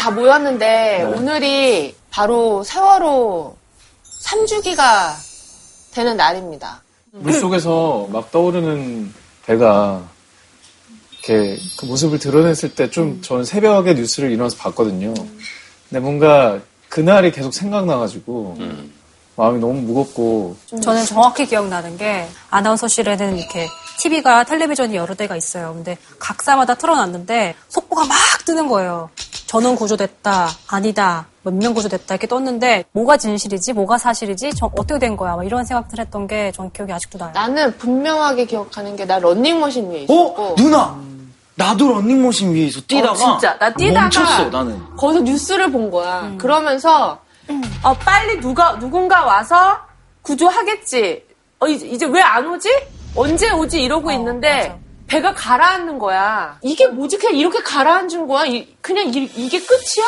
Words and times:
다 0.00 0.10
모였는데 0.10 1.02
오늘이 1.14 1.94
바로 2.10 2.64
세월호 2.64 3.54
3주기가 4.22 5.12
되는 5.92 6.16
날입니다. 6.16 6.82
물 7.10 7.34
속에서 7.34 8.08
막 8.10 8.30
떠오르는 8.30 9.12
배가 9.44 10.02
이렇게 11.12 11.58
그 11.76 11.84
모습을 11.84 12.18
드러냈을 12.18 12.74
때 12.74 12.88
좀 12.90 13.20
저는 13.20 13.44
새벽에 13.44 13.92
뉴스를 13.92 14.30
일어나서 14.30 14.56
봤거든요. 14.56 15.12
근데 15.90 16.00
뭔가 16.00 16.58
그날이 16.88 17.30
계속 17.30 17.52
생각나가지고 17.52 18.56
마음이 19.36 19.60
너무 19.60 19.74
무겁고 19.82 20.56
저는 20.82 21.04
정확히 21.04 21.44
기억나는 21.46 21.98
게 21.98 22.26
아나운서실에는 22.48 23.36
이렇게 23.36 23.68
TV가 23.98 24.44
텔레비전이 24.44 24.96
여러 24.96 25.14
대가 25.14 25.36
있어요. 25.36 25.74
근데 25.74 25.98
각사마다 26.18 26.74
틀어놨는데 26.76 27.54
속보가 27.68 28.06
막 28.06 28.16
뜨는 28.46 28.66
거예요. 28.68 29.10
전원 29.50 29.74
구조됐다, 29.74 30.48
아니다, 30.68 31.26
몇 31.42 31.52
명 31.52 31.74
구조됐다 31.74 32.14
이렇게 32.14 32.28
떴는데 32.28 32.84
뭐가 32.92 33.16
진실이지, 33.16 33.72
뭐가 33.72 33.98
사실이지, 33.98 34.54
저 34.54 34.66
어떻게 34.78 35.00
된 35.00 35.16
거야, 35.16 35.34
막 35.34 35.44
이런 35.44 35.64
생각들 35.64 35.98
했던 35.98 36.28
게 36.28 36.52
전 36.54 36.70
기억이 36.70 36.92
아직도 36.92 37.18
나요. 37.18 37.32
나는 37.34 37.76
분명하게 37.76 38.44
기억하는 38.44 38.94
게 38.94 39.06
나 39.06 39.18
런닝머신 39.18 39.90
위에 39.90 40.02
어? 40.02 40.02
있었고 40.04 40.54
누나! 40.56 40.96
나도 41.56 41.88
런닝머신 41.94 42.54
위에서 42.54 42.80
뛰다가 42.82 43.10
어, 43.10 43.16
진짜. 43.16 43.58
나 43.58 43.74
뛰다가 43.74 44.02
멈췄어 44.02 44.50
나는 44.50 44.96
거기서 44.96 45.20
뉴스를 45.22 45.72
본 45.72 45.90
거야. 45.90 46.32
그러면서 46.38 47.18
어, 47.82 47.92
빨리 47.94 48.38
누가 48.40 48.78
누군가 48.78 49.24
와서 49.24 49.78
구조하겠지. 50.22 51.24
어, 51.58 51.66
이제, 51.66 51.88
이제 51.88 52.06
왜 52.06 52.22
안 52.22 52.46
오지? 52.48 52.68
언제 53.16 53.50
오지? 53.50 53.82
이러고 53.82 54.12
있는데 54.12 54.68
맞아. 54.68 54.78
배가 55.10 55.34
가라앉는 55.34 55.98
거야. 55.98 56.56
이게 56.62 56.86
뭐지? 56.86 57.18
그냥 57.18 57.34
이렇게 57.36 57.60
가라앉은 57.62 58.28
거야? 58.28 58.46
이, 58.46 58.66
그냥 58.80 59.08
이, 59.12 59.48
게 59.48 59.60
끝이야? 59.60 60.06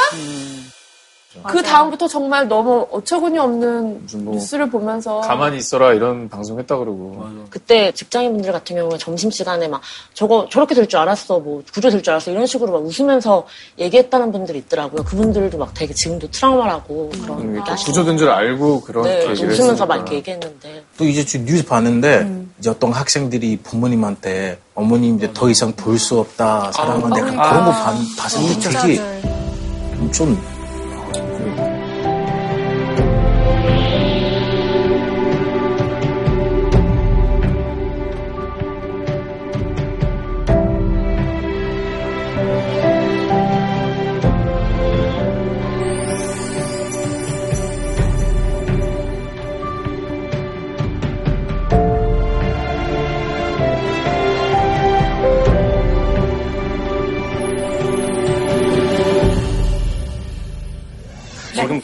그 1.35 1.39
맞아요. 1.41 1.63
다음부터 1.63 2.07
정말 2.09 2.47
너무 2.47 2.87
어처구니 2.91 3.39
없는 3.39 4.07
뭐 4.17 4.35
뉴스를 4.35 4.69
보면서 4.69 5.23
가만히 5.23 5.57
있어라 5.57 5.95
이런 5.95 6.29
방송 6.29 6.59
했다 6.59 6.77
그러고 6.77 7.25
그때 7.49 7.91
직장인분들 7.93 8.53
같은 8.53 8.77
경우는 8.77 8.99
점심시간에 8.99 9.67
막 9.67 9.81
저거 10.13 10.47
저렇게 10.51 10.75
될 10.75 10.87
줄 10.87 10.99
알았어 11.01 11.39
뭐 11.41 11.63
구조 11.73 11.89
될 11.89 12.03
줄 12.03 12.11
알았어 12.13 12.31
이런 12.33 12.45
식으로 12.45 12.73
막 12.73 12.83
웃으면서 12.85 13.47
얘기했다는 13.79 14.31
분들이 14.31 14.59
있더라고요 14.59 15.05
그분들도 15.05 15.57
막 15.57 15.73
되게 15.73 15.95
지금도 15.95 16.31
트라우마라고 16.31 17.11
그런 17.23 17.39
음, 17.41 17.57
얘기 17.57 17.83
구조된 17.83 18.19
줄 18.19 18.29
알고 18.29 18.83
그런 18.83 19.05
네, 19.05 19.27
얘기를 19.31 19.53
웃으면서 19.53 19.87
막 19.87 19.95
했으니까. 19.95 20.13
이렇게 20.13 20.17
얘기했는데 20.17 20.85
또 20.99 21.05
이제 21.07 21.25
지금 21.25 21.47
뉴스 21.47 21.65
봤는데 21.65 22.29
이제 22.63 22.71
어떤 22.71 22.93
학생들이 22.93 23.57
부모님한테 23.57 24.57
어머님 24.77 25.17
이제 25.17 25.29
더 25.35 25.51
이상 25.51 25.73
볼 25.73 25.99
수 25.99 26.21
없다 26.21 26.71
사랑한데 26.71 27.21
약간 27.21 27.35
그런 27.37 27.65
거 27.65 27.73
봤, 27.73 27.93
봤을 28.17 28.41
때 28.55 28.71
되게 28.71 30.13
좀 30.13 30.41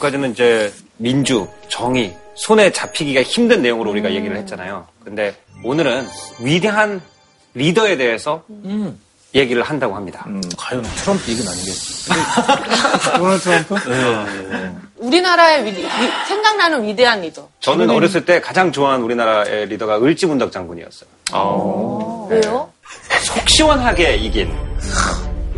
지금까지는 0.09 0.31
이제 0.31 0.73
민주, 0.97 1.47
정의, 1.69 2.15
손에 2.35 2.71
잡히기가 2.71 3.21
힘든 3.23 3.61
내용으로 3.61 3.91
우리가 3.91 4.11
얘기를 4.13 4.35
했잖아요. 4.37 4.85
근데 5.03 5.35
오늘은 5.63 6.07
위대한 6.39 7.01
리더에 7.53 7.97
대해서 7.97 8.43
얘기를 9.35 9.61
한다고 9.63 9.95
합니다. 9.95 10.25
과연 10.57 10.83
트럼프 10.83 11.31
얘기는 11.31 11.49
아니겠지. 11.51 12.09
도널드 13.17 13.43
트럼프? 13.43 13.75
우리나라의 14.97 15.65
위- 15.65 15.77
위- 15.77 15.87
생각나는 16.27 16.85
위대한 16.87 17.21
리더. 17.21 17.47
저는 17.59 17.89
어렸을 17.89 18.25
때 18.25 18.41
가장 18.41 18.71
좋아하는 18.71 19.03
우리나라의 19.05 19.67
리더가 19.67 20.01
을지문덕 20.01 20.51
장군이었어요. 20.51 21.09
왜요? 22.29 22.69
속 23.23 23.49
시원하게 23.49 24.15
이긴 24.17 24.51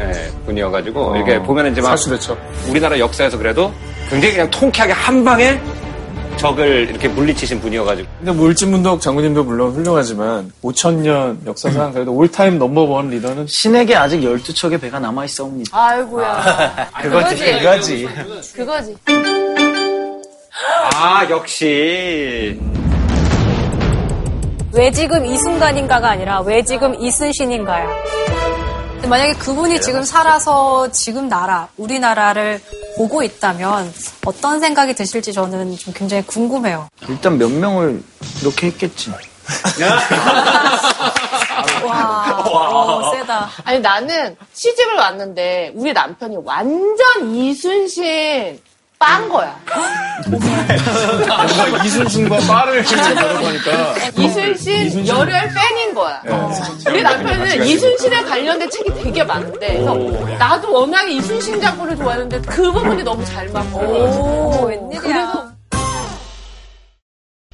네, 0.07 0.31
분이어가지고 0.45 1.15
이렇게 1.15 1.39
보면은 1.39 1.71
이제 1.71 1.81
막 1.81 1.89
사실대처 1.89 2.37
우리나라 2.69 2.97
역사에서 2.97 3.37
그래도 3.37 3.71
굉장히 4.09 4.33
그냥 4.35 4.49
통쾌하게 4.49 4.93
한 4.93 5.23
방에 5.23 5.59
적을 6.37 6.89
이렇게 6.89 7.07
물리치신 7.07 7.59
분이어가지고 7.61 8.07
근데 8.17 8.31
뭐 8.31 8.47
울진문덕 8.47 8.99
장군님도 9.01 9.43
물론 9.43 9.71
훌륭하지만 9.73 10.51
5천년 10.63 11.45
역사상 11.45 11.93
그래도 11.93 12.13
올타임 12.13 12.57
넘버원 12.57 13.09
리더는 13.09 13.45
신에게 13.47 13.95
아직 13.95 14.21
12척의 14.21 14.81
배가 14.81 14.99
남아있사옵니다 14.99 15.69
아이고야. 15.77 16.89
그거지, 17.01 17.35
그거지. 17.59 18.07
그거지. 18.55 18.97
아 20.95 21.27
역시 21.29 22.59
왜 24.73 24.89
지금 24.91 25.25
이 25.25 25.37
순간인가가 25.37 26.11
아니라 26.11 26.39
왜 26.41 26.63
지금 26.63 26.95
이순신인가야. 26.95 27.87
만약에 29.07 29.33
그분이 29.33 29.81
지금 29.81 30.03
살아서 30.03 30.89
지금 30.91 31.27
나라, 31.27 31.67
우리나라를 31.77 32.61
보고 32.97 33.23
있다면 33.23 33.91
어떤 34.25 34.59
생각이 34.59 34.93
드실지 34.93 35.33
저는 35.33 35.75
좀 35.77 35.93
굉장히 35.93 36.23
궁금해요. 36.25 36.87
일단 37.09 37.37
몇 37.37 37.51
명을 37.51 38.01
이렇게 38.41 38.67
했겠지 38.67 39.11
와, 41.83 42.45
오, 42.47 43.11
세다. 43.11 43.49
아니 43.65 43.79
나는 43.79 44.37
시집을 44.53 44.95
왔는데 44.95 45.73
우리 45.75 45.91
남편이 45.91 46.37
완전 46.45 47.35
이순신 47.35 48.61
빤 49.01 49.27
거야. 49.29 49.59
뭔가 50.29 51.83
이순신과 51.83 52.37
빠를 52.47 52.85
하니까 52.85 53.95
이순신 54.15 55.07
열혈 55.07 55.49
팬인 55.49 55.95
거야. 55.95 56.21
우리 56.87 57.01
남편은 57.01 57.65
이순신에 57.65 58.21
관련된 58.21 58.69
책이 58.69 58.93
되게 59.01 59.23
많은데 59.23 59.73
그래서 59.73 59.95
나도 60.37 60.71
워낙에 60.71 61.13
이순신 61.13 61.59
장군을 61.59 61.97
좋아하는데 61.97 62.41
그 62.41 62.71
부분이 62.71 63.01
너무 63.01 63.25
잘 63.25 63.49
맞고. 63.49 63.79
오, 63.79 64.65
웬일이야. 64.67 65.01
그래서 65.01 65.51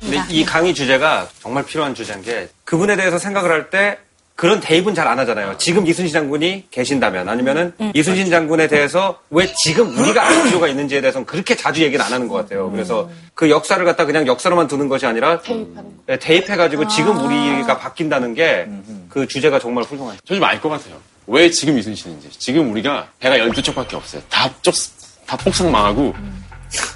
근데 0.01 0.21
이 0.29 0.43
강의 0.43 0.73
주제가 0.73 1.27
정말 1.41 1.65
필요한 1.65 1.95
주제인 1.95 2.21
게 2.21 2.49
그분에 2.65 2.97
대해서 2.97 3.17
생각을 3.17 3.49
할 3.49 3.69
때 3.69 3.97
그런 4.37 4.59
대입은 4.59 4.93
잘 4.93 5.07
안 5.07 5.17
하잖아요. 5.19 5.55
지금 5.57 5.87
이순신 5.87 6.13
장군이 6.13 6.65
계신다면 6.69 7.27
아니면은 7.27 7.73
이순신 7.95 8.29
장군에 8.29 8.67
대해서 8.67 9.19
왜 9.31 9.51
지금 9.63 9.97
우리가 9.97 10.25
알 10.27 10.43
필요가 10.43 10.67
있는지에 10.67 11.01
대해서는 11.01 11.25
그렇게 11.25 11.55
자주 11.55 11.81
얘기는 11.81 12.03
안 12.05 12.13
하는 12.13 12.27
것 12.27 12.35
같아요. 12.35 12.69
그래서 12.71 13.09
그 13.33 13.49
역사를 13.49 13.83
갖다 13.83 14.05
그냥 14.05 14.27
역사로만 14.27 14.67
두는 14.67 14.89
것이 14.89 15.05
아니라 15.07 15.41
대입하는 15.41 15.75
거. 15.75 15.83
네, 16.05 16.19
대입해가지고 16.19 16.87
지금 16.87 17.17
우리가 17.25 17.77
바뀐다는 17.79 18.33
게 18.35 18.67
그 19.09 19.25
주제가 19.27 19.57
정말 19.59 19.83
훌륭해요. 19.85 20.17
저좀 20.25 20.43
알 20.43 20.61
것 20.61 20.69
같아요. 20.69 20.95
왜 21.25 21.49
지금 21.49 21.79
이순신인지. 21.79 22.29
지금 22.37 22.71
우리가 22.71 23.07
배가 23.19 23.37
12척밖에 23.37 23.95
없어요. 23.95 24.21
다 24.29 24.49
쪽, 24.61 24.75
다 25.25 25.35
폭삭 25.37 25.71
망하고 25.71 26.13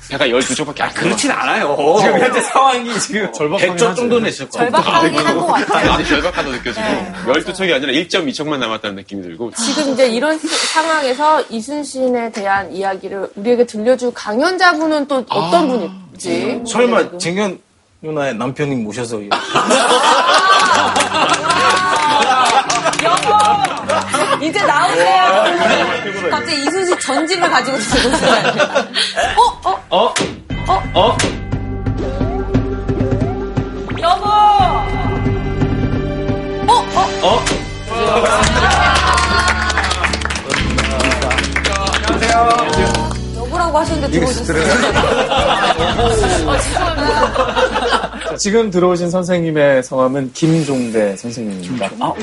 배가 0.10 0.28
12척밖에 0.28 0.82
안 0.82 0.94
그렇진 0.94 1.32
않아요. 1.32 1.76
지금 2.02 2.20
현재 2.20 2.42
상황이 2.42 3.00
지금 3.00 3.32
절박하긴 3.32 3.76
100조 3.76 3.86
하죠. 3.88 3.96
정도는 3.96 4.30
있을 4.30 4.50
거야. 4.50 4.64
절박하긴 4.64 5.18
한것 5.20 5.48
같아요. 5.48 5.92
나도 5.92 6.04
절박하다 6.06 6.50
느껴지고 6.50 6.86
12척이 7.28 7.74
아니라 7.74 7.94
1.2척만 7.94 8.58
남았다는 8.58 8.98
느낌이 8.98 9.22
들고 9.24 9.52
지금 9.52 9.94
이제 9.94 10.08
이런 10.08 10.38
상황에서 10.38 11.42
이순신에 11.50 12.32
대한 12.32 12.72
이야기를 12.74 13.30
우리에게 13.36 13.66
들려줄 13.66 14.14
강연자분은 14.14 15.08
또 15.08 15.24
어떤 15.30 15.68
분이지? 15.70 16.64
설마 16.68 17.18
쟁현 17.18 17.60
누나의 18.02 18.36
남편님 18.36 18.84
모셔서 18.84 19.20
이제 24.42 24.60
나오세요. 24.64 25.44
갑자기 26.32 26.64
이순신 26.64 27.00
전집을 27.00 27.50
가지고 27.50 27.78
들어오시면 27.78 28.48
어? 29.38 29.61
어? 29.92 30.06
어? 30.06 30.14
어? 30.70 31.02
어? 31.02 31.18
여보! 34.00 34.26
어? 36.66 36.74
어? 36.96 37.00
어? 37.22 37.44
여보라고 43.36 43.80
하셨는데 43.80 44.12
들어오셨어요. 44.12 44.64
어, 45.98 46.58
죄송합니다. 46.62 48.11
지금 48.38 48.70
들어오신 48.70 49.10
선생님의 49.10 49.84
성함은 49.84 50.32
김종대 50.34 51.16
선생님입니다. 51.18 51.90
아, 52.00 52.14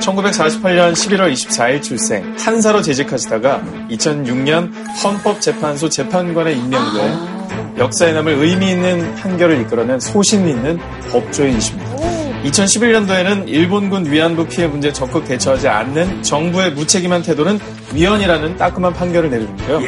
1948년 0.00 0.92
11월 0.92 1.32
24일 1.32 1.82
출생, 1.82 2.36
판사로 2.36 2.82
재직하시다가 2.82 3.62
2006년 3.90 4.72
헌법재판소 5.02 5.88
재판관에 5.88 6.52
임명돼 6.52 7.78
역사에 7.78 8.12
남을 8.12 8.34
의미 8.34 8.70
있는 8.70 9.14
판결을 9.16 9.60
이끌어낸 9.62 10.00
소신 10.00 10.48
있는 10.48 10.78
법조인이십니다. 11.10 11.96
2011년도에는 12.44 13.48
일본군 13.48 14.10
위안부 14.10 14.46
피해 14.46 14.66
문제에 14.66 14.92
적극 14.92 15.24
대처하지 15.24 15.68
않는 15.68 16.22
정부의 16.22 16.72
무책임한 16.72 17.22
태도는 17.22 17.58
위헌이라는 17.94 18.56
따끔한 18.56 18.92
판결을 18.92 19.30
내리는데요. 19.30 19.80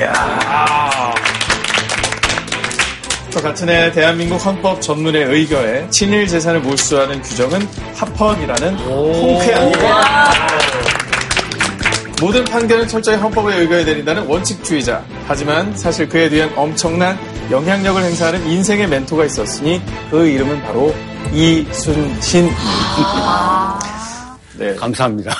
또 3.30 3.40
같은 3.40 3.68
해 3.68 3.92
대한민국 3.92 4.44
헌법 4.44 4.82
전문의 4.82 5.24
의결에 5.24 5.88
친일 5.90 6.26
재산을 6.26 6.60
몰수하는 6.60 7.22
규정은 7.22 7.66
합헌이라는 7.94 8.76
통쾌한 8.76 9.72
모든 12.20 12.44
판결은 12.44 12.86
철저히 12.86 13.16
헌법에 13.16 13.56
의거해 13.56 13.84
내린다는 13.84 14.26
원칙주의자. 14.26 15.02
하지만 15.26 15.74
사실 15.76 16.08
그에 16.08 16.28
대한 16.28 16.52
엄청난 16.54 17.18
영향력을 17.50 18.02
행사하는 18.02 18.46
인생의 18.46 18.88
멘토가 18.88 19.24
있었으니 19.24 19.80
그 20.10 20.26
이름은 20.26 20.60
바로 20.62 20.94
이순신입니다. 21.32 23.49
네. 24.60 24.74
감사합니다. 24.76 25.32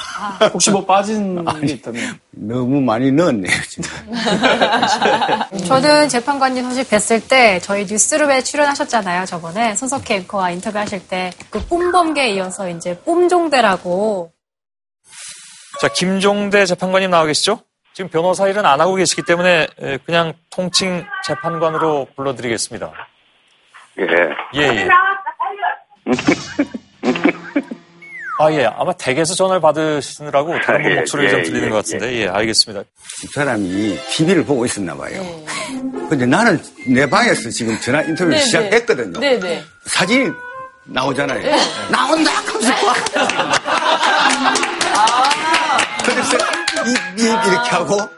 혹시 0.53 0.71
뭐 0.71 0.85
빠진 0.85 1.45
게 1.61 1.75
있다면? 1.75 2.19
너무 2.31 2.81
많이 2.81 3.13
넣었네요, 3.13 3.53
진짜. 3.69 3.91
저는 5.67 6.09
재판관님 6.09 6.65
사실 6.65 6.85
뵀을 6.85 7.29
때 7.29 7.59
저희 7.61 7.85
뉴스룸에 7.85 8.43
출연하셨잖아요. 8.43 9.27
저번에 9.27 9.75
손석희 9.75 10.15
앵커와 10.15 10.51
인터뷰하실 10.53 11.07
때 11.09 11.31
그 11.51 11.61
뽐범계에 11.67 12.31
이어서 12.31 12.69
이제 12.71 12.99
뽐종대라고 13.01 14.33
자, 15.81 15.89
김종대 15.89 16.65
재판관님 16.65 17.11
나와 17.11 17.27
계시죠? 17.27 17.61
지금 17.93 18.09
변호사 18.11 18.47
일은 18.49 18.65
안 18.65 18.81
하고 18.81 18.95
계시기 18.95 19.23
때문에 19.27 19.67
에, 19.81 19.99
그냥 20.07 20.33
통칭 20.49 21.05
재판관으로 21.27 22.07
불러드리겠습니다. 22.17 22.91
예. 23.99 24.05
예, 24.55 24.61
예. 24.63 24.89
아, 28.41 28.51
예. 28.53 28.65
아마 28.65 28.91
댁에서 28.95 29.35
전화를 29.35 29.61
받으시느라고 29.61 30.59
다른 30.61 30.83
분 30.83 30.93
예, 30.93 30.97
목소리가 30.97 31.31
좀 31.31 31.41
예, 31.41 31.43
들리는 31.43 31.67
예, 31.67 31.71
것 31.71 31.77
같은데, 31.77 32.23
예, 32.23 32.29
알겠습니다. 32.29 32.85
이 33.23 33.27
사람이 33.35 33.99
TV를 34.13 34.45
보고 34.47 34.65
있었나 34.65 34.97
봐요. 34.97 35.23
근데 36.09 36.25
나는 36.25 36.59
내 36.89 37.09
방에서 37.09 37.51
지금 37.51 37.79
전화 37.81 38.01
인터뷰를 38.01 38.31
네, 38.31 38.39
시작했거든요. 38.39 39.21
네 39.21 39.39
네. 39.39 39.63
사진이 39.85 40.31
나오잖아요. 40.87 41.55
나온다! 41.91 42.31
하면서 42.61 42.87
막. 42.87 42.97
그래서 46.05 46.39
입, 46.87 47.19
입 47.19 47.25
이렇게 47.25 47.71
하고 47.71 48.09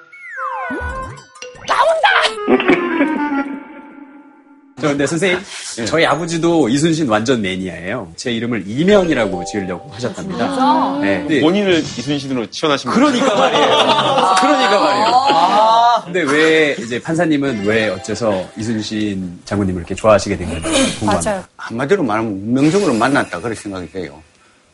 저 4.83 4.89
근데 4.89 5.07
선생님, 5.07 5.39
저희 5.87 6.05
아버지도 6.05 6.69
이순신 6.69 7.09
완전 7.09 7.41
매니아예요. 7.41 8.13
제 8.17 8.33
이름을 8.33 8.65
이명이라고 8.67 9.45
지으려고 9.45 9.89
하셨답니다. 9.93 10.99
네. 11.01 11.19
근데 11.21 11.41
본인을 11.41 11.79
이순신으로 11.79 12.51
치환하신 12.51 12.91
그러니까 12.91 13.33
말이에요. 13.33 13.65
그러니까 14.41 14.81
말이에요. 14.81 16.03
근데 16.05 16.23
왜 16.23 16.73
이제 16.81 17.01
판사님은 17.01 17.65
왜 17.65 17.91
어째서 17.91 18.45
이순신 18.59 19.43
장군님을 19.45 19.83
이렇게 19.83 19.95
좋아하시게 19.95 20.37
된 20.37 20.49
건지 20.49 20.69
궁금합니다. 20.99 21.31
맞아요. 21.31 21.45
한마디로 21.57 22.03
말하면 22.03 22.33
운명적으로 22.33 22.93
만났다 22.95 23.39
그런 23.41 23.55
생각이 23.55 23.93
돼요. 23.93 24.21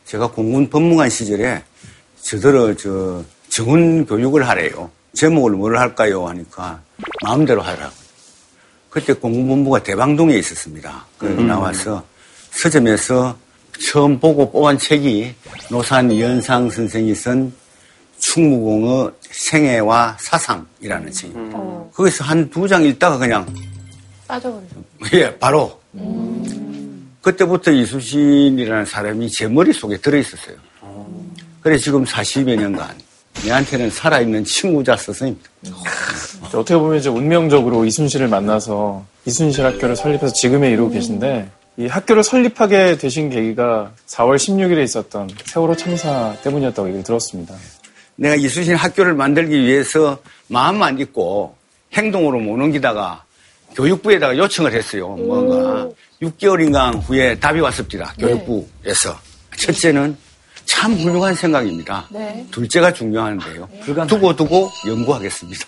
제가 0.05 0.31
공군 0.31 0.67
법무관 0.71 1.11
시절에 1.11 1.61
저더러 2.23 2.73
저 2.75 3.23
정원 3.49 4.07
교육을 4.07 4.47
하래요. 4.49 4.89
제목을 5.13 5.51
뭘 5.51 5.77
할까요? 5.77 6.27
하니까 6.27 6.79
마음대로 7.23 7.61
하라고. 7.61 7.93
그때 8.89 9.13
공군본부가 9.13 9.83
대방동에 9.83 10.35
있었습니다. 10.37 11.05
그 11.17 11.25
나와서 11.25 12.03
서점에서 12.51 13.37
처음 13.91 14.19
보고 14.19 14.51
뽑은 14.51 14.77
책이 14.77 15.33
노산 15.69 16.11
이현상 16.11 16.69
선생이 16.69 17.13
쓴 17.15 17.53
충무공의 18.19 19.11
생애와 19.31 20.17
사상이라는 20.19 21.11
책입니다. 21.11 21.57
거기서 21.93 22.23
한 22.25 22.49
두 22.49 22.67
장 22.67 22.83
읽다가 22.83 23.17
그냥 23.17 23.45
빠져버려. 24.27 24.63
예, 25.13 25.37
바로. 25.37 25.79
그때부터 27.21 27.71
이수신이라는 27.71 28.85
사람이 28.85 29.29
제 29.29 29.47
머릿속에 29.47 29.97
들어있었어요. 29.97 30.55
그래, 31.61 31.77
지금 31.77 32.03
40여 32.05 32.55
년간 32.55 32.89
내한테는 33.45 33.89
살아있는 33.89 34.43
친구자 34.43 34.95
스승입니다. 34.95 35.49
어떻게 36.47 36.75
보면 36.75 36.97
이제 36.97 37.09
운명적으로 37.09 37.85
이순신을 37.85 38.27
만나서 38.27 39.05
이순신 39.25 39.63
학교를 39.63 39.95
설립해서 39.95 40.33
지금에 40.33 40.71
이루고 40.71 40.91
계신데 40.91 41.49
이 41.77 41.87
학교를 41.87 42.23
설립하게 42.23 42.97
되신 42.97 43.29
계기가 43.29 43.91
4월 44.07 44.35
16일에 44.35 44.83
있었던 44.83 45.29
세월호 45.45 45.75
참사 45.77 46.35
때문이었다고 46.43 46.87
얘기를 46.89 47.03
들었습니다. 47.03 47.55
내가 48.15 48.35
이수신 48.35 48.75
학교를 48.75 49.13
만들기 49.13 49.57
위해서 49.61 50.19
마음만 50.47 50.99
있고 50.99 51.55
행동으로 51.93 52.39
못 52.39 52.53
옮기다가 52.53 53.23
교육부에다가 53.75 54.37
요청을 54.37 54.73
했어요. 54.73 55.09
뭔가 55.09 55.87
6개월인가 56.21 57.01
후에 57.03 57.39
답이 57.39 57.59
왔습니다. 57.61 58.13
교육부에서. 58.19 59.17
첫째는 59.55 60.17
참 60.69 60.93
훌륭한 60.93 61.33
생각입니다. 61.33 62.07
네. 62.11 62.45
둘째가 62.51 62.93
중요한데요. 62.93 63.67
두고 64.07 64.35
두고 64.35 64.71
연구하겠습니다. 64.87 65.65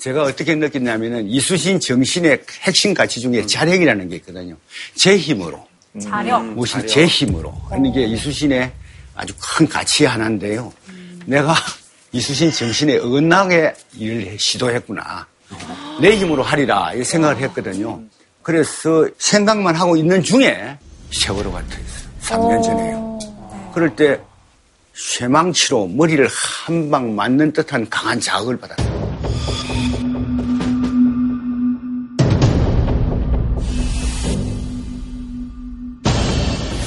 제가 0.00 0.24
어떻게 0.24 0.56
느꼈냐면은 0.56 1.28
이수신 1.28 1.78
정신의 1.78 2.42
핵심 2.62 2.94
가치 2.94 3.20
중에 3.20 3.46
자력이라는 3.46 4.08
게 4.08 4.16
있거든요. 4.16 4.56
제 4.96 5.16
힘으로. 5.16 5.68
자력. 6.02 6.44
무엇이 6.46 6.84
제 6.88 7.06
힘으로 7.06 7.54
하는 7.70 7.92
게 7.92 8.04
이수신의 8.06 8.72
아주 9.14 9.32
큰 9.40 9.68
가치 9.68 10.04
하나인데요. 10.04 10.72
내가 11.26 11.54
이수신 12.10 12.50
정신에 12.50 12.96
어긋나게 12.98 13.72
일을 13.96 14.36
시도했구나. 14.36 15.28
내 16.00 16.16
힘으로 16.16 16.42
하리라 16.42 16.92
이 16.94 17.04
생각을 17.04 17.36
했거든요. 17.38 18.02
그래서 18.42 19.08
생각만 19.18 19.76
하고 19.76 19.96
있는 19.96 20.20
중에 20.24 20.76
세월호가 21.12 21.60
터졌어요. 21.62 21.97
3년 22.28 22.62
전에요. 22.62 23.18
그럴 23.72 23.94
때 23.96 24.20
쇠망치로 24.94 25.88
머리를 25.88 26.28
한 26.66 26.90
방 26.90 27.14
맞는 27.14 27.52
듯한 27.52 27.88
강한 27.88 28.20
자극을 28.20 28.58
받았어요. 28.58 28.98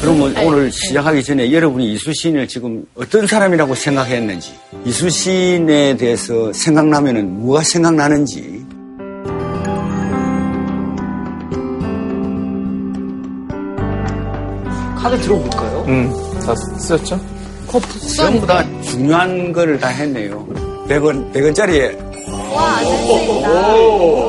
그러면 0.01 0.35
오늘 0.43 0.71
시작하기 0.71 1.23
전에 1.23 1.51
여러분이 1.51 1.93
이수신을 1.93 2.47
지금 2.47 2.83
어떤 2.95 3.27
사람이라고 3.27 3.75
생각했는지, 3.75 4.51
이수신에 4.83 5.95
대해서 5.97 6.51
생각나면은 6.53 7.41
뭐가 7.43 7.61
생각나는지, 7.63 8.60
카드 15.01 15.19
들어볼까요? 15.19 15.83
음, 15.87 16.13
다 16.45 16.53
쓰셨죠? 16.55 17.19
전부 18.15 18.45
다 18.45 18.63
중요한 18.83 19.51
거를 19.51 19.79
다 19.79 19.87
했네요. 19.87 20.45
100원, 20.87 21.33
100원짜리에 21.33 21.97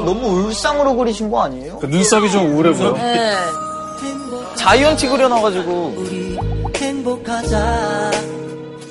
너무 0.05 0.47
울상으로 0.47 0.97
그리신 0.97 1.31
거 1.31 1.43
아니에요? 1.43 1.79
그 1.79 1.87
눈썹이 1.87 2.31
좀 2.31 2.55
우울해 2.55 2.73
보여. 2.73 2.93
네. 2.93 3.35
자이언티 4.55 5.09
그려놔가지고. 5.09 5.95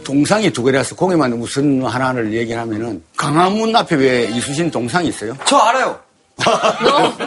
동상이 0.03 0.51
두 0.51 0.63
개라서 0.63 0.95
거기만 0.95 1.38
무슨 1.39 1.83
하나를 1.85 2.33
얘기하면은 2.33 3.01
강화문 3.15 3.73
앞에 3.75 3.95
왜 3.95 4.23
이수신 4.25 4.69
동상이 4.69 5.07
있어요? 5.07 5.33
저 5.45 5.57
알아요. 5.57 5.97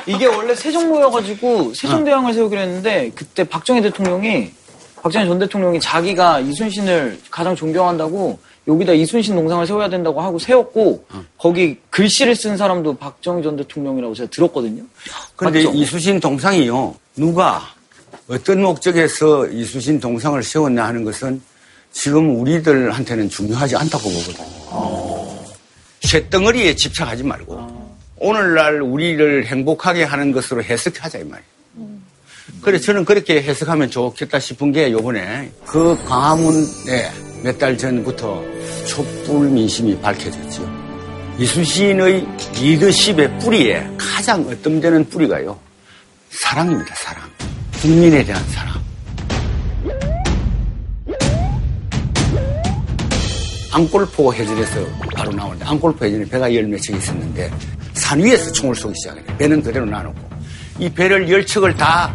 이게 0.07 0.27
원래 0.27 0.55
세종로여가지고 0.55 1.75
세종대왕을 1.75 2.35
세우기로 2.35 2.61
했는데 2.61 3.11
그때 3.15 3.45
박정희 3.45 3.83
대통령이 3.83 4.51
박정희 5.03 5.27
전 5.27 5.39
대통령이 5.39 5.81
자기가 5.81 6.41
이순신을 6.41 7.21
가장 7.31 7.55
존경한다고 7.55 8.39
여기다 8.67 8.95
이순신 8.95 9.35
동상을 9.35 9.67
세워야 9.67 9.91
된다고 9.91 10.21
하고 10.21 10.39
세웠고 10.39 11.05
거기 11.37 11.79
글씨를 11.91 12.35
쓴 12.35 12.57
사람도 12.57 12.97
박정희 12.97 13.43
전 13.43 13.57
대통령이라고 13.57 14.15
제가 14.15 14.31
들었거든요. 14.31 14.83
그런데 15.37 15.65
맞죠? 15.65 15.77
이수신 15.77 16.21
동상이요. 16.21 16.95
누가 17.17 17.63
어떤 18.29 18.63
목적에서 18.63 19.47
이수신 19.49 20.01
동상을 20.01 20.43
세웠냐 20.43 20.85
하는 20.85 21.05
것은 21.05 21.43
지금 21.93 22.41
우리들한테는 22.41 23.29
중요하지 23.29 23.77
않다고 23.77 24.09
보거든요. 24.09 25.35
쇳덩어리에 26.01 26.75
집착하지 26.75 27.23
말고 27.23 27.84
오늘날 28.29 28.81
우리를 28.81 29.45
행복하게 29.45 30.05
하는 30.05 30.33
것으로 30.33 30.63
해석하자 30.65 31.19
이 31.19 31.25
말이에요. 31.25 31.45
그래서 32.63 32.87
저는 32.87 33.05
그렇게 33.05 33.43
해석하면 33.43 33.91
좋겠다 33.91 34.39
싶은 34.41 34.73
게 34.73 34.91
요번에 34.93 35.53
그 35.67 35.95
광화문에 36.07 37.13
몇 37.43 37.59
달 37.59 37.77
전부터 37.77 38.43
촛불 38.89 39.51
민심이 39.51 40.01
밝혀졌죠. 40.01 40.67
이순신의 41.39 42.27
리더십의 42.63 43.39
뿌리에 43.41 43.87
가장 43.99 44.41
어떤 44.49 44.81
뿌리가요. 45.05 45.59
사랑입니다, 46.31 46.95
사랑. 46.95 47.29
국민에 47.83 48.25
대한 48.25 48.43
사랑. 48.49 48.83
안골포 53.71 54.33
해전에서 54.33 54.87
바로 55.15 55.31
나오는데 55.33 55.67
안골포 55.67 56.07
해전에 56.07 56.25
배가 56.25 56.55
열 56.55 56.65
몇 56.65 56.81
척 56.81 56.97
있었는데 56.97 57.51
산 57.95 58.23
위에서 58.23 58.53
총을 58.53 58.75
쏘기 58.75 58.95
시작해요. 59.01 59.25
배는 59.39 59.63
그대로 59.63 59.87
놔놓고 59.87 60.19
이 60.81 60.91
배를 60.91 61.29
열 61.31 61.47
척을 61.47 61.75
다 61.77 62.15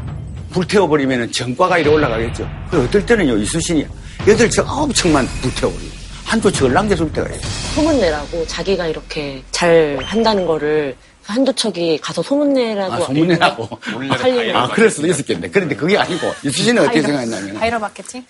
불태워버리면 0.52 1.32
전과가 1.32 1.78
이래 1.78 1.90
올라가겠죠. 1.90 2.48
그 2.70 2.84
어떨 2.84 3.06
때는요 3.06 3.38
이수신이 3.38 3.86
여덟 4.28 4.50
척 4.50 4.68
아홉 4.70 4.94
척만 4.94 5.26
불태워버리고 5.42 5.92
한두 6.26 6.52
척을 6.52 6.74
남겨줄 6.74 7.12
때가 7.14 7.28
있어요. 7.30 7.42
소문내라고 7.76 8.46
자기가 8.48 8.88
이렇게 8.88 9.42
잘 9.52 9.98
한다는 10.04 10.46
거를 10.46 10.96
한두 11.24 11.54
척이 11.54 11.98
가서 12.00 12.22
소문내라고 12.22 12.94
아, 12.94 13.00
소문내라고. 13.02 13.70
살리는 14.18 14.56
아, 14.56 14.68
그럴 14.70 14.90
수도 14.90 15.08
있었겠네. 15.08 15.50
그런데 15.50 15.76
그게 15.76 15.98
아니고 15.98 16.28
이수신은 16.44 16.82
어떻게 16.84 17.02
생각했냐면 17.02 17.54
바이럴 17.56 17.80
마케팅? 17.80 18.24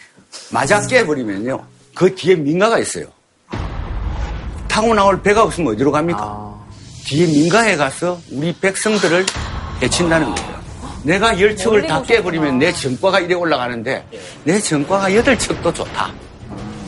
맞아 0.52 0.86
깨버리면요. 0.86 1.66
그 1.96 2.14
뒤에 2.14 2.36
민가가 2.36 2.78
있어요. 2.80 3.06
타고 4.68 4.94
나올 4.94 5.22
배가 5.22 5.44
없으면 5.44 5.74
어디로 5.74 5.92
갑니까? 5.92 6.20
뒤 6.22 6.49
에 7.14 7.26
민가에 7.26 7.76
가서 7.76 8.20
우리 8.32 8.54
백성들을 8.54 9.26
해친다는 9.82 10.34
거예요. 10.36 10.60
내가 11.04 11.40
열 11.40 11.56
척을 11.56 11.88
다 11.88 12.02
깨버리면 12.04 12.60
내 12.60 12.72
전과가 12.72 13.20
이래 13.20 13.34
올라가는데 13.34 14.06
내 14.44 14.60
전과가 14.60 15.16
여덟 15.16 15.38
척도 15.38 15.74
좋다. 15.74 16.14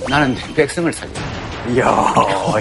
나는 0.09 0.35
내 0.35 0.53
백성을 0.53 0.91
살린다. 0.91 1.21
이야, 1.69 2.13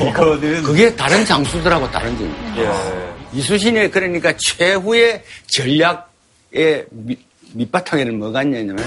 이거는. 0.09 0.63
그게 0.63 0.95
다른 0.95 1.25
장수들하고 1.25 1.91
다른 1.91 2.17
점입니다. 2.17 2.63
예. 2.63 3.11
이수신의 3.33 3.91
그러니까 3.91 4.33
최후의 4.37 5.23
전략의 5.47 6.87
밑, 6.91 7.19
밑바탕에는 7.55 8.19
뭐가 8.19 8.43
있냐면 8.43 8.79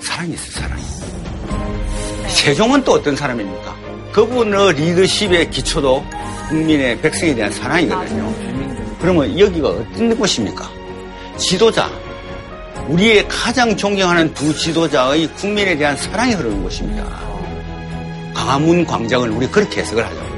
사랑이 0.00 0.32
있어, 0.34 0.60
사랑이. 0.60 0.82
세종은 2.28 2.84
또 2.84 2.92
어떤 2.92 3.14
사람입니까? 3.14 3.79
그분의 4.12 4.72
리더십의 4.74 5.50
기초도 5.50 6.04
국민의 6.48 7.00
백성에 7.00 7.34
대한 7.34 7.52
사랑이거든요. 7.52 8.34
그러면 9.00 9.38
여기가 9.38 9.68
어떤 9.68 10.16
곳입니까? 10.16 10.68
지도자. 11.38 11.88
우리의 12.88 13.26
가장 13.28 13.76
존경하는 13.76 14.34
두 14.34 14.54
지도자의 14.54 15.28
국민에 15.34 15.76
대한 15.76 15.96
사랑이 15.96 16.34
흐르는 16.34 16.62
곳입니다. 16.62 17.04
광화문 18.34 18.84
광장을 18.84 19.30
우리 19.30 19.46
그렇게 19.46 19.80
해석을 19.80 20.04
하죠. 20.04 20.30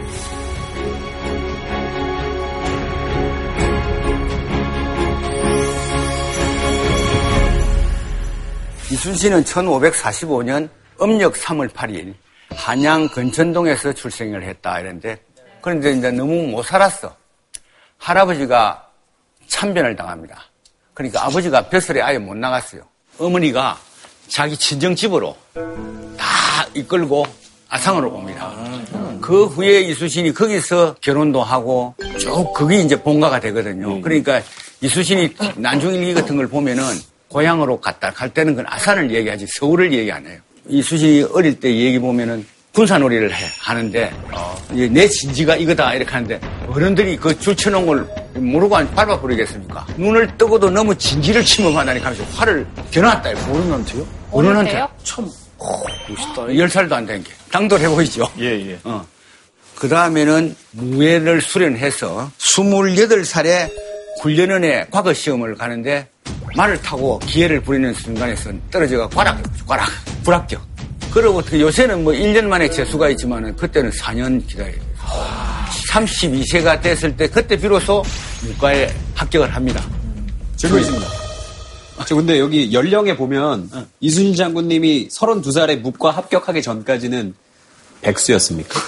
이순신은 8.93 9.45
1545년 9.45 10.69
음력 11.01 11.33
3월 11.33 11.71
8일 11.71 12.13
한양 12.57 13.09
근천동에서 13.09 13.93
출생을 13.93 14.45
했다 14.45 14.81
이랬는데 14.81 15.19
그런데 15.61 15.93
이제 15.93 16.11
너무 16.11 16.43
못 16.49 16.63
살았어. 16.65 17.15
할아버지가 17.99 18.89
참변을 19.47 19.97
당합니다. 19.97 20.45
그러니까 20.95 21.25
아버지가 21.25 21.69
벼슬에 21.69 22.01
아예 22.01 22.19
못 22.19 22.37
나갔어요. 22.37 22.83
어머니가 23.19 23.79
자기 24.29 24.57
친정 24.57 24.95
집으로 24.95 25.37
다 25.55 26.67
이끌고 26.75 27.25
아상으로 27.69 28.11
옵니다. 28.11 28.53
그 29.21 29.47
후에 29.47 29.81
이수신이 29.81 30.35
거기서 30.35 30.97
결혼도 31.01 31.43
하고 31.43 31.95
쭉 32.19 32.53
그게 32.55 32.81
이제 32.81 33.01
본가가 33.01 33.41
되거든요. 33.41 34.01
그러니까 34.01 34.43
이수신이 34.81 35.37
난중일기 35.57 36.13
같은 36.15 36.37
걸 36.37 36.49
보면은 36.49 36.83
고향으로 37.29 37.81
갔다 37.81 38.11
갈 38.11 38.35
때는 38.35 38.57
그건 38.57 38.71
아산을 38.71 39.11
얘기하지 39.15 39.47
서울을 39.59 39.93
얘기 39.93 40.11
안 40.13 40.27
해요. 40.27 40.41
이수신이 40.69 41.23
어릴 41.33 41.59
때 41.59 41.69
얘기 41.75 41.99
보면은 41.99 42.47
군사놀이를 42.73 43.33
해, 43.35 43.47
하는데 43.59 44.11
이제 44.73 44.89
내 44.89 45.07
진지가 45.07 45.57
이거다 45.57 45.93
이렇게 45.95 46.11
하는데 46.11 46.41
어른들이 46.69 47.17
그 47.19 47.39
줄쳐놓은 47.39 47.87
걸 47.87 48.09
모르고 48.35 48.77
안 48.77 48.91
밟아버리겠습니까? 48.95 49.87
눈을 49.99 50.39
뜨고도 50.39 50.71
너무 50.71 50.97
진지를 50.97 51.45
침범하다니 51.45 52.01
하면서 52.01 52.25
화를 52.35 52.67
겨놨다. 52.91 53.29
어른한테요? 53.51 54.07
어른한테. 54.31 54.87
참 55.05 55.29
멋있다. 56.09 56.57
열 56.57 56.69
살도 56.71 56.95
안 56.95 57.05
된 57.07 57.23
게. 57.23 57.31
당돌해 57.51 57.89
보이죠? 57.89 58.27
예, 58.39 58.71
예. 58.71 58.79
어. 58.85 59.05
그 59.75 59.89
다음에는 59.89 60.57
무예를 60.71 61.43
수련해서 61.43 62.31
28살에 62.39 63.71
훈련원에 64.23 64.87
과거 64.91 65.13
시험을 65.13 65.57
가는데 65.57 66.09
말을 66.57 66.81
타고 66.83 67.19
기회를 67.21 67.61
부리는 67.61 67.93
순간에서 67.95 68.51
떨어져가 68.71 69.09
과락, 69.09 69.43
과락, 69.67 69.89
불합격. 70.25 70.63
그로부터 71.13 71.59
요새는 71.59 72.05
뭐 72.05 72.13
1년 72.13 72.45
만에 72.45 72.71
재수가 72.71 73.11
있지만은 73.11 73.55
그때는 73.57 73.91
4년 73.91 74.47
기다려요. 74.47 74.81
32세가 75.91 76.81
됐을 76.81 77.17
때 77.17 77.29
그때 77.29 77.57
비로소 77.57 78.03
문과에 78.43 78.95
합격을 79.15 79.55
합니다. 79.55 79.85
질문 80.57 80.81
있습니다. 80.81 81.07
저 82.07 82.17
근데 82.17 82.39
여기 82.39 82.73
연령에 82.73 83.17
보면 83.17 83.71
이순신 84.01 84.35
장군님이 84.35 85.09
32살에 85.09 85.81
묵과 85.81 86.11
합격하기 86.11 86.63
전까지는 86.63 87.35
백수였습니까? 88.01 88.81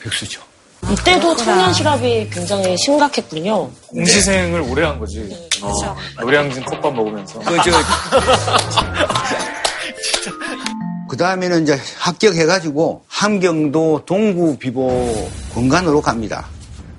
백수죠. 0.00 0.47
이때도 0.90 1.36
청년 1.36 1.72
실업이 1.74 2.28
굉장히 2.30 2.76
심각했군요. 2.78 3.68
공시생을 3.88 4.60
오래 4.62 4.86
한 4.86 4.98
거지. 4.98 5.20
그렇죠. 5.60 5.96
노량진 6.20 6.64
컵밥 6.64 6.94
먹으면서. 6.94 7.38
그, 7.40 7.56
저, 7.64 7.70
그 11.08 11.16
다음에는 11.16 11.62
이제 11.62 11.78
합격해가지고 11.98 13.02
함경도 13.08 14.02
동구 14.06 14.58
비보 14.58 15.28
본관으로 15.54 16.00
갑니다. 16.00 16.46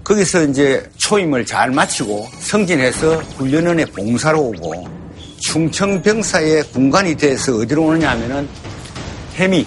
거기서 0.03 0.43
이제 0.45 0.89
초임을 0.97 1.45
잘 1.45 1.69
마치고 1.71 2.27
승진해서 2.39 3.17
훈련원에 3.37 3.85
봉사로 3.85 4.41
오고 4.41 4.87
충청병사의 5.41 6.63
군관이 6.73 7.15
돼서 7.15 7.55
어디로 7.57 7.83
오느냐 7.83 8.09
하면은 8.11 8.47
해미 9.35 9.65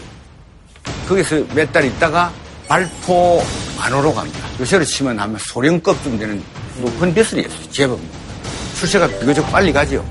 거기서 1.09 1.45
몇 1.55 1.73
달 1.73 1.85
있다가 1.85 2.33
발포 2.73 3.43
안으로 3.79 4.15
갑니다. 4.15 4.49
요새로 4.59 4.83
치면 4.83 5.21
아마 5.21 5.37
소령급쯤 5.39 6.19
되는 6.19 6.43
높은 6.81 7.13
벼슬이었어요. 7.13 7.71
제법. 7.71 8.01
출세가 8.79 9.09
비교적 9.09 9.47
빨리 9.53 9.71
가죠. 9.71 10.03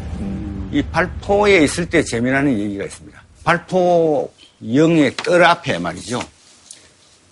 이 0.71 0.79
발포에 0.83 1.63
있을 1.63 1.89
때 1.89 2.03
재미나는 2.03 2.59
얘기가 2.59 2.85
있습니다. 2.85 3.19
발포 3.43 4.31
영의 4.75 5.15
뜰 5.15 5.43
앞에 5.43 5.79
말이죠. 5.79 6.21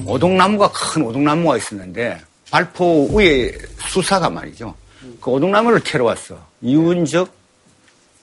오동나무가 0.03 0.71
큰 0.71 1.03
오동나무가 1.03 1.57
있었는데 1.57 2.19
발포 2.49 3.09
위에 3.13 3.55
수사가 3.87 4.31
말이죠. 4.31 4.73
그 5.21 5.29
오동나무를 5.29 5.81
캐러 5.81 6.05
왔어. 6.05 6.43
이운적 6.63 7.31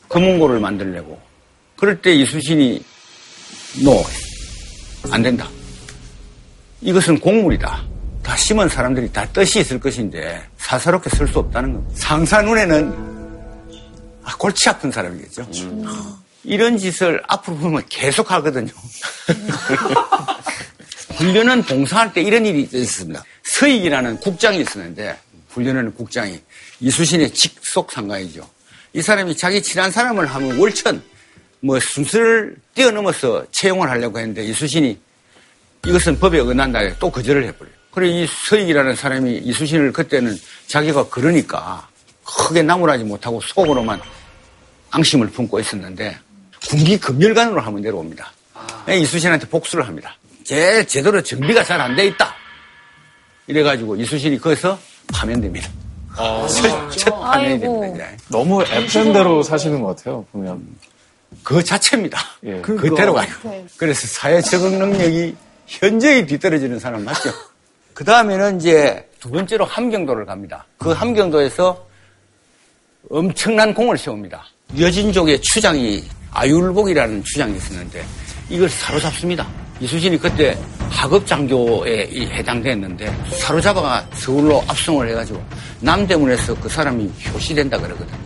금은고를 0.08 0.58
만들려고. 0.58 1.20
그럴 1.76 2.02
때 2.02 2.12
이수신이 2.16 2.84
노. 3.84 4.02
안 5.12 5.22
된다. 5.22 5.48
이것은 6.86 7.18
곡물이다. 7.18 7.82
다 8.22 8.36
심은 8.36 8.68
사람들이 8.68 9.12
다 9.12 9.26
뜻이 9.32 9.58
있을 9.58 9.80
것인데 9.80 10.40
사사롭게 10.58 11.10
쓸 11.10 11.26
수 11.26 11.40
없다는 11.40 11.72
겁니다. 11.72 11.94
상사 11.96 12.40
눈에는 12.40 12.94
아, 14.22 14.36
골치 14.38 14.68
아픈 14.68 14.92
사람이겠죠. 14.92 15.48
이런 16.44 16.78
짓을 16.78 17.20
앞으로 17.26 17.56
보면 17.56 17.82
계속 17.88 18.30
하거든요. 18.30 18.70
훈련은 21.18 21.64
봉사할 21.64 22.12
때 22.12 22.22
이런 22.22 22.46
일이 22.46 22.62
있었습니다. 22.62 23.24
서익이라는 23.42 24.18
국장이 24.18 24.60
있었는데 24.60 25.18
훈련하는 25.48 25.92
국장이 25.92 26.40
이수신의 26.78 27.32
직속 27.32 27.90
상가이죠. 27.90 28.48
이 28.92 29.02
사람이 29.02 29.36
자기 29.36 29.60
친한 29.60 29.90
사람을 29.90 30.26
하면 30.26 30.56
월천 30.56 31.02
뭐 31.60 31.80
순서를 31.80 32.56
뛰어넘어서 32.74 33.44
채용을 33.50 33.90
하려고 33.90 34.20
했는데 34.20 34.44
이수신이 34.44 35.05
이것은 35.86 36.18
법에 36.18 36.40
어긋난다 36.40 36.80
해서 36.80 36.96
또 36.98 37.10
거절을 37.10 37.44
해버려요. 37.46 37.74
그래 37.92 38.08
이 38.08 38.26
서익이라는 38.26 38.94
사람이 38.96 39.38
이수신을 39.38 39.92
그때는 39.92 40.36
자기가 40.66 41.08
그러니까 41.08 41.88
크게 42.24 42.62
나무라지 42.62 43.04
못하고 43.04 43.40
속으로만 43.40 44.00
앙심을 44.90 45.28
품고 45.28 45.60
있었는데 45.60 46.18
군기 46.68 46.98
금멸관으로 46.98 47.60
하면 47.60 47.80
내려옵니다. 47.80 48.32
이수신한테 48.88 49.48
복수를 49.48 49.86
합니다. 49.86 50.16
제일 50.44 50.86
제대로 50.86 51.22
정비가 51.22 51.62
잘 51.64 51.80
안 51.80 51.94
돼 51.96 52.06
있다. 52.06 52.34
이래가지고 53.46 53.96
이수신이 53.96 54.38
거기서 54.38 54.78
파면됩니다. 55.12 55.68
첫 56.96 57.10
판명이 57.20 57.60
됩니다. 57.60 57.86
이제. 57.94 58.16
너무 58.28 58.62
FM대로 58.62 59.42
사시는 59.42 59.80
것 59.82 59.96
같아요, 59.96 60.24
보면. 60.32 60.66
그 61.42 61.62
자체입니다. 61.62 62.18
예. 62.44 62.60
그대로 62.60 63.14
가요. 63.14 63.28
그래서 63.76 64.06
사회 64.06 64.40
적응 64.40 64.78
능력이 64.78 65.36
현저히 65.66 66.26
뒤떨어지는 66.26 66.78
사람 66.78 67.04
맞죠? 67.04 67.30
그 67.94 68.04
다음에는 68.04 68.58
이제 68.60 69.08
두 69.20 69.30
번째로 69.30 69.64
함경도를 69.64 70.26
갑니다. 70.26 70.66
그 70.78 70.92
함경도에서 70.92 71.86
엄청난 73.10 73.72
공을 73.72 73.96
세웁니다. 73.98 74.44
여진족의 74.78 75.40
추장이 75.40 76.04
아율복이라는 76.32 77.24
추장이 77.24 77.56
있었는데 77.56 78.04
이걸 78.50 78.68
사로잡습니다. 78.68 79.46
이수진이 79.80 80.18
그때 80.18 80.56
하급장교에 80.90 82.08
이- 82.10 82.26
해당됐는데 82.26 83.14
사로잡아가 83.38 84.06
서울로 84.14 84.62
압송을 84.68 85.08
해가지고 85.10 85.42
남대문에서 85.80 86.54
그 86.60 86.68
사람이 86.68 87.10
표시된다 87.32 87.78
그러거든요. 87.78 88.18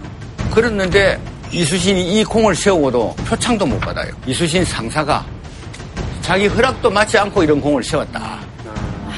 그랬는데 0.53 1.21
이수신이 1.53 2.21
이 2.21 2.25
공을 2.25 2.55
세우고도 2.55 3.15
표창도 3.27 3.67
못 3.67 3.79
받아요. 3.81 4.13
이수신 4.27 4.65
상사가 4.65 5.27
자기 6.31 6.47
허락도 6.47 6.89
맞지 6.89 7.19
않고 7.19 7.43
이런 7.43 7.61
공을 7.61 7.83
세웠다. 7.83 8.41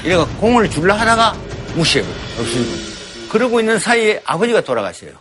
이래가 0.02 0.24
공을 0.38 0.70
줄라 0.70 0.94
하다가 0.94 1.34
무시해버려. 1.74 2.14
없으니까. 2.40 3.28
그러고 3.30 3.60
있는 3.60 3.78
사이에 3.78 4.22
아버지가 4.24 4.62
돌아가셔요. 4.62 5.12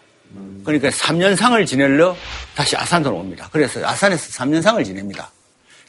그러니까 0.63 0.87
3년상을 0.87 1.67
지내려 1.67 2.15
다시 2.55 2.77
아산으로 2.77 3.17
옵니다. 3.17 3.49
그래서 3.51 3.85
아산에서 3.85 4.29
3년상을 4.41 4.85
지냅니다. 4.85 5.33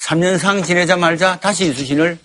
3년상 0.00 0.64
지내자 0.64 0.96
말자 0.96 1.38
다시 1.38 1.70
이수신을 1.70 2.18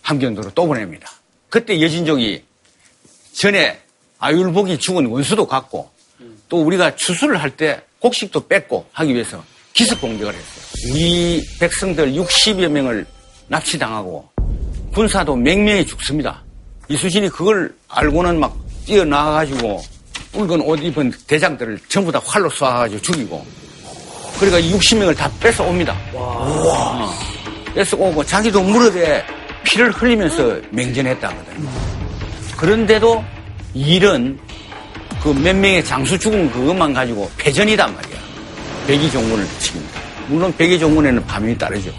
함경도로 0.00 0.52
또 0.54 0.66
보냅니다. 0.66 1.12
그때 1.50 1.78
여진족이 1.78 2.42
전에 3.34 3.82
아율복이 4.18 4.78
죽은 4.78 5.04
원수도 5.04 5.46
갔고 5.46 5.90
또 6.48 6.62
우리가 6.62 6.96
추수를 6.96 7.36
할 7.36 7.50
때 7.54 7.82
곡식도 7.98 8.48
뺏고 8.48 8.88
하기 8.92 9.12
위해서 9.12 9.44
기습 9.74 10.00
공격을 10.00 10.32
했어요. 10.32 10.61
우리 10.90 11.44
백성들 11.60 12.12
60여 12.12 12.68
명을 12.68 13.06
납치당하고 13.48 14.28
군사도 14.92 15.36
맹명히 15.36 15.86
죽습니다. 15.86 16.42
이수신이 16.88 17.28
그걸 17.28 17.74
알고는 17.88 18.40
막 18.40 18.56
뛰어나가가지고 18.84 19.82
붉은 20.32 20.60
옷 20.62 20.82
입은 20.82 21.12
대장들을 21.26 21.78
전부 21.88 22.10
다 22.10 22.20
활로 22.24 22.50
쏴가지고 22.50 23.02
죽이고 23.02 23.46
그러니까 24.40 24.76
60명을 24.76 25.16
다 25.16 25.30
뺏어옵니다. 25.40 25.96
어. 26.14 27.10
뺏어오고 27.74 28.24
자기도 28.24 28.62
무릎에 28.62 29.24
피를 29.64 29.90
흘리면서 29.92 30.60
맹전했다거든요. 30.70 31.70
그런데도 32.56 33.24
일은 33.74 34.38
그 35.22 35.32
몇 35.32 35.54
명의 35.54 35.84
장수 35.84 36.18
죽은 36.18 36.50
그것만 36.50 36.92
가지고 36.92 37.30
패전이단 37.38 37.94
말이야. 37.94 38.18
백의종군을 38.88 39.46
칩니다. 39.60 40.01
물론 40.28 40.54
백의종군에는 40.56 41.24
밤이 41.26 41.56
따르죠. 41.58 41.92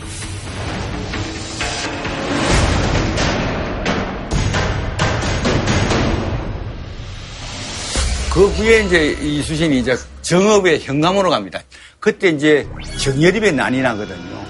그 8.33 8.47
후에 8.47 8.83
이제 8.85 9.11
이수신이 9.21 9.79
이제 9.79 9.95
정업의 10.23 10.79
현감으로 10.81 11.29
갑니다. 11.29 11.61
그때 11.99 12.29
이제 12.29 12.67
정열입에 12.97 13.51
난이 13.51 13.81
나거든요. 13.81 14.43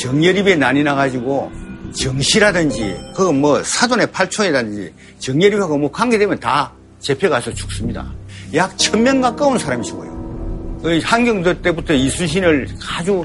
정열입에 0.00 0.56
난이 0.56 0.82
나가지고 0.82 1.52
정시라든지 1.94 2.96
그거 3.14 3.30
뭐 3.32 3.62
사돈의 3.62 4.10
팔촌이라든지 4.12 4.94
정열입하고 5.18 5.76
뭐 5.76 5.90
관계되면 5.92 6.40
다 6.40 6.72
잡혀가서 7.00 7.52
죽습니다. 7.52 8.10
약 8.54 8.76
천 8.78 9.02
명 9.02 9.20
가까운 9.20 9.58
사람이 9.58 9.84
죽어요. 9.84 10.11
그 10.82 11.00
한경도 11.02 11.62
때부터 11.62 11.94
이수신을 11.94 12.68
아주 12.90 13.24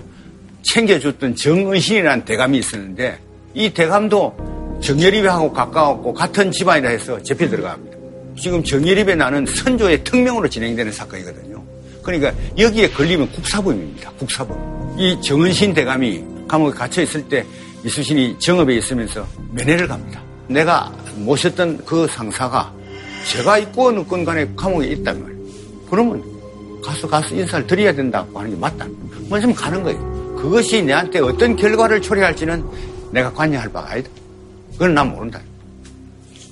챙겨줬던 0.62 1.36
정은신이라는 1.36 2.26
대감이 2.26 2.60
있었는데 2.60 3.20
이 3.56 3.70
대감도 3.74 4.80
정열입하고 4.84 5.52
가까웠고 5.52 6.14
같은 6.14 6.52
집안이라 6.52 6.90
해서 6.90 7.22
잡혀 7.24 7.50
들어갑니다. 7.50 7.98
지금 8.40 8.64
정예립에 8.64 9.16
나는 9.16 9.46
선조의 9.48 10.04
특명으로 10.04 10.48
진행되는 10.48 10.92
사건이거든요. 10.92 11.64
그러니까 12.04 12.32
여기에 12.58 12.92
걸리면 12.92 13.32
국사범입니다. 13.32 14.12
국사범. 14.12 14.96
이 15.00 15.20
정은신 15.22 15.74
대감이 15.74 16.24
감옥에 16.48 16.72
갇혀 16.74 17.02
있을 17.02 17.28
때 17.28 17.44
이수신이 17.84 18.38
정업에 18.40 18.76
있으면서 18.76 19.28
면회를 19.52 19.88
갑니다. 19.88 20.22
내가 20.48 20.92
모셨던 21.16 21.86
그 21.86 22.06
상사가 22.08 22.72
제가 23.26 23.58
있고 23.58 23.92
누건 23.92 24.24
간에 24.24 24.48
감옥에 24.56 24.88
있단 24.90 25.22
말이에요. 25.22 25.42
그러면 25.90 26.37
가서 26.88 27.08
가서 27.08 27.36
인사를 27.36 27.68
드려야 27.68 27.94
된다고 27.94 28.40
하는 28.40 28.52
게 28.52 28.58
맞다. 28.58 28.88
먼저 29.30 29.54
가는 29.54 29.84
거예요. 29.84 30.36
그것이 30.38 30.82
내한테 30.82 31.20
어떤 31.20 31.56
결과를 31.56 32.02
초래할지는 32.02 32.64
내가 33.12 33.32
관여할 33.34 33.70
바가 33.72 33.92
아니다. 33.92 34.10
그건 34.72 34.94
난 34.94 35.10
모른다. 35.10 35.42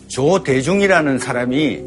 조대중이라는 0.10 1.20
사람이 1.20 1.80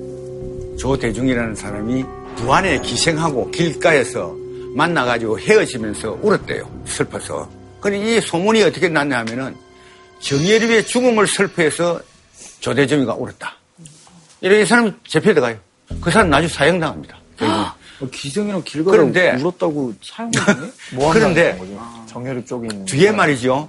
조대중이라는 0.79 1.55
사람이 1.55 2.05
부안에 2.37 2.81
기생하고 2.81 3.51
길가에서 3.51 4.35
만나가지고 4.75 5.39
헤어지면서 5.41 6.19
울었대요. 6.23 6.85
슬퍼서. 6.87 7.51
근데 7.81 8.17
이 8.17 8.21
소문이 8.21 8.63
어떻게 8.63 8.89
났냐 8.89 9.19
하면은 9.19 9.55
정예립의 10.21 10.87
죽음을 10.87 11.27
슬퍼해서 11.27 12.01
조대중이가 12.61 13.15
울었다. 13.15 13.57
이렇게 14.41 14.65
사람이 14.65 14.93
잡혀들어가요. 15.07 15.57
그 16.01 16.11
사람 16.11 16.31
나중에 16.31 16.49
사형당합니다. 16.49 17.19
결국은. 17.37 17.65
기생이랑 18.07 18.63
길가에 18.65 18.93
그런데 18.97 19.33
울었다고 19.43 19.93
사용되네? 20.03 20.71
뭐 20.95 21.13
그런데? 21.13 21.59
정열입 22.09 22.47
쪽에 22.47 22.69
있는 22.71 22.85
뒤에 22.87 23.11
말이죠. 23.11 23.69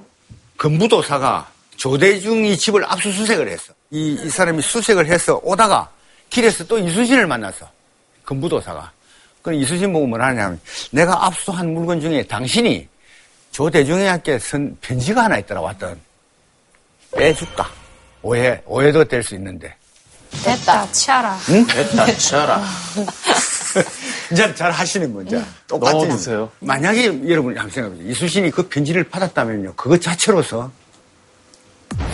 금부도사가 0.57 1.49
조대중이 1.77 2.57
집을 2.57 2.85
압수수색을 2.85 3.47
했어. 3.49 3.73
이, 3.91 4.13
이 4.23 4.29
사람이 4.29 4.61
수색을 4.61 5.07
해서 5.07 5.39
오다가 5.43 5.89
길에서 6.29 6.65
또 6.65 6.77
이수신을 6.77 7.25
만났어. 7.27 7.67
금부도사가. 8.25 8.91
그 9.41 9.53
이수신 9.53 9.91
보고 9.93 10.05
뭐라 10.05 10.27
하냐면 10.27 10.59
내가 10.91 11.25
압수한 11.25 11.73
물건 11.73 12.01
중에 12.01 12.23
당신이 12.23 12.87
조대중에게 13.51 14.37
쓴 14.37 14.77
편지가 14.81 15.23
하나 15.23 15.37
있더라 15.39 15.61
왔던 15.61 15.99
빼줄까? 17.17 17.67
오해, 18.21 18.61
오해도 18.65 19.05
될 19.05 19.23
수 19.23 19.33
있는데. 19.35 19.73
됐다, 20.43 20.91
치아라. 20.91 21.39
응? 21.49 21.65
됐다, 21.65 22.05
치아라. 22.17 22.61
이제 24.31 24.53
잘 24.55 24.71
하시는 24.71 25.13
거죠. 25.13 25.41
똑같이. 25.67 25.93
넣어두세요. 25.95 26.49
만약에 26.59 27.05
여러분이 27.29 27.57
한번 27.57 27.69
생각해보세요. 27.69 28.09
이수신이 28.11 28.51
그 28.51 28.67
편지를 28.67 29.03
받았다면요. 29.03 29.73
그것 29.75 30.01
자체로서 30.01 30.71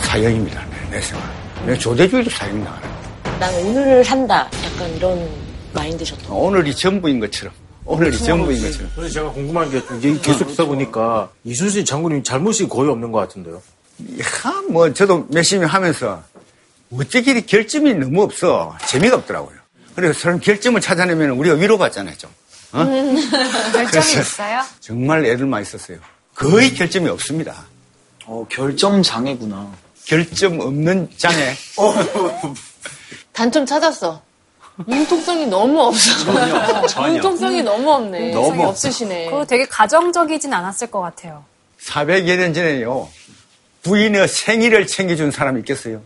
사형입니다. 0.02 0.64
내, 0.66 0.90
내 0.96 1.00
생각. 1.00 1.30
내 1.66 1.76
조대주의도 1.78 2.30
사형 2.30 2.62
나가요. 2.62 2.96
난 3.38 3.54
오늘을 3.54 4.04
산다. 4.04 4.48
약간 4.64 4.90
이런 4.96 5.28
마인드셨던 5.74 6.28
거. 6.28 6.34
오늘이 6.34 6.74
전부인 6.74 7.20
것처럼. 7.20 7.52
오늘이 7.84 8.18
전부인 8.18 8.62
것처럼. 8.62 8.90
그래서 8.94 9.14
제가 9.14 9.30
궁금한 9.32 9.70
게 9.70 9.80
이게 9.98 10.18
계속 10.20 10.46
듣다 10.48 10.64
보니까 10.64 11.30
이순신 11.44 11.84
장군님 11.84 12.22
잘못이 12.22 12.68
거의 12.68 12.90
없는 12.90 13.12
것 13.12 13.18
같은데요. 13.20 13.62
야, 14.20 14.62
뭐, 14.70 14.92
저도 14.92 15.26
열심히 15.32 15.66
하면서 15.66 16.22
어떻게 16.92 17.32
이렇게 17.32 17.40
결점이 17.46 17.94
너무 17.94 18.22
없어. 18.22 18.76
재미가 18.88 19.16
없더라고요. 19.16 19.55
그래서 19.96 20.20
그런 20.20 20.40
결점을 20.40 20.78
찾아내면 20.80 21.30
우리가 21.30 21.56
위로받잖아요, 21.56 22.16
좀. 22.18 22.30
어? 22.72 22.84
결정이 23.72 23.86
그래서 23.90 24.20
있어요? 24.20 24.62
정말 24.80 25.24
애들 25.24 25.46
많이 25.46 25.64
썼어요. 25.64 25.98
거의 26.34 26.74
결점이 26.74 27.08
없습니다. 27.08 27.64
어, 28.26 28.46
결점 28.50 29.02
장애구나. 29.02 29.72
결점 30.04 30.60
없는 30.60 31.08
장애. 31.16 31.56
단점 33.32 33.64
찾았어. 33.64 34.22
융통성이 34.86 35.46
너무 35.46 35.80
없어. 35.80 36.24
전혀, 36.24 36.86
전혀. 36.86 37.14
융통성이 37.14 37.62
너무 37.62 37.90
없네. 37.90 38.32
너무. 38.32 38.66
없으시네. 38.66 39.30
그거 39.30 39.46
되게 39.46 39.64
가정적이진 39.66 40.52
않았을 40.52 40.88
것 40.90 41.00
같아요. 41.00 41.44
400여 41.82 42.36
년 42.36 42.52
전에요. 42.52 43.08
부인의 43.82 44.28
생일을 44.28 44.86
챙겨준 44.86 45.30
사람이 45.30 45.60
있겠어요? 45.60 46.02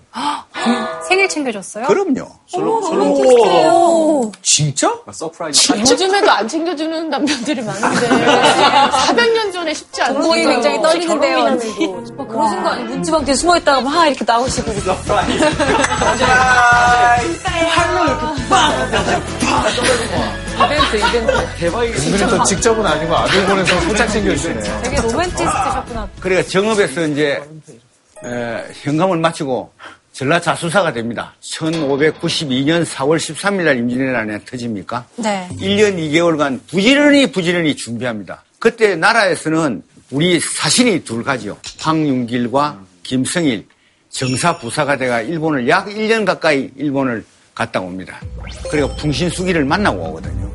생일 1.09 1.29
챙겨줬어요? 1.29 1.87
그럼요. 1.87 2.29
오, 2.55 4.33
진짜? 4.43 4.93
Surprise. 5.13 5.73
요즘에도 5.79 6.31
안 6.31 6.47
챙겨주는 6.49 7.09
남편들이 7.11 7.63
많은데 7.63 8.09
400년 8.91 9.53
전에 9.53 9.75
쉽지 9.75 10.03
않은 10.03 10.15
동공이 10.21 10.45
굉장히 10.45 10.81
떨리는데요. 10.83 11.45
막 12.17 12.29
그러신 12.29 12.63
거 12.63 12.69
아니에요? 12.71 12.89
문지방 12.91 13.25
뒤에 13.25 13.35
숨어있다가 13.35 13.81
막 13.81 14.07
이렇게 14.07 14.25
나오시고. 14.25 14.73
이벤트 20.57 20.97
이벤트. 20.97 21.67
은근히 22.09 22.31
또 22.31 22.45
직접은 22.45 22.85
아니고 22.87 23.17
아들 23.17 23.47
보내서 23.47 23.81
살짝 23.81 24.09
챙겨주시네. 24.11 24.83
되게 24.83 24.97
로맨티스트셨구나. 25.01 26.09
그러니까 26.21 26.49
정읍에서 26.49 27.07
이제 27.09 27.43
에, 28.25 28.65
현감을 28.83 29.17
마치고 29.19 29.73
전라자수사가 30.21 30.93
됩니다. 30.93 31.35
1592년 31.41 32.85
4월 32.85 33.17
13일 33.17 33.63
날 33.63 33.79
임진왜란에 33.79 34.45
터집니까? 34.45 35.07
네. 35.17 35.49
1년 35.53 35.97
2개월간 35.97 36.61
부지런히 36.69 37.33
부지런히 37.33 37.75
준비합니다. 37.75 38.45
그때 38.59 38.97
나라에서는 38.97 39.83
우리 40.11 40.39
사신이 40.39 41.05
둘 41.05 41.25
가지요. 41.25 41.57
황윤길과 41.79 42.85
김성일 43.03 43.67
정사 44.11 44.59
부사가 44.59 44.99
돼가 44.99 45.23
일본을 45.23 45.67
약 45.69 45.87
1년 45.87 46.27
가까이 46.27 46.71
일본을 46.77 47.25
갔다 47.55 47.81
옵니다. 47.81 48.21
그리고 48.71 48.95
풍신수기를 48.97 49.65
만나고 49.65 50.03
오거든요. 50.11 50.51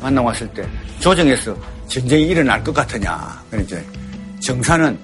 만나고 0.00 0.28
왔을 0.28 0.48
때 0.54 0.66
조정에서 1.00 1.54
전쟁이 1.86 2.28
일어날 2.28 2.64
것 2.64 2.72
같으냐. 2.72 3.42
그래 3.50 3.62
이제 3.62 3.84
정사는 4.40 4.98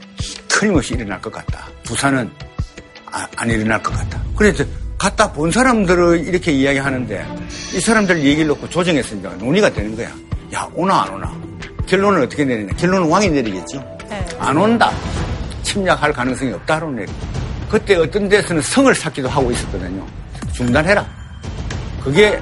틀림없이 0.49 0.95
일어날 0.95 1.21
것 1.21 1.31
같다. 1.31 1.69
부사는 1.85 2.31
아, 2.58 2.58
안 3.37 3.51
일어날 3.51 3.83
것 3.83 3.93
같다. 3.95 4.21
그래서 4.37 4.65
갔다 4.97 5.33
본 5.33 5.51
사람들을 5.51 6.27
이렇게 6.27 6.53
이야기하는데 6.53 7.27
이 7.75 7.81
사람들 7.81 8.25
얘기를 8.25 8.49
놓고 8.49 8.67
이제 8.67 9.03
논의가 9.39 9.73
되는 9.73 9.97
거야. 9.97 10.11
야, 10.55 10.69
오나 10.75 11.03
안 11.03 11.15
오나. 11.15 11.33
결론은 11.87 12.23
어떻게 12.23 12.45
내리냐. 12.45 12.73
결론은 12.77 13.09
왕이 13.09 13.29
내리겠죠. 13.31 13.79
네. 14.09 14.25
안 14.39 14.57
온다. 14.57 14.91
침략할 15.63 16.13
가능성이 16.13 16.53
없다로 16.53 16.91
내리. 16.91 17.11
그때 17.71 17.97
어떤 17.97 18.29
데서는 18.29 18.63
성을 18.63 18.93
쌓기도 18.95 19.29
하고 19.29 19.51
있었거든요. 19.53 20.07
중단해라. 20.53 21.07
그게 22.03 22.41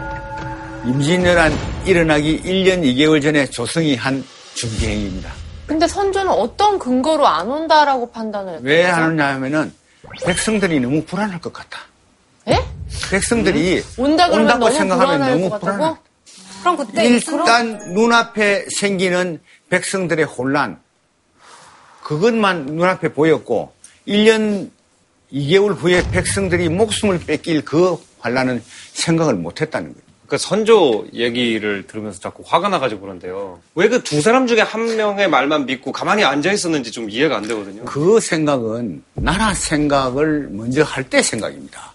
임진왜란 0.84 1.52
일어나기 1.84 2.40
1년 2.42 2.82
2개월 2.82 3.20
전에 3.20 3.46
조성이 3.46 3.96
한 3.96 4.24
준비 4.54 4.86
행위입니다. 4.86 5.30
근데 5.66 5.86
선조는 5.88 6.30
어떤 6.30 6.78
근거로 6.78 7.26
안 7.26 7.48
온다라고 7.48 8.10
판단을 8.12 8.54
했어요? 8.54 8.64
왜 8.64 8.84
하느냐 8.84 9.34
하면은 9.34 9.72
백성들이 10.24 10.80
너무 10.80 11.04
불안할 11.04 11.40
것 11.40 11.52
같다. 11.52 11.80
예? 12.48 12.58
백성들이 13.10 13.82
온다 13.96 14.28
그러면 14.28 14.52
온다고 14.52 14.64
너무 14.66 14.78
생각하면 14.78 15.30
너무 15.30 15.50
것 15.50 15.60
불안하다. 15.60 16.00
그럼 16.60 16.76
그때 16.76 17.04
일단 17.04 17.94
눈앞에 17.94 18.66
생기는 18.80 19.40
백성들의 19.70 20.24
혼란 20.24 20.80
그것만 22.02 22.66
눈앞에 22.66 23.12
보였고 23.12 23.72
1년 24.06 24.70
2개월 25.32 25.74
후에 25.76 26.08
백성들이 26.10 26.68
목숨을 26.68 27.20
뺏길 27.26 27.64
그 27.64 27.96
환란은 28.20 28.62
생각을 28.92 29.34
못했다는 29.34 29.92
거예요. 29.92 30.05
그 30.26 30.38
선조 30.38 31.06
얘기를 31.14 31.86
들으면서 31.86 32.20
자꾸 32.20 32.42
화가 32.46 32.68
나가지고 32.68 33.02
그런데요. 33.02 33.60
왜 33.74 33.88
그 33.88 34.02
두 34.02 34.20
사람 34.20 34.46
중에 34.46 34.60
한 34.60 34.96
명의 34.96 35.28
말만 35.28 35.66
믿고 35.66 35.92
가만히 35.92 36.24
앉아 36.24 36.52
있었는지 36.52 36.90
좀 36.90 37.08
이해가 37.10 37.36
안 37.36 37.42
되거든요. 37.46 37.84
그 37.84 38.18
생각은 38.20 39.02
나라 39.14 39.54
생각을 39.54 40.48
먼저 40.50 40.82
할 40.82 41.04
때 41.04 41.22
생각입니다. 41.22 41.92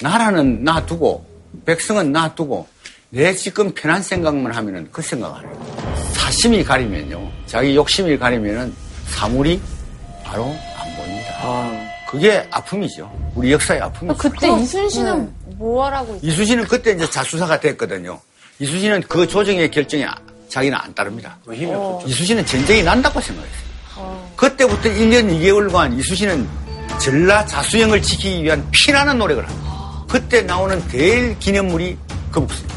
나라는 0.00 0.64
놔두고 0.64 1.24
백성은 1.64 2.12
놔두고 2.12 2.66
내 3.10 3.34
지금 3.34 3.70
편한 3.72 4.02
생각만 4.02 4.52
하면은 4.52 4.88
그 4.90 5.02
생각 5.02 5.36
안 5.36 5.44
해요. 5.44 5.92
사심이 6.14 6.64
가리면요. 6.64 7.30
자기 7.46 7.76
욕심이 7.76 8.16
가리면은 8.18 8.74
사물이 9.06 9.60
바로 10.24 10.44
안 10.44 10.96
보입니다. 10.96 11.91
그게 12.12 12.46
아픔이죠. 12.50 13.10
우리 13.34 13.52
역사의 13.52 13.80
아픔이죠. 13.80 14.18
그때 14.18 14.46
이순신은 14.60 15.34
뭐 15.56 15.86
하라고 15.86 16.14
있어요? 16.16 16.30
이수진은 16.30 16.64
그때 16.64 16.90
이제 16.92 17.08
자수사가 17.08 17.58
됐거든요. 17.58 18.20
이수진은 18.58 19.04
그 19.08 19.26
조정의 19.26 19.70
결정에 19.70 20.06
자기는 20.50 20.76
안 20.76 20.94
따릅니다. 20.94 21.38
힘이 21.50 21.72
없었죠. 21.72 22.06
이수진은 22.08 22.44
전쟁이 22.44 22.82
난다고 22.82 23.18
생각했어요. 23.18 24.28
그때부터 24.36 24.90
1년 24.90 25.30
2개월간 25.30 25.98
이수진은 25.98 26.46
전라 27.00 27.46
자수영을 27.46 28.02
지키기 28.02 28.44
위한 28.44 28.68
피나는 28.70 29.16
노력을 29.16 29.48
합니다. 29.48 30.04
그때 30.06 30.42
나오는 30.42 30.86
대일 30.88 31.38
기념물이 31.38 31.96
거북선. 32.30 32.68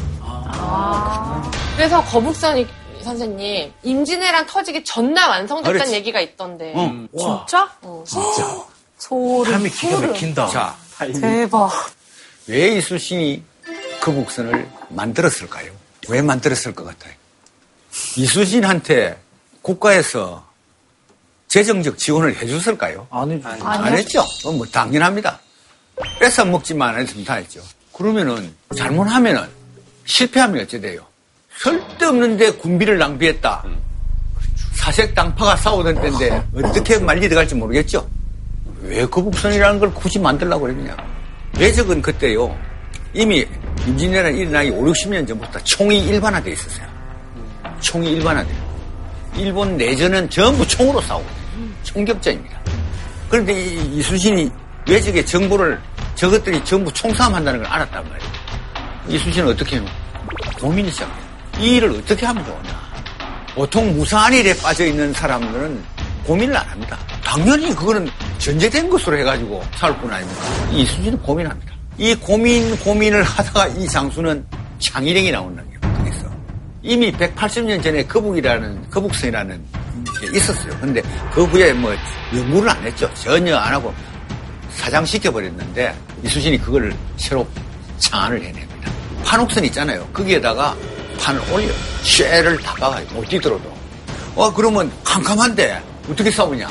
그래서 1.76 2.02
거북선이 2.04 2.66
선생님 3.02 3.70
임진왜란 3.82 4.46
터지기 4.46 4.82
전날 4.82 5.28
완성됐다는 5.28 5.78
그렇지. 5.78 5.94
얘기가 5.94 6.20
있던데 6.22 6.72
응. 6.74 7.06
진짜? 7.18 7.68
진짜. 8.06 8.64
소름. 8.98 9.52
삶이 9.52 9.70
기가 9.70 10.00
막힌다. 10.00 10.46
자, 10.48 10.76
대박. 11.20 11.70
왜 12.46 12.76
이수신이 12.76 13.42
거북선을 14.00 14.68
만들었을까요? 14.90 15.72
왜 16.08 16.22
만들었을 16.22 16.74
것 16.74 16.84
같아요? 16.84 17.12
이수신한테 18.16 19.18
국가에서 19.62 20.46
재정적 21.48 21.98
지원을 21.98 22.36
해줬을까요? 22.36 23.06
안 23.10 23.30
해줘. 23.30 23.48
안 23.48 23.96
했죠. 23.96 24.24
그건 24.38 24.58
뭐 24.58 24.66
당연합니다. 24.66 25.40
뺏어 26.20 26.44
먹지만 26.44 26.94
안 26.94 27.00
했으면 27.02 27.24
다 27.24 27.34
했죠. 27.34 27.62
그러면은 27.92 28.54
잘못하면은 28.76 29.48
실패하면 30.04 30.62
어째 30.62 30.80
돼요? 30.80 31.04
쓸데없는데 31.58 32.52
군비를 32.52 32.98
낭비했다. 32.98 33.64
사색 34.76 35.14
당파가 35.14 35.56
싸우던 35.56 36.00
때인데 36.02 36.46
어떻게 36.54 36.98
말리 36.98 37.28
들어갈지 37.28 37.54
모르겠죠. 37.54 38.08
왜 38.86 39.04
거북선이라는 39.06 39.80
걸 39.80 39.92
굳이 39.92 40.18
만들려고 40.18 40.62
그랬냐. 40.62 40.96
외적은 41.58 42.02
그때요. 42.02 42.56
이미 43.12 43.46
임진왜란 43.86 44.34
일어나기 44.34 44.70
5, 44.70 44.84
60년 44.84 45.26
전부터 45.26 45.58
총이 45.64 45.98
일반화돼 46.06 46.52
있었어요. 46.52 46.86
총이 47.80 48.12
일반화돼. 48.12 48.48
일본 49.36 49.76
내전은 49.76 50.28
전부 50.30 50.66
총으로 50.66 51.00
싸우고 51.00 51.26
총격전입니다. 51.82 52.60
그런데 53.28 53.52
이, 53.52 53.98
이수신이 53.98 54.50
외적의 54.88 55.26
정보를 55.26 55.78
저것들이 56.14 56.64
전부 56.64 56.92
총싸움한다는 56.92 57.62
걸 57.62 57.72
알았단 57.72 58.04
말이에요. 58.08 58.32
이수신은 59.08 59.48
어떻게 59.48 59.76
해요? 59.76 59.84
고민이 60.60 60.90
시작해요. 60.90 61.26
이 61.58 61.76
일을 61.76 61.90
어떻게 61.90 62.24
하면 62.26 62.44
좋으냐. 62.44 62.86
보통 63.54 63.94
무사한 63.96 64.32
일에 64.34 64.54
빠져 64.58 64.84
있는 64.86 65.12
사람들은 65.12 65.82
고민을 66.26 66.56
안 66.56 66.66
합니다. 66.68 66.98
당연히 67.24 67.74
그거는 67.74 68.08
전제된 68.38 68.90
것으로 68.90 69.16
해가지고 69.18 69.62
살 69.76 69.96
뿐 69.98 70.12
아닙니까? 70.12 70.42
이수진은 70.72 71.18
고민합니다. 71.22 71.72
이 71.98 72.14
고민, 72.14 72.76
고민을 72.80 73.22
하다가 73.22 73.68
이 73.68 73.86
장수는 73.88 74.44
창의령이 74.78 75.30
나온다는 75.30 75.70
게 75.70 75.78
그래서 76.02 76.26
이미 76.82 77.10
180년 77.12 77.82
전에 77.82 78.04
거북이라는, 78.04 78.90
거북선이라는 78.90 79.64
게 80.20 80.36
있었어요. 80.36 80.76
근데 80.80 81.00
그 81.32 81.44
후에 81.44 81.72
뭐 81.72 81.94
연구를 82.34 82.68
안 82.68 82.82
했죠. 82.84 83.08
전혀 83.14 83.56
안 83.56 83.72
하고 83.72 83.94
사장시켜버렸는데 84.70 85.94
이수진이 86.24 86.58
그걸 86.58 86.94
새로 87.16 87.46
창안을 87.98 88.38
해냅니다. 88.42 88.90
판옥선 89.24 89.64
있잖아요. 89.66 90.06
거기에다가 90.12 90.76
판을 91.18 91.40
올려. 91.52 91.68
쇠를 92.02 92.58
다 92.58 92.74
박아요. 92.74 93.06
못 93.14 93.26
뛰더라도. 93.28 93.74
어, 94.34 94.52
그러면 94.52 94.92
캄캄한데 95.02 95.82
어떻게 96.10 96.30
싸우냐? 96.30 96.68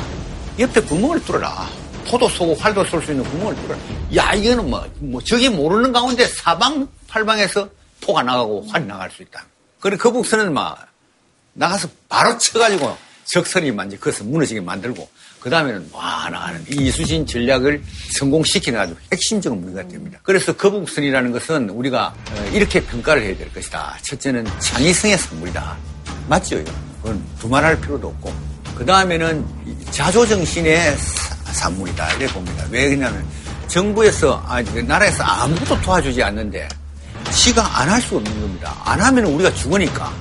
옆에 0.60 0.82
구멍을 0.82 1.24
뚫어라. 1.26 1.70
포도 2.08 2.30
쏘고 2.30 2.56
활도 2.56 2.86
쏠 2.86 3.02
수 3.02 3.12
있는 3.12 3.24
구멍을 3.30 3.56
뚫어라. 3.56 3.80
야, 4.16 4.34
이거는 4.34 4.70
뭐, 4.70 4.88
뭐, 5.00 5.22
저기 5.24 5.50
모르는 5.50 5.92
가운데 5.92 6.26
사방, 6.28 6.88
팔방에서 7.08 7.68
포가 8.02 8.24
나가고 8.24 8.66
활이 8.70 8.86
나갈 8.86 9.10
수 9.12 9.24
있다. 9.24 9.44
그리고 9.80 10.04
거북선은 10.04 10.54
막, 10.54 10.88
나가서 11.54 11.88
바로 12.08 12.38
쳐가지고 12.38 12.96
적선이 13.26 13.72
만지 13.72 13.98
그것을 13.98 14.26
무너지게 14.26 14.62
만들고, 14.62 15.10
그 15.40 15.50
다음에는 15.50 15.90
와, 15.92 16.30
나가는 16.30 16.64
이 16.72 16.88
이수신 16.88 17.26
전략을 17.26 17.84
성공시켜가지고 18.18 19.00
핵심적인 19.12 19.60
무기가 19.62 19.88
됩니다. 19.88 20.20
그래서 20.24 20.56
거북선이라는 20.56 21.32
것은 21.32 21.70
우리가 21.72 22.16
어, 22.32 22.50
이렇게 22.54 22.84
평가를 22.84 23.24
해야 23.24 23.36
될 23.38 23.52
것이다. 23.54 23.98
첫째는 24.04 24.46
창의성의 24.60 25.18
선물이다. 25.18 25.78
맞죠? 26.30 26.58
이거? 26.60 26.72
그건 27.02 27.24
두말할 27.40 27.80
필요도 27.82 28.08
없고. 28.08 28.55
그 28.76 28.86
다음에는 28.86 29.46
자조정신의 29.92 30.98
사- 30.98 31.54
산물이다. 31.54 32.10
이렇게 32.14 32.28
봅니다. 32.34 32.66
왜 32.70 32.90
그러냐면 32.90 33.26
정부에서, 33.68 34.44
아, 34.48 34.62
나라에서 34.62 35.24
아무것도 35.24 35.82
도와주지 35.82 36.22
않는데 36.22 36.68
지가 37.32 37.80
안 37.82 37.90
할 37.90 38.02
수 38.02 38.18
없는 38.18 38.42
겁니다. 38.42 38.76
안 38.84 39.02
하면 39.02 39.26
우리가 39.26 39.54
죽으니까 39.54 40.12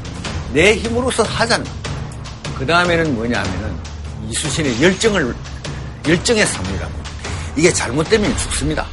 내 0.52 0.76
힘으로서 0.76 1.22
하잖아. 1.24 1.64
그 2.56 2.64
다음에는 2.64 3.14
뭐냐면은 3.16 3.76
이수신의 4.30 4.80
열정을, 4.82 5.34
열정의 6.08 6.46
산물이라고. 6.46 6.92
이게 7.56 7.72
잘못되면 7.72 8.36
죽습니다. 8.36 8.86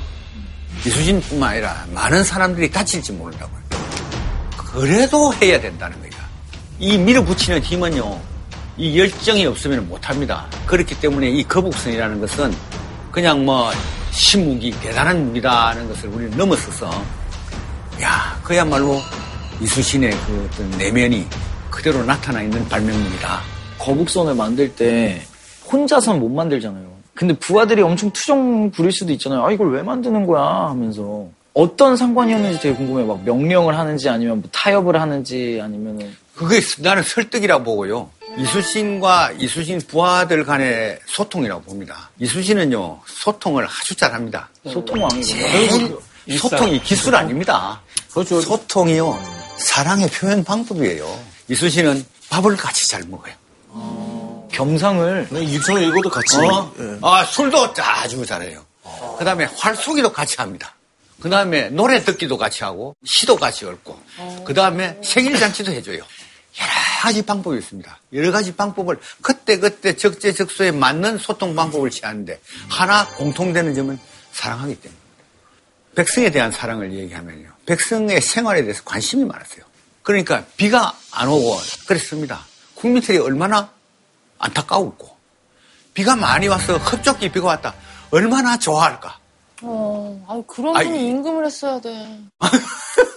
이수신뿐만 0.86 1.52
아니라 1.52 1.86
많은 1.94 2.24
사람들이 2.24 2.72
다칠지 2.72 3.12
모른다고요. 3.14 3.62
그래도 4.58 5.34
해야 5.36 5.60
된다는 5.60 5.98
거예요. 6.00 6.12
이 6.80 6.98
밀어붙이는 6.98 7.62
힘은요, 7.62 8.20
이 8.78 8.98
열정이 8.98 9.46
없으면 9.46 9.88
못합니다. 9.88 10.48
그렇기 10.66 11.00
때문에 11.00 11.30
이 11.30 11.44
거북선이라는 11.44 12.22
것은 12.22 12.54
그냥 13.12 13.46
뭐 13.46 13.72
신무기, 14.12 14.72
대단한 14.82 15.26
무기다는 15.28 15.88
것을 15.88 16.10
우리는 16.10 16.38
넘어서서, 16.38 16.90
야, 18.02 18.40
그야말로 18.44 19.00
이수신의 19.62 20.12
그 20.12 20.50
어떤 20.52 20.70
내면이 20.72 21.28
그대로 21.70 22.04
나타나 22.04 22.42
있는 22.42 22.68
발명물이다. 22.68 23.40
거북선을 23.80 24.36
만들 24.36 24.74
때 24.74 25.22
혼자선 25.72 26.20
못 26.20 26.30
만들잖아요. 26.30 26.92
근데 27.14 27.34
부하들이 27.36 27.82
엄청 27.82 28.12
투정 28.12 28.72
부릴 28.72 28.92
수도 28.92 29.12
있잖아요. 29.14 29.46
아, 29.46 29.52
이걸 29.52 29.72
왜 29.72 29.82
만드는 29.84 30.26
거야? 30.26 30.70
하면서. 30.70 31.28
어떤 31.54 31.98
상관이었는지 31.98 32.60
되게 32.60 32.76
궁금해요. 32.76 33.06
막 33.06 33.24
명령을 33.24 33.78
하는지 33.78 34.08
아니면 34.08 34.40
뭐 34.42 34.50
타협을 34.52 35.00
하는지 35.00 35.60
아니면은. 35.62 36.16
그게 36.34 36.60
나는 36.80 37.04
설득이라고 37.04 37.64
보고요. 37.64 38.10
이수신과 38.38 39.34
이수신 39.40 39.82
부하들 39.88 40.46
간의 40.46 41.00
소통이라고 41.06 41.62
봅니다. 41.64 42.10
이수신은요, 42.20 43.02
소통을 43.06 43.66
아주 43.66 43.96
잘합니다. 43.96 44.50
소통. 44.72 45.08
제일 45.22 45.98
소통이 46.38 46.82
기술 46.82 47.16
아닙니다. 47.16 47.82
그렇죠. 48.14 48.42
소통이요, 48.42 49.22
사랑의 49.58 50.10
표현 50.10 50.44
방법이에요. 50.44 51.20
이수신은 51.50 52.06
밥을 52.30 52.56
같이 52.58 52.88
잘 52.88 53.04
먹어요. 53.04 53.34
겸상을. 54.52 55.30
유치원 55.32 55.82
읽어도 55.82 56.10
같이. 56.10 56.38
어? 56.38 56.74
예. 56.80 56.98
아, 57.02 57.24
술도 57.26 57.74
아주 57.78 58.26
잘해요. 58.26 58.66
그 59.18 59.26
다음에 59.26 59.46
활쏘기도 59.46 60.12
같이 60.12 60.36
합니다. 60.38 60.76
그 61.22 61.30
다음에 61.30 61.70
노래 61.70 62.04
듣기도 62.04 62.38
같이 62.38 62.64
하고, 62.64 62.96
시도 63.06 63.36
같이 63.36 63.66
읽고, 63.66 64.00
그 64.46 64.54
다음에 64.54 64.98
생일잔치도 65.04 65.72
해줘요. 65.72 66.02
여러 66.60 67.02
가지 67.02 67.22
방법이 67.24 67.58
있습니다. 67.58 68.00
여러 68.14 68.32
가지 68.32 68.56
방법을 68.56 69.00
그때그때 69.22 69.96
적재적소에 69.96 70.72
맞는 70.72 71.18
소통 71.18 71.56
방법을 71.56 71.90
취하는데, 71.90 72.40
하나 72.70 73.08
공통되는 73.16 73.74
점은 73.74 74.00
사랑하기 74.34 74.76
때문에. 74.82 75.00
백성에 75.96 76.30
대한 76.32 76.52
사랑을 76.52 76.94
얘기하면요. 76.94 77.50
백성의 77.66 78.22
생활에 78.22 78.62
대해서 78.62 78.84
관심이 78.84 79.26
많았어요. 79.26 79.64
그러니까 80.04 80.46
비가 80.58 80.94
안 81.12 81.28
오고 81.28 81.58
그랬습니다. 81.88 82.46
국민들이 82.76 83.18
얼마나 83.18 83.70
안타까웠고, 84.40 85.16
비가 85.94 86.16
많이 86.16 86.48
와서 86.48 86.78
흡족히 86.78 87.32
비가 87.32 87.48
왔다. 87.48 87.74
얼마나 88.12 88.58
좋아할까? 88.58 89.20
어, 89.64 90.26
아유, 90.30 90.44
그런 90.48 90.76
아이. 90.76 90.86
분이 90.86 91.08
임금을 91.10 91.46
했어야 91.46 91.80
돼. 91.82 92.20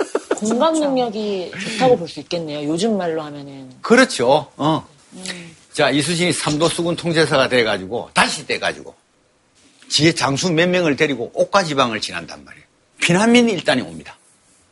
공감 0.45 0.75
능력이 0.75 1.53
좋다고 1.53 1.97
볼 1.99 2.09
수 2.09 2.21
있겠네요. 2.21 2.69
요즘 2.69 2.97
말로 2.97 3.23
하면은. 3.23 3.71
그렇죠. 3.81 4.51
어. 4.57 4.87
자, 5.73 5.91
이수신이 5.91 6.33
삼도수군 6.33 6.97
통제사가 6.97 7.49
돼가지고, 7.49 8.11
다시 8.15 8.47
돼가지고, 8.47 8.95
지혜 9.89 10.13
장수 10.13 10.51
몇 10.53 10.69
명을 10.69 10.97
데리고 10.97 11.31
옥가 11.35 11.65
지방을 11.65 12.01
지난단 12.01 12.45
말이에요. 12.45 12.65
피난민 13.01 13.49
일단이 13.49 13.83
옵니다. 13.83 14.17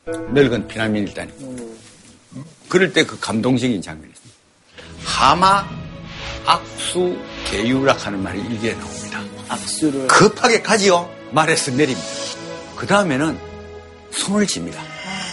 늙은 0.06 0.68
피난민 0.68 1.06
일단이. 1.08 1.30
그럴 2.68 2.92
때 2.92 3.04
그 3.04 3.18
감동적인 3.20 3.82
장면이 3.82 4.10
있습니다. 4.10 4.38
하마, 5.04 5.68
악수, 6.46 7.16
개유락 7.46 8.06
하는 8.06 8.22
말이 8.22 8.40
일기에 8.40 8.74
나옵니다. 8.74 9.20
악수를. 9.48 10.06
급하게 10.08 10.62
가지요. 10.62 11.10
말에서 11.32 11.70
내립니다. 11.72 12.08
그 12.76 12.86
다음에는 12.86 13.38
손을 14.12 14.46
칩니다. 14.46 14.82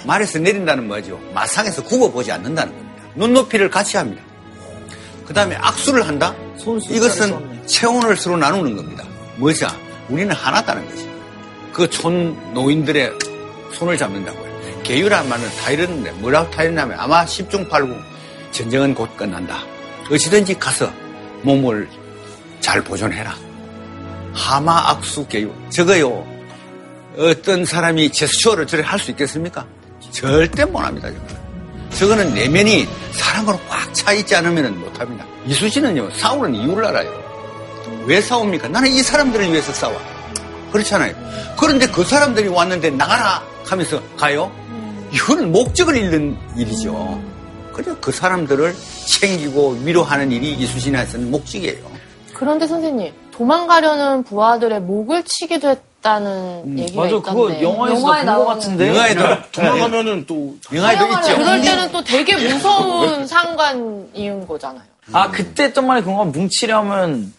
말에서 0.05 0.39
내린다는 0.39 0.87
뭐죠? 0.87 1.19
마상에서 1.33 1.83
굽어보지 1.83 2.31
않는다는 2.31 2.73
겁니다. 2.73 3.03
눈높이를 3.15 3.69
같이 3.69 3.97
합니다. 3.97 4.21
그 5.25 5.33
다음에 5.33 5.55
악수를 5.55 6.07
한다? 6.07 6.35
이것은 6.89 7.65
체온을 7.67 8.17
서로 8.17 8.37
나누는 8.37 8.75
겁니다. 8.75 9.03
뭐죠? 9.37 9.67
우리는 10.09 10.33
하나다는 10.33 10.89
거지. 10.89 11.09
그촌 11.71 12.53
노인들의 12.53 13.11
손을 13.73 13.97
잡는다고요. 13.97 14.49
계유란 14.83 15.29
말은 15.29 15.47
다 15.57 15.71
이러는데 15.71 16.11
뭐라고 16.13 16.49
다 16.49 16.63
이러냐면 16.63 16.99
아마 16.99 17.25
10중 17.25 17.69
8구 17.69 17.95
전쟁은 18.51 18.95
곧 18.95 19.15
끝난다. 19.15 19.59
어찌든지 20.11 20.55
가서 20.55 20.91
몸을 21.43 21.87
잘 22.59 22.83
보존해라. 22.83 23.35
하마 24.33 24.89
악수 24.89 25.27
계유. 25.27 25.53
저거요. 25.69 26.25
어떤 27.17 27.65
사람이 27.65 28.11
제스처를 28.11 28.65
저렇게 28.65 28.87
할수 28.87 29.11
있겠습니까? 29.11 29.65
절대 30.11 30.65
못합니다. 30.65 31.09
저거는. 31.09 31.39
저거는 31.91 32.33
내면이 32.33 32.87
사랑으로 33.13 33.59
꽉 33.69 33.93
차 33.93 34.13
있지 34.13 34.35
않으면 34.35 34.79
못합니다. 34.79 35.25
이수진은요 35.47 36.11
싸우는 36.11 36.55
이유를 36.55 36.85
알아요. 36.85 37.11
왜 38.05 38.21
싸웁니까? 38.21 38.67
나는 38.67 38.89
이 38.91 39.01
사람들을 39.01 39.51
위해서 39.51 39.73
싸워. 39.73 39.99
그렇잖아요. 40.71 41.13
그런데 41.59 41.87
그 41.87 42.03
사람들이 42.03 42.47
왔는데 42.47 42.91
나가라 42.91 43.43
하면서 43.65 44.01
가요? 44.15 44.51
이거는 45.11 45.51
목적을 45.51 45.97
잃는 45.97 46.37
일이죠. 46.55 47.19
그래서 47.73 47.97
그 47.99 48.11
사람들을 48.11 48.75
챙기고 49.05 49.79
위로하는 49.83 50.31
일이 50.31 50.53
이수진한테는 50.53 51.31
목적이에요. 51.31 51.89
그런데 52.33 52.67
선생님, 52.67 53.11
도망가려는 53.31 54.23
부하들의 54.23 54.81
목을 54.81 55.23
치기도 55.23 55.69
했 55.69 55.88
다는 56.01 56.77
얘기가 56.79 57.01
맞아, 57.03 57.15
있던데. 57.17 57.29
그거 57.29 57.61
영화에서 57.61 57.95
본것 58.05 58.25
나오는- 58.25 58.45
같은데. 58.47 58.87
영화에도 58.89 59.23
도망가면은 59.51 60.25
또 60.25 60.55
영화에도 60.73 61.05
있죠. 61.07 61.35
그럴 61.37 61.61
때는 61.61 61.91
또 61.91 62.03
되게 62.03 62.35
무서운 62.37 63.27
상관이은 63.27 64.47
거잖아요. 64.47 64.83
아, 65.11 65.29
그때 65.29 65.63
했던 65.63 65.85
말이 65.87 66.01
그건가? 66.01 66.23
뭉치려면, 66.25 67.33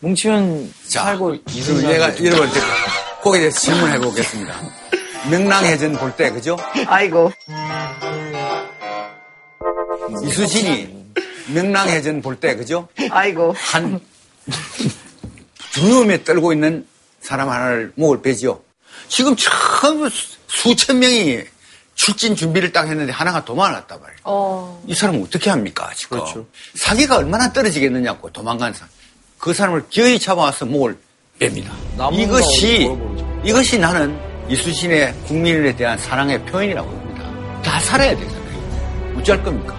뭉치면 0.00 0.72
자, 0.88 1.04
살고. 1.04 1.36
그럼 1.64 1.90
얘가 1.90 2.08
여러분 2.24 2.50
거기에 3.22 3.40
대해서 3.40 3.60
질문해 3.60 3.98
보겠습니다. 4.00 4.54
명랑해전 5.30 5.92
볼 5.94 6.12
때 6.16 6.30
그죠? 6.30 6.58
아이고. 6.86 7.32
이수진이 10.26 11.04
명랑해전 11.54 12.20
볼 12.22 12.36
때 12.36 12.56
그죠? 12.56 12.88
아이고. 13.10 13.54
한 13.56 14.00
두려움에 15.72 16.22
떨고 16.24 16.52
있는 16.52 16.86
사람 17.24 17.48
하나를 17.48 17.92
목을 17.96 18.20
베지요. 18.22 18.60
지금 19.08 19.34
처음 19.36 20.08
수- 20.08 20.36
수천 20.48 20.98
명이 20.98 21.40
출진 21.94 22.36
준비를 22.36 22.70
딱 22.72 22.86
했는데 22.88 23.12
하나가 23.12 23.44
도망을 23.44 23.72
갔단 23.80 23.98
말이에요. 24.00 24.18
어, 24.24 24.82
이 24.86 24.94
사람은 24.94 25.22
어떻게 25.24 25.48
합니까, 25.50 25.90
지금? 25.94 26.18
그렇죠. 26.18 26.46
사기가 26.74 27.16
얼마나 27.16 27.52
떨어지겠느냐고 27.52 28.30
도망간 28.30 28.72
사람. 28.74 28.88
그 29.38 29.54
사람을 29.54 29.88
기어이 29.88 30.18
잡아와서 30.18 30.66
목을 30.66 30.96
뺍니다. 31.40 31.70
이것이. 32.12 32.90
이것이 33.44 33.78
나는 33.78 34.18
이수신의 34.48 35.14
국민에 35.26 35.74
대한 35.76 35.96
사랑의 35.98 36.42
표현이라고 36.46 36.88
봅니다. 36.90 37.62
다 37.62 37.80
살아야 37.80 38.16
되잖아요. 38.16 39.14
어찌할 39.18 39.42
겁니까? 39.42 39.74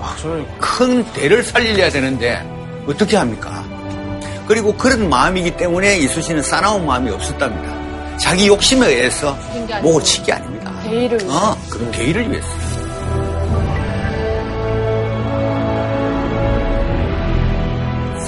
아, 0.00 0.16
저는 0.20 0.58
큰 0.58 1.04
대를 1.12 1.42
살리려야 1.44 1.90
되는데 1.90 2.40
어떻게 2.86 3.16
합니까? 3.16 3.64
그리고 4.52 4.76
그런 4.76 5.08
마음이기 5.08 5.56
때문에 5.56 5.96
이수신은 6.00 6.42
싸나운 6.42 6.84
마음이 6.84 7.10
없었답니다. 7.10 8.18
자기 8.18 8.48
욕심에 8.48 8.86
의해서. 8.86 9.34
목을 9.82 10.02
친게 10.04 10.30
아닙니다. 10.30 10.78
대의를 10.82 11.18
어, 11.26 11.56
그런 11.70 11.90
대의를 11.90 12.30
위해서. 12.30 12.46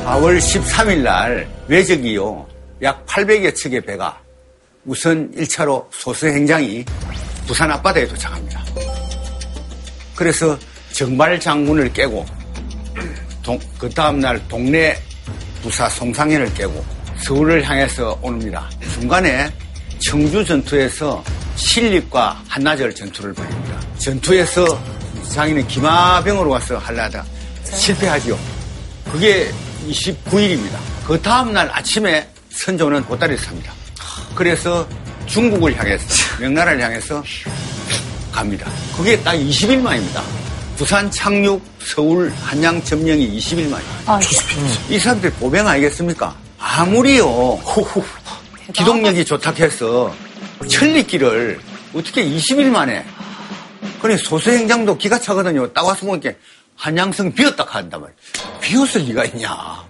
(4월 0.04 0.38
13일) 0.38 0.98
날 1.02 1.46
외적이요 1.68 2.46
약 2.82 3.04
800여 3.06 3.54
척의 3.54 3.80
배가 3.82 4.18
우선 4.87 5.30
1차로 5.32 5.84
소수 5.90 6.26
행장이 6.26 6.84
부산 7.46 7.70
앞바다에 7.70 8.06
도착합니다. 8.08 8.64
그래서 10.16 10.58
정발 10.92 11.38
장군을 11.38 11.92
깨고 11.92 12.24
동- 13.42 13.58
그 13.78 13.88
다음날 13.90 14.40
동네 14.48 14.96
부사 15.64 15.88
송상현을 15.88 16.53
깨고 16.53 16.85
서울을 17.22 17.66
향해서 17.66 18.18
옵니다. 18.20 18.68
중간에 18.92 19.50
청주 19.98 20.44
전투에서 20.44 21.24
신립과 21.57 22.42
한나절 22.48 22.94
전투를 22.94 23.33
벌입니다. 23.33 23.81
전투에서 23.96 24.79
장인은 25.31 25.66
기마병으로 25.66 26.50
와서 26.50 26.77
하려다 26.77 27.24
실패하지요. 27.64 28.38
그게 29.11 29.50
29일입니다. 29.88 30.77
그 31.07 31.20
다음날 31.22 31.70
아침에 31.72 32.29
선조는 32.50 33.03
보따리를 33.05 33.42
삽니다. 33.42 33.72
그래서 34.35 34.87
중국을 35.24 35.74
향해서 35.79 36.05
명나라를 36.40 36.83
향해서 36.83 37.24
갑니다. 38.31 38.70
그게 38.94 39.18
딱 39.22 39.33
20일 39.33 39.81
만입니다. 39.81 40.22
부산 40.77 41.11
착륙, 41.11 41.62
서울 41.84 42.30
한양 42.30 42.82
점령이 42.82 43.36
20일 43.38 43.68
만입니다. 43.68 44.20
이 44.88 44.98
사람들 44.98 45.30
보병 45.34 45.66
아니겠습니까? 45.68 46.34
아무리요 46.58 47.58
기동력이 48.72 49.24
좋다 49.24 49.52
해서 49.52 50.12
천리길을 50.68 51.60
어떻게 51.94 52.24
20일 52.24 52.70
만에 52.70 53.04
그래 54.00 54.16
소수행장도 54.16 54.96
기가 54.98 55.18
차거든요. 55.18 55.72
딱 55.72 55.84
와서 55.86 56.06
보니까 56.06 56.30
한양성 56.76 57.32
비었다 57.32 57.64
한단 57.68 58.00
말이야. 58.00 58.16
비었을 58.60 59.02
리가 59.02 59.24
있냐. 59.26 59.84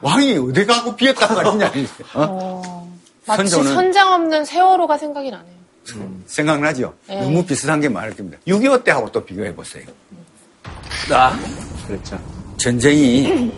왕이 0.00 0.38
어디 0.38 0.64
가고 0.66 0.94
비었다 0.94 1.26
하느냐. 1.38 1.72
어? 2.14 2.88
마치 3.26 3.42
선조는- 3.44 3.74
선장 3.74 4.12
없는 4.12 4.44
세월호가 4.44 4.96
생각이 4.98 5.30
나네요. 5.30 5.58
생각나죠? 6.26 6.94
네. 7.08 7.20
너무 7.22 7.44
비슷한 7.44 7.80
게 7.80 7.88
많을 7.88 8.14
겁니다. 8.14 8.38
6.25 8.46 8.84
때하고 8.84 9.10
또 9.10 9.24
비교해 9.24 9.54
보세요. 9.54 9.84
아, 11.10 11.38
그렇죠. 11.86 12.20
전쟁이 12.56 13.50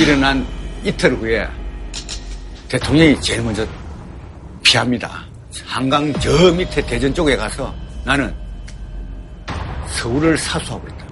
일어난 0.00 0.46
이틀 0.84 1.14
후에 1.14 1.46
대통령이 2.68 3.20
제일 3.20 3.42
먼저 3.42 3.66
피합니다. 4.62 5.24
한강 5.64 6.12
저 6.20 6.52
밑에 6.52 6.84
대전 6.84 7.12
쪽에 7.14 7.36
가서 7.36 7.74
나는 8.04 8.34
서울을 9.86 10.36
사수하고 10.36 10.86
있다. 10.88 11.06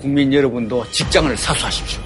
국민 0.00 0.32
여러분도 0.32 0.90
직장을 0.90 1.36
사수하십시오. 1.36 2.00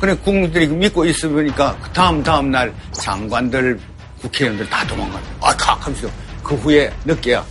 그래 0.00 0.14
국민들이 0.16 0.66
믿고 0.66 1.04
있으니까 1.04 1.76
그 1.80 1.90
다음 1.92 2.22
다음 2.22 2.50
날 2.50 2.74
장관들 2.92 3.78
국회의원들 4.20 4.68
다 4.68 4.86
도망가요. 4.86 5.22
아, 5.40 5.56
칵 5.56 5.86
하면서 5.86 6.08
그 6.42 6.54
후에 6.56 6.92
늦게야 7.04 7.44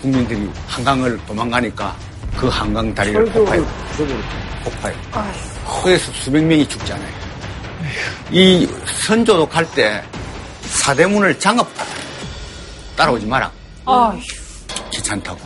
국민들이 0.00 0.48
한강을 0.66 1.18
도망가니까 1.26 1.94
그 2.36 2.48
한강 2.48 2.94
다리를 2.94 3.24
폭파해요. 3.26 3.66
폭파해요. 4.64 4.96
그래서 5.82 6.12
수백 6.12 6.42
명이 6.44 6.66
죽잖아요. 6.66 7.12
이 8.30 8.68
선조도 9.06 9.48
갈때 9.48 10.02
사대문을 10.62 11.38
장갑받아 11.38 11.90
따라오지 12.96 13.26
마라. 13.26 13.50
아휴. 13.84 14.18
귀찮다고. 14.92 15.38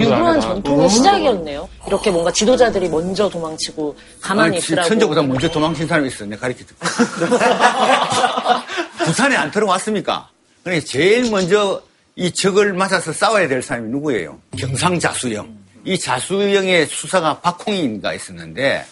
유구한 0.00 0.40
전통의 0.40 0.88
시작이었네요. 0.88 1.68
이렇게 1.86 2.10
뭔가 2.10 2.30
지도자들이 2.30 2.88
먼저 2.90 3.28
도망치고 3.28 3.96
가만히 4.20 4.48
아니, 4.48 4.58
있으라고. 4.58 4.88
선조보다 4.88 5.22
먼저 5.22 5.50
도망친 5.50 5.86
사람이 5.88 6.08
있어. 6.08 6.24
내가 6.26 6.42
가르쳐줄게. 6.42 6.74
부산에 9.04 9.34
안 9.36 9.50
들어왔습니까? 9.50 10.28
그러니까 10.62 10.86
제일 10.86 11.30
먼저 11.30 11.82
이 12.16 12.30
적을 12.30 12.74
맞아서 12.74 13.12
싸워야 13.12 13.48
될 13.48 13.62
사람이 13.62 13.88
누구예요? 13.90 14.38
경상자수영. 14.58 15.61
이 15.84 15.98
자수영의 15.98 16.86
수사가 16.86 17.40
박홍인가 17.40 18.14
있었는데 18.14 18.84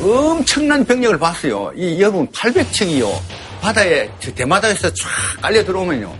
엄청난 0.00 0.84
병력을 0.84 1.18
봤어요. 1.18 1.72
이 1.76 2.00
여러분 2.00 2.26
800층이요. 2.28 3.08
바다에 3.60 4.10
저 4.18 4.32
대마다에서 4.34 4.92
쫙 4.94 5.08
깔려 5.40 5.64
들어오면요. 5.64 6.12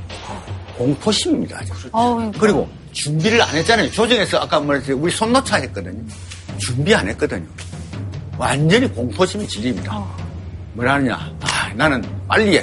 공포심입니다. 0.76 1.58
아주. 1.58 1.72
어우, 1.92 2.14
그러니까. 2.16 2.38
그리고 2.40 2.68
준비를 2.92 3.42
안 3.42 3.56
했잖아요. 3.56 3.90
조정에서 3.90 4.38
아까 4.38 4.60
말했듯이 4.60 4.92
우리 4.92 5.10
손놓자 5.10 5.56
했거든요. 5.56 6.02
준비 6.58 6.94
안 6.94 7.08
했거든요. 7.08 7.46
완전히 8.38 8.86
공포심이 8.88 9.46
진립니다. 9.48 10.04
뭐라 10.74 10.94
하느냐. 10.94 11.32
아, 11.40 11.72
나는 11.74 12.02
빨리 12.28 12.62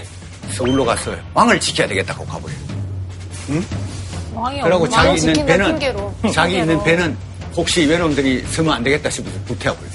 서울로 0.51 0.85
가서 0.85 1.15
왕을 1.33 1.59
지켜야 1.59 1.87
되겠다고 1.87 2.25
가버려요. 2.25 2.57
왕이 4.33 4.61
그러고 4.61 4.87
자기 4.87 5.19
있는 5.19 5.45
배는, 5.45 5.65
핑계로. 5.67 6.15
자기 6.33 6.53
있는 6.57 6.75
핑계로. 6.77 6.83
배는 6.83 7.17
혹시 7.55 7.85
외놈들이 7.85 8.43
서면 8.49 8.73
안 8.75 8.83
되겠다 8.83 9.09
싶어서 9.09 9.37
불태워버려요. 9.45 9.91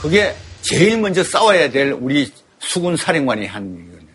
그게 0.00 0.34
제일 0.62 0.98
먼저 0.98 1.22
싸워야 1.22 1.70
될 1.70 1.92
우리 1.92 2.32
수군 2.58 2.96
사령관이 2.96 3.46
한 3.46 3.74
일이거든요. 3.74 4.10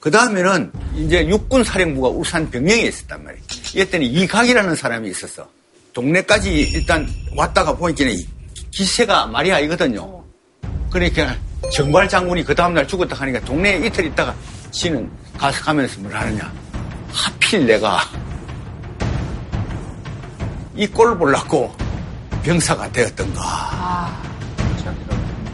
그 0.00 0.10
다음에는 0.10 0.72
이제 0.96 1.26
육군 1.26 1.64
사령부가 1.64 2.08
울산 2.08 2.50
병영에 2.50 2.82
있었단 2.82 3.24
말이에요. 3.24 3.44
이때는 3.74 4.06
이각이라는 4.06 4.74
사람이 4.76 5.08
있었어. 5.10 5.48
동네까지 5.94 6.52
일단 6.60 7.08
왔다가 7.34 7.74
보니까 7.76 8.04
이 8.04 8.26
기세가 8.70 9.26
말이 9.26 9.52
아니거든요. 9.52 10.22
그러니까 10.90 11.36
정발 11.72 12.08
장군이 12.08 12.44
그 12.44 12.54
다음날 12.54 12.86
죽었다 12.86 13.16
하니까 13.16 13.40
동네에 13.40 13.86
이틀 13.86 14.06
있다가 14.06 14.34
지는 14.70 15.10
가서 15.38 15.62
가면서 15.62 16.00
뭘 16.00 16.14
하느냐. 16.14 16.52
하필 17.10 17.66
내가 17.66 18.00
이 20.76 20.86
꼴을 20.86 21.16
보려고 21.16 21.74
병사가 22.44 22.92
되었던가. 22.92 24.14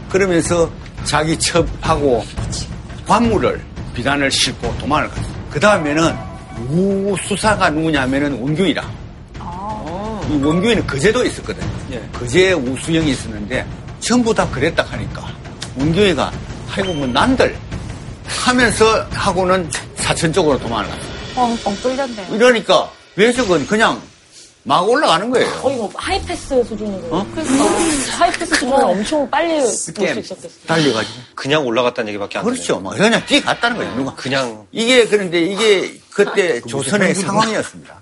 그러면서 0.09 0.69
자기 1.05 1.37
첩하고 1.39 2.23
관물을 3.07 3.61
비단을 3.95 4.29
싣고 4.29 4.77
도망을 4.77 5.09
갔어요. 5.09 5.33
그 5.49 5.59
다음에는 5.59 6.15
우수사가 6.69 7.69
누구냐면은 7.71 8.39
원규이라. 8.39 8.83
이 10.29 10.33
원규이는 10.43 10.85
거제도에 10.85 11.27
있었거든요. 11.27 11.67
거제에 12.13 12.53
우수영이 12.53 13.11
있었는데 13.11 13.65
전부 13.99 14.33
다 14.33 14.47
그랬다 14.49 14.83
하니까 14.83 15.27
원규이가 15.77 16.31
아이고 16.73 16.93
뭐 16.93 17.07
난들 17.07 17.55
하면서 18.27 19.05
하고는 19.11 19.69
사천 19.95 20.31
쪽으로 20.31 20.59
도망을 20.59 20.89
갔어요. 20.89 21.11
뻥뻥 21.35 21.75
뚫렸네. 21.81 22.27
이러니까 22.31 22.89
외적은 23.15 23.65
그냥 23.67 24.01
막 24.63 24.87
올라가는 24.87 25.27
거예요. 25.29 25.49
거의 25.61 25.75
뭐 25.77 25.91
하이패스 25.95 26.63
수준으로. 26.63 27.07
어? 27.15 27.25
하이패스 28.19 28.53
수준으로 28.55 28.87
엄청 28.89 29.27
빨리 29.29 29.59
볼 29.59 29.67
수. 29.67 29.91
있었겠어요. 29.91 30.49
달려가지고. 30.67 31.19
그냥 31.33 31.65
올라갔다는 31.65 32.09
얘기밖에 32.09 32.37
안 32.37 32.45
그렇죠. 32.45 32.79
막 32.79 32.95
그냥 32.95 33.25
뛰어갔다는 33.25 33.77
거예요, 33.77 33.95
누가. 33.95 34.13
그냥 34.15 34.67
이게 34.71 35.07
그런데 35.07 35.41
이게 35.41 35.99
그때 36.11 36.61
조선의 36.61 37.15
상황이었습니다. 37.15 38.01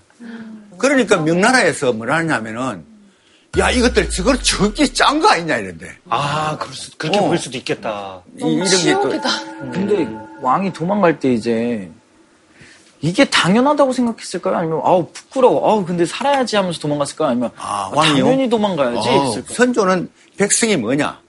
그러니까 0.78 1.18
명나라에서 1.18 1.94
뭐라 1.94 2.18
하냐면은 2.18 2.84
야 3.58 3.72
이것들 3.72 4.10
저걸 4.10 4.42
저기 4.44 4.94
짠 4.94 5.22
거 5.22 5.30
아니냐 5.30 5.58
이런데. 5.58 5.96
아, 6.10 6.58
그럴 6.60 6.74
수, 6.74 6.92
그렇게 6.98 7.20
어. 7.20 7.24
볼 7.24 7.38
수도 7.38 7.58
있겠다. 7.58 8.22
이, 8.38 8.44
이런 8.44 8.68
게 8.68 8.92
또. 8.94 9.72
근데 9.72 10.08
왕이 10.42 10.74
도망갈 10.74 11.20
때 11.20 11.34
이제 11.34 11.90
이게 13.02 13.24
당연하다고 13.26 13.94
생각했을까요? 13.94 14.56
아니면 14.58 14.82
아우 14.84 15.08
부끄러워. 15.14 15.70
아우 15.70 15.86
근데 15.86 16.06
살아야지 16.06 16.56
하면서 16.58 16.80
도망갔을까요? 16.80 17.30
아니면 17.30 17.50
아, 17.58 17.90
아? 17.94 17.96
당연히 17.96 18.50
도망가야지 18.50 19.08
어, 19.10 19.24
했을까요? 19.26 19.56
선조는 19.56 20.10
백성이 20.38 20.76
뭐냐? 20.78 21.20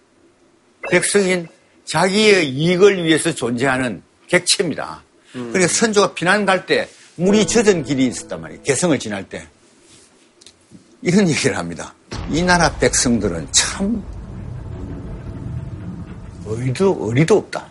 백성인 0.91 1.47
자기의 1.85 2.49
이익을 2.51 3.05
위해서 3.05 3.33
존재하는 3.35 4.03
객체입니다. 4.29 5.03
그러니까 5.33 5.69
선조가 5.69 6.15
피난 6.15 6.45
갈 6.45 6.67
때 6.67 6.89
물이 7.17 7.47
젖은 7.47 7.85
길이 7.85 8.07
있었단 8.07 8.41
말이에요. 8.41 8.63
개성을 8.63 8.99
지날 8.99 9.29
때. 9.29 9.47
이런 11.03 11.29
얘기를 11.29 11.57
합니다. 11.57 11.95
이 12.31 12.43
나라 12.43 12.71
백성들은 12.79 13.49
참 13.53 14.03
어리도 16.47 17.07
어리도 17.09 17.37
없다. 17.39 17.67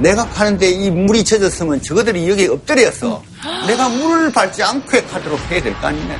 내가 0.00 0.26
가는데 0.28 0.68
이 0.70 0.90
물이 0.90 1.24
젖었으면 1.24 1.82
저거들이 1.82 2.28
여기에 2.28 2.48
엎드려서 2.48 3.22
내가 3.66 3.88
물을 3.88 4.32
밟지 4.32 4.62
않고 4.62 5.02
가도록 5.06 5.38
해야 5.50 5.62
될 5.62 5.72
거 5.74 5.88
아니냐. 5.88 6.18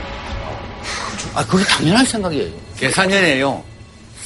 아, 1.35 1.47
그게 1.47 1.65
당연한 1.65 2.05
생각이에요. 2.05 2.53
계산년에요. 2.77 3.65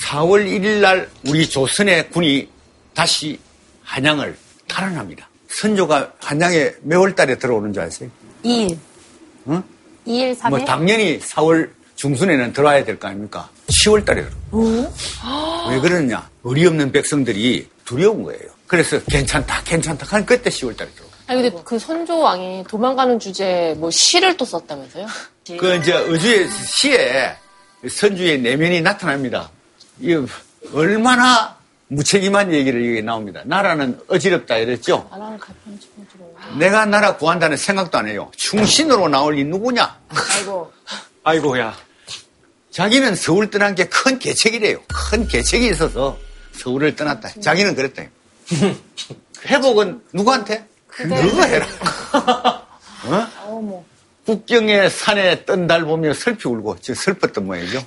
4월 0.09 0.47
1일 0.47 0.81
날 0.81 1.09
우리 1.27 1.49
조선의 1.49 2.11
군이 2.11 2.49
다시 2.95 3.39
한양을 3.85 4.37
탈환합니다. 4.69 5.29
선조가 5.49 6.13
한양에 6.21 6.73
몇월 6.83 7.15
달에 7.15 7.39
들어오는 7.39 7.73
줄 7.73 7.83
아세요? 7.85 8.11
2일. 8.45 8.77
응? 9.49 9.63
2일, 10.07 10.37
3일. 10.37 10.51
뭐 10.51 10.65
당연히 10.65 11.19
4월 11.21 11.71
중순에는 11.95 12.53
들어와야 12.53 12.85
될 12.85 12.99
거 12.99 13.09
아닙니까? 13.09 13.49
10월 13.69 14.05
달에 14.05 14.23
들어. 14.25 14.91
왜 15.71 15.79
그러느냐? 15.81 16.29
의리 16.45 16.67
없는 16.67 16.93
백성들이 16.93 17.69
두려운 17.85 18.23
거예요. 18.25 18.56
그래서 18.67 18.99
괜찮다, 19.05 19.63
괜찮다 19.65 20.07
하는 20.07 20.27
그때 20.27 20.51
10월 20.51 20.77
달에 20.77 20.91
들어. 20.91 21.07
아니 21.29 21.43
근데 21.43 21.63
그 21.65 21.79
선조 21.79 22.19
왕이 22.21 22.65
도망가는 22.69 23.19
주제에 23.19 23.75
뭐 23.75 23.91
시를 23.91 24.37
또 24.37 24.45
썼다면서요? 24.45 25.07
그 25.59 25.75
이제 25.77 25.93
어주의 25.93 26.49
시에 26.51 27.37
선주의 27.89 28.41
내면이 28.41 28.81
나타납니다. 28.81 29.51
이 30.01 30.17
얼마나 30.73 31.57
무책임한 31.89 32.53
얘기를 32.53 32.85
이게 32.85 33.01
나옵니다. 33.01 33.43
나라는 33.45 34.01
어지럽다 34.09 34.57
이랬죠. 34.59 35.09
내가 36.59 36.85
나라 36.85 37.17
구한다는 37.17 37.57
생각도 37.57 37.99
안 37.99 38.09
해요. 38.09 38.31
충신으로 38.37 39.09
나올 39.09 39.39
이 39.39 39.45
누구냐? 39.45 40.01
아이고 40.09 40.73
아이고야. 41.23 41.77
자기는 42.73 43.15
서울 43.15 43.51
떠난 43.51 43.75
게 43.75 43.85
큰 43.89 44.19
계책이래요. 44.19 44.81
큰 44.89 45.27
계책이 45.29 45.67
있어서 45.69 46.19
서울을 46.53 46.95
떠났다. 46.97 47.41
자기는 47.41 47.75
그랬다. 47.75 48.03
회복은 49.47 50.01
누구한테? 50.13 50.67
너가 51.09 51.45
해라. 51.45 51.67
어? 53.05 53.27
어머 53.47 53.83
국경의 54.25 54.91
산에 54.91 55.45
뜬 55.45 55.66
달 55.66 55.85
보며 55.85 56.12
슬피 56.14 56.49
울고 56.49 56.79
저 56.81 56.95
슬펐던 56.95 57.47
모양이죠. 57.47 57.85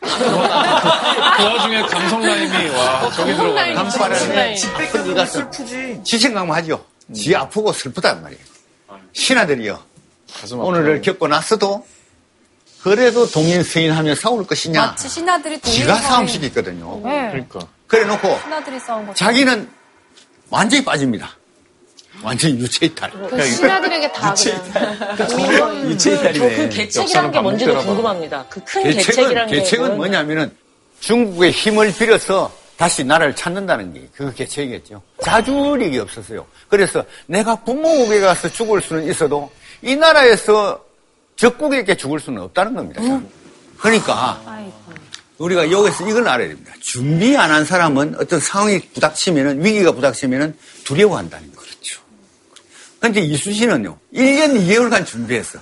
그 0.00 1.44
와중에 1.44 1.82
감성 1.82 2.20
라임이 2.22 2.68
와 2.70 3.10
저기 3.12 3.34
들어가네. 3.36 3.74
감바람에 3.74 4.56
아픈 4.74 5.06
일 5.06 5.14
같은 5.14 5.26
슬프지. 5.26 6.00
지생각하죠. 6.04 6.84
지 7.14 7.36
아프고 7.36 7.72
슬프단 7.72 8.22
말이에요. 8.22 8.42
신하들이요. 9.12 9.78
오늘을 10.54 11.02
겪고 11.02 11.28
나서도 11.28 11.86
그래도 12.82 13.28
동인 13.28 13.62
서인하며 13.62 14.14
싸울 14.14 14.46
것이냐. 14.46 14.80
마치 14.86 15.08
신하들이 15.08 15.60
동일 15.60 15.78
지가 15.80 15.96
상황에- 15.96 16.02
싸움시켰거든요. 16.08 17.00
네. 17.04 17.28
그러니까. 17.30 17.60
그래 17.86 18.04
놓고 18.04 18.38
신하들이 18.42 18.80
싸운. 18.80 19.14
자기는 19.14 19.68
완전히 20.50 20.84
빠집니다. 20.84 21.30
완전히 22.22 22.58
유체이탈. 22.58 23.10
그 23.30 23.42
신하들에게 23.46 24.12
다 24.12 24.34
그냥 24.34 25.96
저그 25.96 26.68
계책이라는 26.70 27.30
게 27.32 27.40
뭔지도 27.40 27.78
궁금합니다. 27.78 28.44
그 28.50 28.60
큰 28.64 28.82
계책이라는 28.82 29.46
게 29.46 29.56
계책은? 29.58 29.96
뭐냐면은 29.96 30.54
중국의 31.00 31.50
힘을 31.52 31.94
빌어서 31.94 32.52
다시 32.76 33.04
나라를 33.04 33.34
찾는다는 33.34 33.94
게그 33.94 34.34
개체이겠죠. 34.34 35.00
자주력이 35.22 35.98
없었어요. 35.98 36.44
그래서 36.68 37.02
내가 37.26 37.54
부모국에 37.56 38.20
가서 38.20 38.48
죽을 38.50 38.80
수는 38.82 39.04
있어도 39.08 39.50
이 39.82 39.96
나라에서 39.96 40.82
적국에게 41.36 41.94
죽을 41.96 42.20
수는 42.20 42.42
없다는 42.42 42.74
겁니다. 42.74 43.00
그러니까 43.78 44.40
우리가 45.40 45.70
여기서 45.70 46.08
이걸 46.08 46.28
알아야 46.28 46.48
됩니다. 46.48 46.72
준비 46.80 47.36
안 47.36 47.50
한 47.50 47.64
사람은 47.64 48.16
어떤 48.18 48.38
상황이 48.40 48.78
부닥치면은 48.94 49.64
위기가 49.64 49.92
부닥치면은 49.92 50.54
두려워한다는 50.84 51.50
거죠. 51.56 52.00
그런데 53.00 53.20
이수신은요 53.22 53.96
1년 54.14 54.54
2개월간 54.66 55.06
준비했어. 55.06 55.58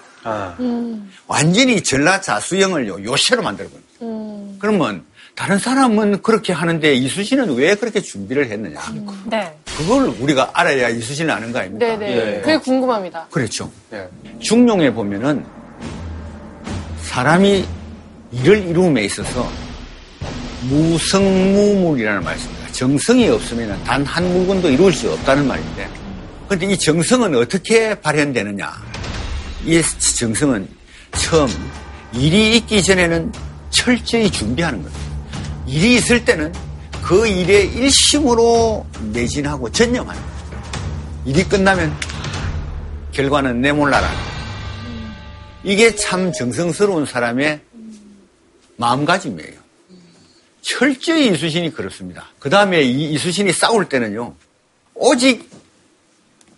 완전히 1.29 1.81
전라자수형을 1.83 2.89
요새로 2.89 3.43
만들어 3.43 3.69
버립니다. 3.69 4.57
그러면 4.59 5.05
다른 5.37 5.59
사람은 5.61 6.23
그렇게 6.23 6.53
하는데 6.53 6.93
이수신은 6.95 7.55
왜 7.55 7.77
그렇게 7.77 8.01
준비를 8.01 8.51
했느냐? 8.51 8.81
네. 9.27 9.57
그걸 9.77 10.09
우리가 10.19 10.51
알아야 10.55 10.89
이수신을 10.89 11.31
아는 11.33 11.53
거 11.53 11.61
아닙니까? 11.61 11.87
네네. 11.87 12.41
그게 12.41 12.59
궁금합니다. 12.59 13.29
그렇죠. 13.31 13.71
중용에 14.41 14.93
보면은 14.93 15.45
사람이 17.03 17.65
일을 18.33 18.67
이루음에 18.67 19.05
있어서 19.05 19.49
무성무물이라는 20.63 22.23
말이 22.25 22.39
있습니다. 22.39 22.73
정성이 22.73 23.29
없으면 23.29 23.83
단 23.85 24.05
한 24.05 24.25
물건도 24.33 24.71
이룰 24.71 24.93
수 24.93 25.11
없다는 25.13 25.47
말인데 25.47 25.89
그런데 26.47 26.73
이 26.73 26.79
정성은 26.79 27.35
어떻게 27.37 27.95
발현되느냐? 27.95 28.73
이 29.67 29.83
정성은 30.17 30.69
처음 31.13 31.49
일이 32.13 32.57
있기 32.57 32.83
전에는 32.83 33.33
철저히 33.71 34.31
준비하는 34.31 34.83
겁니다. 34.83 35.01
일이 35.67 35.95
있을 35.97 36.25
때는 36.25 36.53
그 37.03 37.27
일에 37.27 37.65
일심으로 37.65 38.87
매진하고 39.13 39.71
전념하는 39.71 40.21
거예요. 40.21 40.39
일이 41.27 41.45
끝나면 41.45 41.95
결과는 43.13 43.61
내 43.61 43.73
몰라라. 43.73 44.11
이게 45.65 45.95
참 45.95 46.33
정성스러운 46.33 47.05
사람의 47.05 47.61
마음가짐이에요. 48.77 49.58
철저히 50.63 51.29
이수신이 51.29 51.73
그렇습니다. 51.73 52.27
그 52.39 52.51
다음에 52.51 52.83
이 52.83 53.13
이수신이 53.13 53.53
싸울 53.53 53.89
때는요, 53.89 54.35
오직 54.95 55.49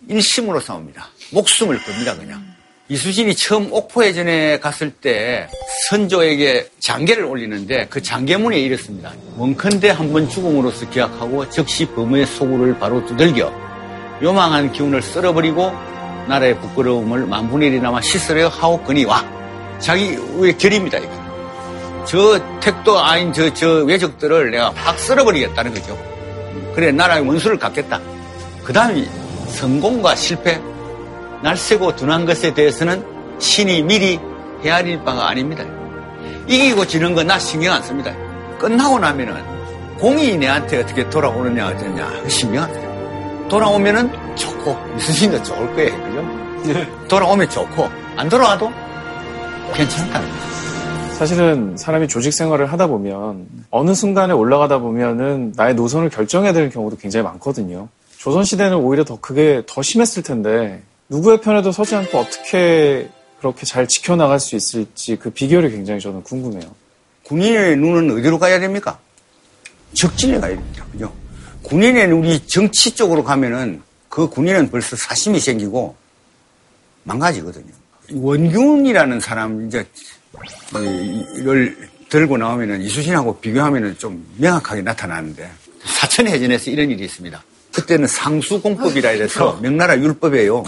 일심으로 0.08 0.60
싸웁니다. 0.60 1.08
목숨을 1.32 1.82
겁니다, 1.82 2.16
그냥. 2.16 2.44
이수신이 2.88 3.36
처음 3.36 3.72
옥포해전에 3.72 4.58
갔을 4.58 4.90
때 4.90 5.48
선조에게 5.90 6.70
장계를 6.80 7.22
올리는데 7.24 7.86
그 7.88 8.02
장계문에 8.02 8.58
이랬습니다. 8.58 9.12
원컨대 9.36 9.90
한 9.90 10.12
번 10.12 10.28
죽음으로써 10.28 10.90
기약하고 10.90 11.48
즉시 11.50 11.86
범의 11.86 12.26
소굴을 12.26 12.80
바로 12.80 13.06
두들겨 13.06 13.52
요망한 14.22 14.72
기운을 14.72 15.02
썰어버리고 15.02 15.70
나라의 16.26 16.58
부끄러움을 16.58 17.26
만분의 17.26 17.68
일이나마 17.68 18.00
씻으려 18.00 18.48
하옵거니와 18.48 19.78
자기 19.78 20.16
의 20.38 20.58
결입니다. 20.58 20.98
이거. 20.98 21.19
저 22.06 22.40
택도 22.60 22.98
아닌 22.98 23.32
저, 23.32 23.52
저 23.54 23.84
외적들을 23.84 24.50
내가 24.50 24.72
확 24.74 24.98
썰어버리겠다는 24.98 25.74
거죠. 25.74 25.98
그래 26.74 26.90
나라의 26.92 27.26
원수를 27.26 27.58
갚겠다. 27.58 28.00
그 28.64 28.72
다음이 28.72 29.08
성공과 29.48 30.14
실패 30.14 30.60
날새고 31.42 31.96
둔한 31.96 32.26
것에 32.26 32.52
대해서는 32.54 33.04
신이 33.38 33.82
미리 33.82 34.20
헤아릴 34.62 35.02
바가 35.04 35.28
아닙니다. 35.28 35.64
이기고 36.46 36.86
지는 36.86 37.14
건 37.14 37.26
나 37.26 37.38
신경 37.38 37.74
안 37.74 37.82
씁니다. 37.82 38.12
끝나고 38.58 38.98
나면은 38.98 39.34
공이 39.98 40.36
내한테 40.36 40.80
어떻게 40.82 41.08
돌아오느냐 41.08 41.68
어쩌냐 41.68 42.28
신경 42.28 42.64
안 42.64 42.74
써요. 42.74 43.46
돌아오면은 43.48 44.36
좋고 44.36 44.76
이수신도 44.98 45.42
좋을 45.42 45.74
거예요. 45.74 46.62
그죠? 46.62 47.06
돌아오면 47.08 47.48
좋고 47.50 47.90
안 48.16 48.28
돌아와도 48.28 48.70
괜찮다. 49.74 50.20
사실은 51.20 51.76
사람이 51.76 52.08
조직 52.08 52.32
생활을 52.32 52.72
하다 52.72 52.86
보면 52.86 53.46
어느 53.68 53.92
순간에 53.92 54.32
올라가다 54.32 54.78
보면은 54.78 55.52
나의 55.54 55.74
노선을 55.74 56.08
결정해야 56.08 56.54
되는 56.54 56.70
경우도 56.70 56.96
굉장히 56.96 57.24
많거든요. 57.24 57.90
조선시대는 58.16 58.78
오히려 58.78 59.04
더 59.04 59.20
그게 59.20 59.62
더 59.66 59.82
심했을 59.82 60.22
텐데 60.22 60.82
누구의 61.10 61.42
편에도 61.42 61.72
서지 61.72 61.94
않고 61.94 62.16
어떻게 62.16 63.10
그렇게 63.38 63.66
잘 63.66 63.86
지켜나갈 63.86 64.40
수 64.40 64.56
있을지 64.56 65.16
그 65.16 65.28
비결이 65.28 65.70
굉장히 65.70 66.00
저는 66.00 66.22
궁금해요. 66.22 66.74
군인의 67.24 67.76
눈은 67.76 68.18
어디로 68.18 68.38
가야 68.38 68.58
됩니까? 68.58 68.98
적진에 69.92 70.40
가야 70.40 70.54
됩니다. 70.54 70.86
그죠? 70.90 71.12
군인의 71.64 72.08
눈이 72.08 72.46
정치 72.46 72.94
쪽으로 72.94 73.24
가면은 73.24 73.82
그 74.08 74.26
군인은 74.26 74.70
벌써 74.70 74.96
사심이 74.96 75.38
생기고 75.38 75.94
망가지거든요. 77.04 77.74
원균이라는 78.10 79.20
사람 79.20 79.66
이제 79.66 79.86
이를 81.38 81.88
들고 82.08 82.36
나오면은 82.36 82.82
이수신하고 82.82 83.38
비교하면은 83.38 83.98
좀 83.98 84.26
명확하게 84.36 84.82
나타나는데 84.82 85.50
사천 85.84 86.26
해전에서 86.28 86.70
이런 86.70 86.90
일이 86.90 87.04
있습니다. 87.04 87.42
그때는 87.72 88.06
상수공법이라 88.06 89.10
해서 89.10 89.58
명나라 89.62 89.96
율법이에요. 89.98 90.64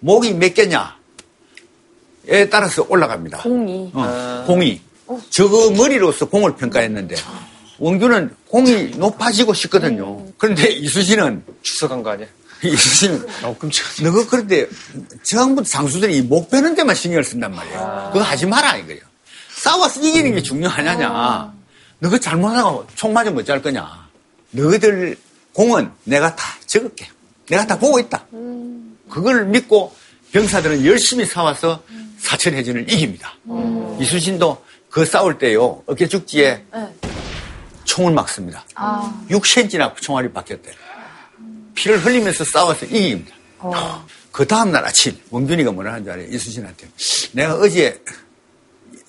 목이 0.00 0.34
몇 0.34 0.52
개냐에 0.54 2.48
따라서 2.50 2.84
올라갑니다. 2.88 3.38
공이. 3.38 3.90
어, 3.94 4.44
공이. 4.46 4.80
저거 5.30 5.70
머리로서 5.70 6.28
공을 6.28 6.54
평가했는데 6.56 7.16
원규는 7.78 8.34
공이 8.48 8.90
높아지고 8.96 9.54
싶거든요. 9.54 10.24
그런데 10.38 10.70
이수신은 10.70 11.42
추석한 11.62 12.02
거 12.02 12.10
아니야? 12.10 12.26
이수신은 12.62 13.26
어. 13.44 13.56
너가 14.02 14.26
그런데 14.28 14.66
전부 15.22 15.62
장수들이 15.64 16.16
이 16.18 16.22
목 16.22 16.50
빼는 16.50 16.74
데만 16.74 16.94
신경을 16.94 17.24
쓴단 17.24 17.54
말이에요. 17.54 18.10
그거 18.12 18.24
하지 18.24 18.46
마라 18.46 18.76
이거예요. 18.76 19.00
싸워서 19.56 20.00
이기는 20.00 20.34
게 20.34 20.42
중요하냐냐. 20.42 21.52
너가 21.98 22.18
잘못하고 22.18 22.86
총 22.94 23.12
맞으면 23.12 23.38
어쩔 23.40 23.60
거냐. 23.62 24.08
너희들 24.52 25.16
공은 25.52 25.90
내가 26.04 26.34
다 26.36 26.54
적을게. 26.66 27.08
내가 27.48 27.66
다 27.66 27.78
보고 27.78 27.98
있다. 27.98 28.24
그걸 29.10 29.46
믿고 29.46 29.94
병사들은 30.32 30.84
열심히 30.86 31.24
싸워서 31.26 31.82
사천해전을 32.18 32.90
이깁니다. 32.92 33.34
이수신도 33.98 34.64
그 34.90 35.04
싸울 35.04 35.38
때요 35.38 35.82
어깨 35.86 36.06
죽지에 36.06 36.64
총을 37.84 38.12
막습니다. 38.12 38.64
아. 38.74 39.22
6cm나 39.30 39.94
총알이 40.00 40.32
박혔대. 40.32 40.70
피를 41.74 41.98
흘리면서 42.04 42.44
싸워서 42.44 42.86
이깁니다. 42.86 43.34
그 44.32 44.46
다음날 44.46 44.84
아침 44.84 45.16
원균이가 45.30 45.72
뭐라 45.72 45.92
하는 45.92 46.04
줄 46.04 46.12
알아요? 46.12 46.26
이수신한테. 46.28 46.88
내가 47.32 47.54
어제 47.56 48.00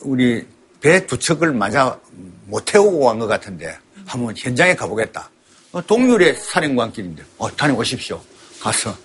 우리 0.01 0.45
배 0.81 1.05
두 1.05 1.17
척을 1.17 1.53
맞아 1.53 1.99
못 2.47 2.65
태우고 2.65 3.05
간 3.05 3.19
것 3.19 3.27
같은데 3.27 3.77
한번 4.05 4.33
현장에 4.35 4.75
가보겠다. 4.75 5.29
어, 5.73 5.81
동률의 5.85 6.35
사령관길인데 6.35 7.23
어, 7.37 7.49
다녀오십시오. 7.55 8.21
가서 8.59 8.95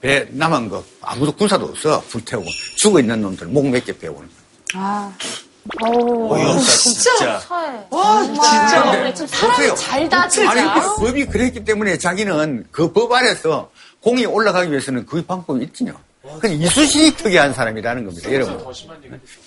배 0.00 0.26
남은 0.30 0.68
거 0.70 0.82
아무도 1.02 1.30
군사도 1.32 1.66
없어 1.66 2.00
불태우고 2.08 2.48
죽어 2.76 3.00
있는 3.00 3.20
놈들 3.20 3.46
목 3.48 3.66
몇 3.66 3.84
개 3.84 3.96
빼오는 3.96 4.28
거 4.72 4.78
야. 5.60 5.86
아. 5.86 5.88
어이없다, 5.88 6.60
진짜. 6.62 7.38
사해. 7.40 7.86
와, 7.90 8.22
진짜. 8.24 8.42
참 8.42 8.68
사람이 8.68 9.12
보세요. 9.14 9.74
잘다, 9.74 10.28
진짜. 10.28 10.50
아니, 10.50 10.80
그 10.80 10.96
법이 10.96 11.26
그랬기 11.26 11.64
때문에 11.64 11.98
자기는 11.98 12.66
그 12.70 12.92
법 12.92 13.12
아래서 13.12 13.70
공이 14.00 14.26
올라가기 14.26 14.70
위해서는 14.70 15.06
그 15.06 15.22
방법이 15.24 15.64
있지요. 15.66 15.94
그 16.40 16.48
이수신이 16.48 17.12
특이한 17.16 17.54
사람이라는 17.54 18.04
겁니다, 18.04 18.32
여러분. 18.32 18.58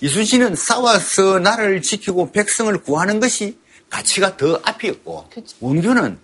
이수신은 0.02 0.56
싸워서 0.56 1.40
나라를 1.40 1.82
지키고 1.82 2.32
백성을 2.32 2.76
구하는 2.84 3.20
것이 3.20 3.58
가치가 3.90 4.36
더 4.38 4.60
앞이었고, 4.64 5.30
원규는 5.60 6.18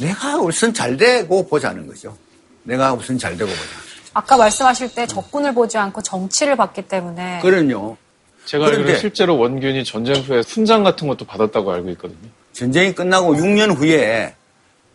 내가 0.00 0.36
우선 0.38 0.72
잘 0.74 0.96
되고 0.96 1.46
보자는 1.46 1.86
거죠. 1.86 2.16
내가 2.64 2.92
우선 2.92 3.18
잘 3.18 3.36
되고 3.36 3.50
보자. 3.50 3.62
아까 4.14 4.36
말씀하실 4.36 4.94
때 4.94 5.06
적군을 5.06 5.54
보지 5.54 5.76
않고 5.76 6.02
정치를 6.02 6.56
봤기 6.56 6.82
때문에 6.82 7.40
그럼요. 7.42 7.96
제가 8.44 8.66
알기로 8.66 8.98
실제로 8.98 9.38
원균이 9.38 9.84
전쟁 9.84 10.16
후에 10.22 10.40
훈장 10.46 10.82
같은 10.82 11.08
것도 11.08 11.24
받았다고 11.24 11.72
알고 11.72 11.90
있거든요. 11.90 12.28
전쟁이 12.52 12.94
끝나고 12.94 13.34
6년 13.36 13.76
후에 13.76 14.34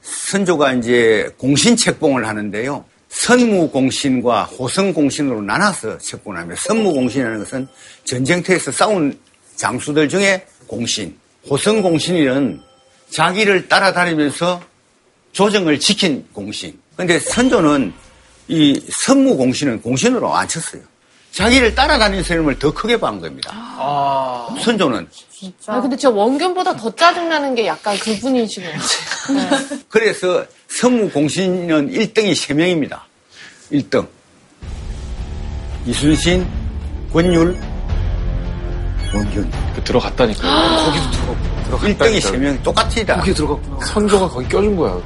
선조가 0.01 0.73
이제 0.73 1.29
공신 1.37 1.75
책봉을 1.75 2.27
하는데요. 2.27 2.85
선무 3.09 3.69
공신과 3.71 4.43
호성 4.43 4.93
공신으로 4.93 5.41
나눠서 5.41 5.97
책봉을 5.97 6.39
합니다. 6.39 6.61
선무 6.63 6.93
공신이라는 6.93 7.39
것은 7.39 7.67
전쟁터에서 8.05 8.71
싸운 8.71 9.19
장수들 9.55 10.07
중에 10.07 10.45
공신, 10.67 11.17
호성 11.49 11.81
공신이는 11.81 12.61
자기를 13.09 13.67
따라다니면서 13.67 14.61
조정을 15.31 15.79
지킨 15.79 16.25
공신. 16.31 16.79
근데 16.95 17.19
선조는 17.19 17.93
이 18.47 18.79
선무 18.89 19.37
공신은 19.37 19.81
공신으로 19.81 20.33
안 20.33 20.47
쳤어요. 20.47 20.81
자기를 21.31 21.75
따라다니는 21.75 22.23
사람을 22.23 22.59
더 22.59 22.73
크게 22.73 22.97
본 22.97 23.19
겁니다. 23.21 23.51
선조는. 24.63 25.07
아, 25.67 25.79
근데 25.81 25.95
저 25.95 26.09
원균보다 26.09 26.75
더 26.75 26.93
짜증나는 26.93 27.55
게 27.55 27.65
약간 27.67 27.95
것 28.71 28.71
같아요. 28.71 29.79
그래서 29.89 30.45
성무 30.67 31.09
공신은 31.09 31.91
1등이 31.91 32.31
3명입니다. 32.33 32.99
1등. 33.71 34.07
이순신, 35.85 36.45
권율, 37.13 37.57
원균. 39.13 39.49
그 39.75 39.83
들어갔다니까. 39.83 40.41
거기도 40.85 41.11
들어, 41.11 41.77
1등이 41.95 42.19
3명 42.19 42.63
똑같이다. 42.63 43.17
거기 43.17 43.33
들어갔구나. 43.33 43.85
선조가 43.85 44.27
거기 44.29 44.47
껴준 44.49 44.75
거야. 44.75 44.99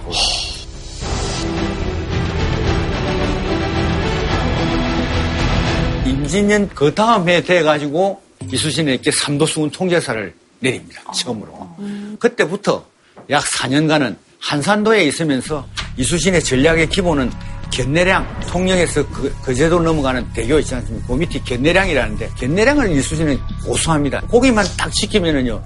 임진년 6.24 6.70
그 6.70 6.94
다음 6.94 7.28
해 7.28 7.42
돼가지고 7.42 8.22
이수신에게 8.50 9.12
삼도수군 9.12 9.72
통제사를 9.72 10.34
내립니다. 10.60 11.02
처음으로. 11.14 11.76
그때부터 12.20 12.86
약 13.30 13.44
4년간은 13.44 14.16
한산도에 14.40 15.06
있으면서 15.06 15.68
이수신의 15.98 16.44
전략의 16.44 16.90
기본은 16.90 17.32
견내량, 17.72 18.42
통영에서 18.48 19.08
그, 19.10 19.34
거제도 19.42 19.80
넘어가는 19.80 20.26
대교 20.34 20.60
있지 20.60 20.76
않습니까? 20.76 21.08
그 21.08 21.14
밑이 21.14 21.44
견내량이라는데 21.44 22.30
견내량을 22.38 22.92
이수신은 22.92 23.40
고수합니다. 23.66 24.22
거기만 24.22 24.66
딱 24.78 24.92
지키면은요. 24.92 25.62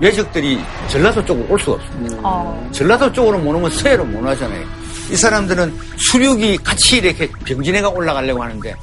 외적들이 0.00 0.58
전라도 0.88 1.24
쪽으로 1.24 1.46
올 1.50 1.60
수가 1.60 1.72
없습니다. 1.72 2.70
전라도 2.72 3.12
쪽으로 3.12 3.38
못 3.38 3.54
오면 3.54 3.70
서해로 3.70 4.04
못 4.04 4.20
오잖아요. 4.20 4.64
이 5.10 5.16
사람들은 5.16 5.76
수륙이 5.96 6.58
같이 6.58 6.98
이렇게 6.98 7.28
병진해가 7.44 7.88
올라가려고 7.88 8.42
하는데 8.42 8.74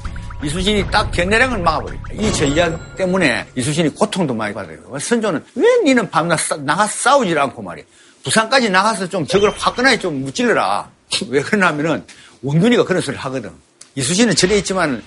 이수신이 0.42 0.88
딱 0.90 1.10
견내량을 1.10 1.58
막아버립니다. 1.58 2.10
이 2.14 2.32
전략 2.32 2.96
때문에 2.96 3.46
이수신이 3.56 3.90
고통도 3.90 4.34
많이 4.34 4.54
받아요. 4.54 4.78
선조는 5.00 5.44
왜 5.56 5.66
니는 5.84 6.08
밤낮 6.10 6.38
싸- 6.38 6.56
나가서 6.56 6.92
싸우질 6.96 7.36
않고 7.38 7.60
말이야. 7.60 7.84
부산까지 8.22 8.70
나가서 8.70 9.08
좀 9.08 9.26
적을 9.26 9.50
화끈하게 9.58 9.98
좀 9.98 10.22
무찔러라. 10.22 10.88
왜 11.28 11.42
그러냐면은 11.42 12.04
원균이가 12.42 12.84
그런 12.84 13.02
소리를 13.02 13.22
하거든. 13.24 13.50
이수신은 13.96 14.36
전에 14.36 14.58
있지만 14.58 15.02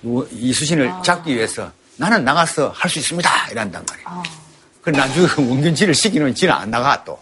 뭐 0.00 0.26
이수신을 0.30 0.92
잡기 1.02 1.34
위해서 1.34 1.72
나는 1.96 2.24
나가서 2.24 2.72
할 2.76 2.88
수 2.88 3.00
있습니다. 3.00 3.48
이란단 3.50 3.84
말이야. 3.90 4.22
그 4.82 4.90
나중에 4.90 5.26
원균지를 5.50 5.92
시키면 5.92 6.34
지는 6.36 6.54
안 6.54 6.70
나가 6.70 7.02
또. 7.04 7.18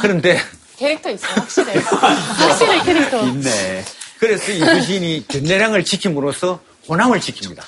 그런데 0.00 0.40
캐릭터 0.78 1.10
있어요, 1.10 1.32
확실해. 1.34 1.74
확실해, 1.80 2.82
캐릭터. 2.84 3.20
있네. 3.26 3.84
그래서 4.20 4.52
이수신이 4.52 5.26
견내량을 5.28 5.84
지킴으로써 5.84 6.60
호남을 6.90 7.20
지킵니다. 7.20 7.62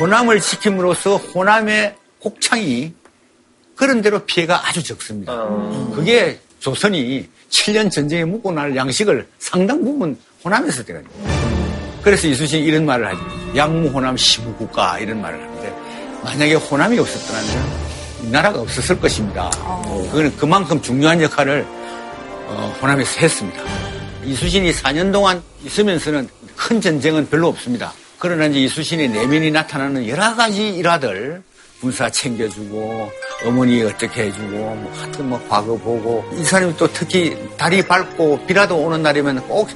호남을 0.00 0.40
지킴으로써 0.40 1.18
호남의 1.18 1.94
곡창이 2.18 2.94
그런 3.76 4.00
대로 4.00 4.24
피해가 4.24 4.66
아주 4.66 4.82
적습니다. 4.82 5.46
그게 5.94 6.40
조선이 6.58 7.28
7년 7.50 7.90
전쟁에 7.90 8.24
묵고 8.24 8.52
날 8.52 8.74
양식을 8.74 9.28
상당 9.38 9.84
부분 9.84 10.18
호남에서 10.42 10.82
되거든요. 10.82 11.10
그래서 12.02 12.26
이수신이 12.26 12.64
이런 12.64 12.86
말을 12.86 13.06
하죠. 13.08 13.20
양무 13.54 13.88
호남 13.88 14.16
시부국가 14.16 14.98
이런 14.98 15.20
말을 15.20 15.38
하는데 15.38 15.74
만약에 16.24 16.54
호남이 16.54 16.98
없었더라면 16.98 17.82
이 18.22 18.28
나라가 18.28 18.60
없었을 18.60 18.98
것입니다. 18.98 19.50
그거는 20.10 20.34
그만큼 20.38 20.80
중요한 20.80 21.20
역할을 21.20 21.66
어, 22.46 22.78
호남에서 22.80 23.20
했습니다. 23.20 23.62
이수신이 24.24 24.72
4년 24.72 25.12
동안 25.12 25.42
있으면서는 25.64 26.28
큰 26.56 26.80
전쟁은 26.80 27.28
별로 27.28 27.48
없습니다. 27.48 27.92
그러나 28.22 28.46
이제 28.46 28.60
이수신의 28.60 29.08
내면이 29.08 29.50
나타나는 29.50 30.06
여러 30.06 30.36
가지 30.36 30.68
일화들, 30.68 31.42
군사 31.80 32.08
챙겨주고, 32.08 33.10
어머니 33.44 33.82
어떻게 33.82 34.26
해주고, 34.26 34.46
뭐 34.46 34.92
하여튼 34.94 35.28
뭐 35.28 35.44
과거 35.48 35.76
보고, 35.76 36.24
이 36.36 36.44
사람이 36.44 36.76
또 36.76 36.86
특히 36.92 37.36
달이 37.56 37.82
밝고 37.82 38.46
비라도 38.46 38.76
오는 38.76 39.02
날이면 39.02 39.48
꼭 39.48 39.68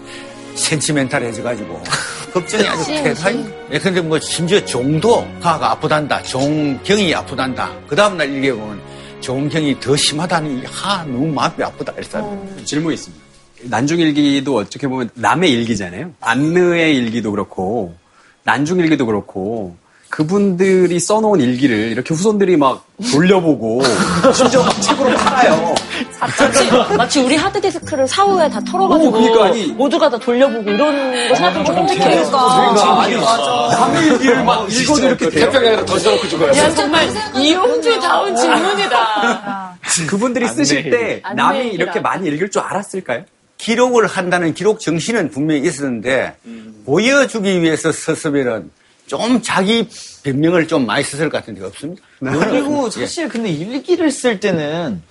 센치멘탈해져가지고, 0.55 1.83
걱정이 2.33 2.69
아주 2.69 2.85
대단히. 2.87 3.53
예, 3.73 3.81
근데 3.81 4.01
뭐 4.01 4.17
심지어 4.21 4.65
종도 4.65 5.27
가가 5.41 5.73
아프단다, 5.73 6.23
종경이 6.23 7.13
아프단다. 7.17 7.73
그 7.89 7.97
다음날 7.97 8.31
일기에 8.31 8.53
보면 8.53 8.81
종경이 9.23 9.81
더 9.81 9.97
심하다니, 9.97 10.67
하, 10.67 11.03
너무 11.03 11.27
마음이 11.33 11.65
아프다. 11.65 11.95
이랬어요. 11.95 12.47
질문이 12.65 12.95
있습니다. 12.95 13.25
난중일기도 13.63 14.55
어떻게 14.55 14.87
보면 14.87 15.11
남의 15.15 15.51
일기잖아요. 15.51 16.13
안느의 16.21 16.95
일기도 16.95 17.33
그렇고 17.33 18.06
난중일기도 18.47 19.05
그렇고 19.07 19.77
그분들이 20.09 21.01
써놓은 21.01 21.41
일기를 21.41 21.77
이렇게 21.91 22.15
후손들이 22.15 22.57
막 22.57 22.87
돌려보고 23.13 23.83
심지어 24.33 24.63
막 24.63 24.81
책으로 24.81 25.11
팔아요. 25.17 25.75
마치, 26.21 26.97
마치 26.97 27.21
우리 27.21 27.35
하드디스크를 27.37 28.07
사후에 28.07 28.49
다 28.49 28.61
털어가지고 28.61 29.09
오, 29.09 29.13
그러니까 29.13 29.45
아니- 29.47 29.67
모두가 29.73 30.09
다 30.09 30.17
돌려보고 30.17 30.71
이런 30.71 31.29
거 31.29 31.35
생각하면 31.35 31.65
조금 31.67 31.87
끔찍해요. 31.87 32.09
그러니까 32.31 33.03
아니, 33.03 33.17
남의 33.17 34.07
일기를 34.07 34.45
막 34.45 34.73
읽어도 34.73 35.07
이렇게. 35.09 35.29
태평양에다 35.29 35.85
던져놓고 35.85 36.29
죽어요. 36.29 36.49
야, 36.57 36.71
정말 36.75 37.09
이용주다운 37.37 38.37
질문이다. 38.37 39.77
그분들이 40.09 40.47
쓰실 40.49 40.89
때 40.91 41.23
남이. 41.35 41.69
이렇게 41.71 41.99
많이 42.01 42.29
읽을 42.29 42.51
줄 42.51 42.63
알았을까요? 42.63 43.25
기록을 43.59 44.07
한다는 44.07 44.55
기록 44.55 44.81
정신은 44.81 45.31
분명히 45.31 45.67
있었는데 45.67 46.37
보여주기 46.85 47.63
위해서 47.63 47.91
썼으면은 47.93 48.71
좀 49.07 49.41
자기 49.43 49.89
변명을 50.25 50.67
좀 50.69 50.85
많이 50.85 51.05
썼을 51.05 51.31
것 51.31 51.39
같은데 51.39 51.65
없습니다. 51.65 52.03
그거는 52.19 52.51
그리고 52.51 52.85
없습니다. 52.85 53.09
사실 53.09 53.29
근데 53.29 53.51
일기를 53.51 54.11
쓸 54.11 54.41
때는 54.41 55.03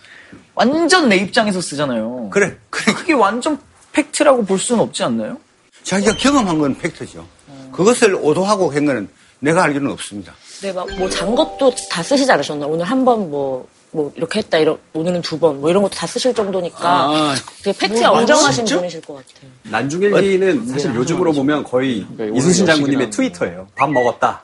완전 0.54 1.10
내 1.10 1.18
입장에서 1.18 1.62
쓰잖아요. 1.62 2.30
그래, 2.32 2.58
그래. 2.70 2.94
그게 2.94 3.14
완전 3.14 3.58
팩트라고 3.94 4.46
볼 4.46 4.60
수는 4.60 4.82
없지 4.82 5.04
않나요? 5.04 5.40
자기가 5.84 6.18
경험한 6.18 6.60
건 6.60 6.78
팩트죠. 6.78 7.26
그것을 7.72 8.16
오도하고 8.16 8.72
한 8.72 8.86
거는 8.86 9.08
내가 9.40 9.64
알기로는 9.64 9.92
없습니다. 9.94 10.34
네, 10.62 10.72
막뭐 10.72 11.10
잔것도 11.10 11.74
다 11.90 12.02
쓰시지 12.02 12.32
않으셨나? 12.32 12.66
오늘 12.66 12.86
한번 12.86 13.30
뭐, 13.30 13.68
뭐 13.92 14.12
이렇게 14.16 14.40
했다, 14.40 14.58
이러, 14.58 14.78
오늘은 14.94 15.22
두 15.22 15.40
번, 15.40 15.62
뭐 15.62 15.70
이런 15.70 15.82
것도 15.84 15.96
다 15.96 16.06
쓰실 16.06 16.34
정도니까 16.34 16.80
아, 16.84 17.36
되게 17.64 17.78
팩트에 17.78 18.08
뭐, 18.08 18.20
엄정하신 18.20 18.66
진짜? 18.66 18.80
분이실 18.80 19.02
것 19.02 19.16
같아요. 19.16 19.50
난중일기는 19.64 20.68
사실 20.68 20.94
요즘으로 20.96 21.32
보면 21.34 21.64
거의 21.64 22.06
이순신 22.34 22.66
장군님의 22.66 23.10
트위터예요. 23.10 23.68
밥 23.76 23.90
먹었다. 23.92 24.42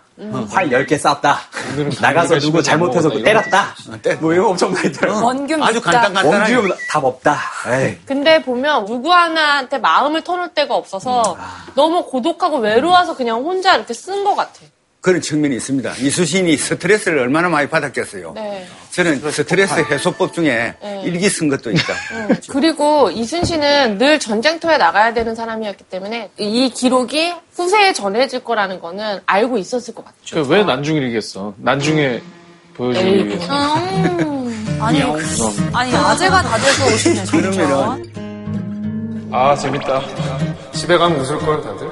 활 0.50 0.70
10개 0.70 0.98
쐈다. 1.00 1.40
나가서 2.00 2.38
누구 2.40 2.62
잘못해서 2.62 3.10
그 3.10 3.24
때렸다. 3.24 3.76
뭐 4.20 4.34
이런 4.34 4.46
거 4.46 4.52
엄청 4.52 4.72
많이 4.72 4.92
들어요. 4.92 5.24
원균 5.26 5.64
아주 5.64 5.80
묻다. 5.80 5.92
간단간단하게. 5.92 6.56
원규 6.56 6.76
답 6.92 7.04
없다. 7.04 7.40
에이. 7.68 7.98
근데 8.06 8.42
보면 8.44 8.86
누구 8.86 9.12
하나한테 9.12 9.80
마음을 9.80 10.22
터놓을 10.24 10.54
데가 10.54 10.76
없어서 10.76 11.38
너무 11.74 12.06
고독하고 12.06 12.58
외로워서 12.60 13.16
그냥 13.16 13.38
혼자 13.44 13.76
이렇게 13.76 13.94
쓴 13.96 14.24
것 14.24 14.36
같아. 14.36 14.60
그런 15.02 15.20
측면이 15.20 15.56
있습니다. 15.56 15.96
이수신이 16.00 16.56
스트레스를 16.58 17.18
얼마나 17.18 17.50
많이 17.50 17.68
받았겠어요. 17.68 18.34
네. 18.36 18.68
저는 18.92 19.32
스트레스 19.32 19.74
해소법 19.80 20.32
중에 20.32 20.76
네. 20.80 21.02
일기 21.04 21.28
쓴 21.28 21.50
것도 21.50 21.72
있다. 21.72 21.94
음, 22.12 22.30
그리고 22.50 23.10
이순신은 23.10 23.98
늘 23.98 24.20
전쟁터에 24.20 24.78
나가야 24.78 25.12
되는 25.16 25.34
사람이었기 25.34 25.86
때문에 25.86 26.30
이 26.38 26.70
기록이 26.70 27.34
후세에 27.56 27.94
전해질 27.94 28.44
거라는 28.44 28.80
거는 28.80 29.22
알고 29.26 29.58
있었을 29.58 29.96
것 29.96 30.06
같죠. 30.06 30.42
왜 30.48 30.64
난중일이겠어? 30.64 31.56
난중에 31.58 32.22
보여주기 32.76 33.28
위해서. 33.28 33.52
아니, 34.80 35.02
아니 35.74 35.96
아재가 35.96 36.44
다 36.44 36.58
돼서 36.58 36.86
오시네. 36.94 37.16
진짜. 37.26 37.32
그러면은 37.32 39.32
아 39.34 39.56
재밌다. 39.56 40.02
집에 40.74 40.96
가면 40.98 41.20
웃을 41.20 41.40
걸 41.40 41.60
다들. 41.64 41.88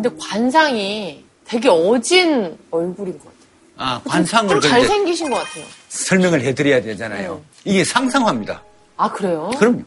근데 0.00 0.10
관상이 0.20 1.24
되게 1.44 1.68
어진 1.68 2.56
얼굴인 2.70 3.18
것 3.18 3.24
같아요. 3.24 3.38
아, 3.78 4.00
관상을 4.04 4.60
좀 4.60 4.70
잘생기신 4.70 5.28
것 5.28 5.38
같아요. 5.38 5.64
설명을 5.88 6.40
해드려야 6.42 6.80
되잖아요. 6.82 7.42
이게 7.64 7.82
상상화입니다. 7.82 8.62
아 8.96 9.10
그래요? 9.10 9.50
그럼요. 9.58 9.82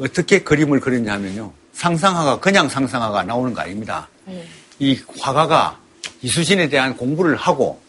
어떻게 0.00 0.40
그림을 0.40 0.80
그리냐 0.80 1.14
하면요. 1.14 1.50
상상화가 1.72 2.40
그냥 2.40 2.68
상상화가 2.68 3.22
나오는 3.22 3.54
거 3.54 3.62
아닙니다. 3.62 4.08
네. 4.26 4.46
이 4.80 4.98
화가가 5.18 5.78
이수신에 6.20 6.68
대한 6.68 6.94
공부를 6.94 7.36
하고 7.36 7.80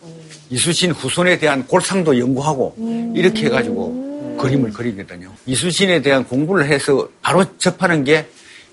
이수신 0.50 0.92
후손에 0.92 1.40
대한 1.40 1.68
골상도 1.68 2.18
연구하고 2.18 2.76
이렇게 3.16 3.48
해가지고 3.48 4.38
그림을 4.40 4.72
그리거든요. 4.72 5.34
이수신에 5.46 6.02
대한 6.02 6.24
공부를 6.24 6.68
해서 6.68 7.10
바로 7.22 7.44
접하는 7.58 8.06
게 8.06 8.28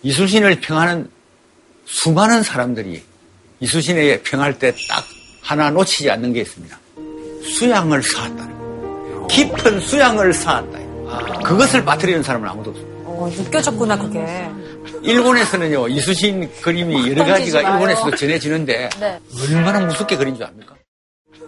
이수신을 0.05 0.61
평하는 0.61 1.11
수많은 1.87 2.43
사람들이 2.43 3.03
이수신에 3.61 4.21
평할 4.23 4.59
때 4.59 4.73
딱 4.89 5.05
하나 5.41 5.71
놓치지 5.71 6.11
않는 6.11 6.33
게 6.33 6.41
있습니다. 6.41 6.79
수양을 7.45 8.03
거예요. 8.03 9.27
깊은 9.29 9.81
수양을 9.81 10.33
쌓았다. 10.33 10.79
그것을 11.45 11.85
빠뜨리는 11.85 12.23
사람은 12.23 12.49
아무도 12.49 12.71
없습니다. 12.71 12.97
어, 13.09 13.31
느껴졌구나 13.33 13.97
그게. 13.97 14.49
일본에서는요, 15.03 15.89
이수신 15.89 16.51
그림이 16.61 17.11
여러 17.11 17.25
가지가 17.25 17.61
일본에서도 17.61 18.17
전해지는데, 18.17 18.89
네. 18.99 19.21
얼마나 19.41 19.81
무섭게 19.81 20.17
그린 20.17 20.35
줄 20.35 20.45
압니까? 20.45 20.75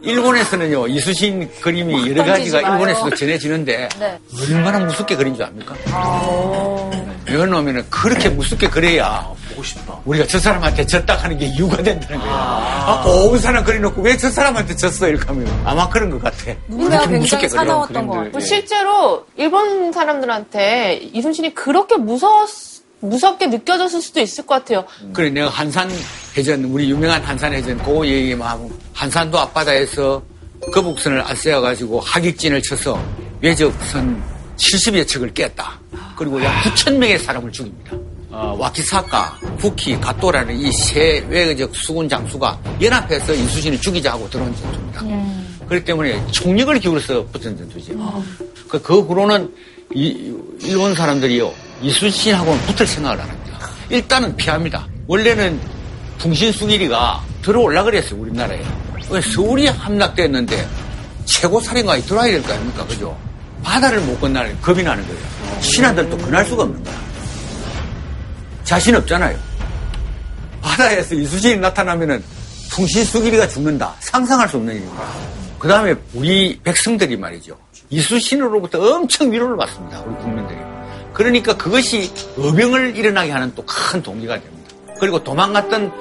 일본에서는요, 0.03 0.86
이수신 0.86 1.51
그림이 1.61 2.09
여러 2.11 2.24
가지가 2.24 2.62
마요. 2.62 2.72
일본에서도 2.74 3.16
전해지는데, 3.16 3.89
네. 3.99 4.18
얼마나 4.41 4.78
무섭게 4.78 5.16
그린 5.16 5.34
줄 5.34 5.45
압니까? 5.45 5.74
아. 5.91 7.08
왜 7.31 7.37
그러면은 7.37 7.85
그렇게 7.91 8.29
무섭게 8.29 8.68
그래야 8.68 9.29
보고 9.51 9.62
싶다. 9.62 9.99
우리가 10.05 10.26
저 10.26 10.39
사람한테 10.39 10.87
졌다 10.87 11.14
하는 11.16 11.37
게 11.39 11.47
이유가 11.47 11.76
된다는 11.83 12.18
거야. 12.18 12.31
아, 12.33 13.05
온 13.07 13.39
사람 13.39 13.64
그려놓고 13.64 14.01
왜 14.03 14.16
저 14.16 14.31
사람한테 14.31 14.74
졌어? 14.76 15.09
이렇게 15.09 15.26
하면 15.26 15.47
아마 15.64 15.89
그런 15.89 16.11
것 16.11 16.22
같아. 16.22 16.37
그렇게 16.45 16.57
굉장히 16.68 17.18
무섭게 17.18 17.47
그려. 17.49 17.61
사나웠던 17.61 18.07
것 18.07 18.12
같아요. 18.14 18.31
뭐 18.31 18.41
실제로 18.41 19.26
일본 19.37 19.93
사람들한테 19.93 21.01
이순신이 21.12 21.55
그렇게 21.55 21.97
무서웠, 21.97 22.49
무섭게 23.01 23.47
느껴졌을 23.47 24.01
수도 24.03 24.20
있을 24.20 24.45
것 24.47 24.55
같아요. 24.57 24.85
그래 25.12 25.31
내가 25.31 25.49
한산 25.49 25.89
해전 26.37 26.64
우리 26.64 26.91
유명한 26.91 27.22
한산 27.22 27.53
해전 27.53 27.79
그 27.85 28.07
얘기만 28.07 28.49
하고 28.49 28.70
한산도 28.95 29.39
앞바다에서 29.39 30.22
거북선을 30.72 31.20
앞세워 31.20 31.61
가지고 31.61 32.01
하객진을 32.01 32.61
쳐서 32.62 33.01
외적선 33.41 34.20
70여 34.57 35.07
척을 35.07 35.33
깼다. 35.33 35.79
그리고 36.19 36.43
약 36.43 36.62
9천 36.64 36.97
명의 36.97 37.19
사람을 37.19 37.51
죽입니다. 37.53 37.93
어, 38.31 38.55
와키사카, 38.59 39.39
후키, 39.59 39.99
가토라는 40.01 40.59
이 40.59 40.71
세 40.73 41.25
외적 41.29 41.75
수군 41.75 42.09
장수가 42.09 42.59
연합해서 42.83 43.33
이수신을 43.33 43.81
죽이자 43.81 44.12
하고 44.12 44.29
들어온 44.29 44.55
전투입니다. 44.57 45.66
그렇기 45.69 45.85
때문에 45.85 46.27
총력을 46.33 46.79
기울여서 46.81 47.27
붙은 47.33 47.57
전투죠. 47.57 48.25
그, 48.69 48.81
그 48.83 49.01
후로는 49.01 49.53
이- 49.95 50.35
일본 50.62 50.95
사람들이요 50.95 51.53
이순신하고는 51.83 52.61
붙을 52.66 52.87
생각을 52.87 53.21
안 53.21 53.31
합니다. 53.31 53.59
일단은 53.89 54.37
피합니다. 54.37 54.87
원래는 55.07 55.59
풍신수길이가 56.19 57.23
들어올라 57.43 57.83
그랬어요 57.85 58.21
우리나라에. 58.21 58.62
왜 59.11 59.21
서울이 59.23 59.66
함락됐는데 59.69 60.69
최고 61.25 61.61
살인관이 61.61 62.03
들어와야 62.03 62.31
될 62.33 62.43
거 62.43 62.53
아닙니까, 62.53 62.85
그죠? 62.87 63.16
바다를 63.63 64.01
못 64.01 64.21
건너는 64.21 64.61
겁이 64.61 64.83
나는 64.83 65.07
거예요. 65.07 65.21
신하들도 65.61 66.17
건널 66.19 66.45
수가 66.45 66.63
없는 66.65 66.83
거야. 66.85 66.95
자신 68.65 68.95
없잖아요. 68.97 69.39
바다에서 70.61 71.15
이수신이 71.15 71.57
나타나면은 71.57 72.23
풍신수길이가 72.71 73.49
죽는다. 73.49 73.95
상상할 74.01 74.49
수 74.49 74.57
없는 74.59 74.75
일입니다. 74.77 75.03
그 75.59 75.67
다음에 75.69 75.95
우리 76.15 76.61
백성들이 76.63 77.17
말이죠. 77.17 77.57
이수신으로부터 77.91 78.79
엄청 78.81 79.33
위로를 79.33 79.57
받습니다. 79.57 80.01
우리 80.03 80.15
국민들이. 80.17 80.59
그러니까 81.15 81.57
그것이 81.57 82.13
어병을 82.39 82.97
일어나게 82.97 83.33
하는 83.33 83.53
또 83.55 83.65
큰 83.67 84.03
동기가 84.03 84.35
됩니다. 84.41 84.75
그리고 85.01 85.23
도망갔던 85.25 85.93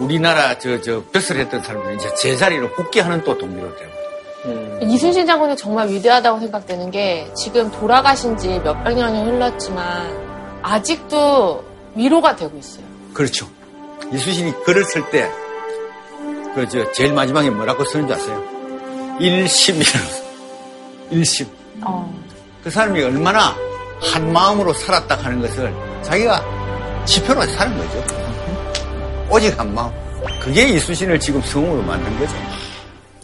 우리나라 0.00 0.58
저, 0.58 0.80
저, 0.80 1.02
벼슬 1.12 1.38
했던 1.38 1.62
사람들이 1.62 1.96
이제 1.96 2.12
제자리로 2.16 2.70
복귀하는 2.74 3.22
또 3.24 3.36
동기로 3.38 3.74
되고. 3.76 3.97
이순신 4.82 5.26
장군이 5.26 5.56
정말 5.56 5.88
위대하다고 5.88 6.40
생각되는 6.40 6.90
게 6.90 7.28
지금 7.34 7.70
돌아가신 7.72 8.36
지 8.36 8.48
몇백 8.60 8.96
년이 8.96 9.24
흘렀지만 9.24 10.60
아직도 10.62 11.64
위로가 11.94 12.36
되고 12.36 12.56
있어요. 12.56 12.84
그렇죠. 13.12 13.48
이수신이 14.12 14.64
글을 14.64 14.84
쓸 14.84 15.10
때, 15.10 15.28
그, 16.54 16.68
저, 16.68 16.90
제일 16.92 17.12
마지막에 17.12 17.50
뭐라고 17.50 17.84
쓰는 17.84 18.06
줄 18.06 18.16
아세요? 18.16 18.42
일심이라고. 19.20 19.98
써. 20.06 20.22
일심. 21.10 21.46
그 22.62 22.70
사람이 22.70 23.02
얼마나 23.02 23.54
한 24.00 24.32
마음으로 24.32 24.72
살았다 24.72 25.16
하는 25.16 25.40
것을 25.40 25.74
자기가 26.02 26.42
지표로 27.04 27.44
사는 27.46 27.76
거죠. 27.76 28.04
오직 29.30 29.58
한 29.58 29.74
마음. 29.74 29.92
그게 30.40 30.68
이수신을 30.68 31.18
지금 31.18 31.42
성우로 31.42 31.82
만든 31.82 32.18
거죠. 32.18 32.34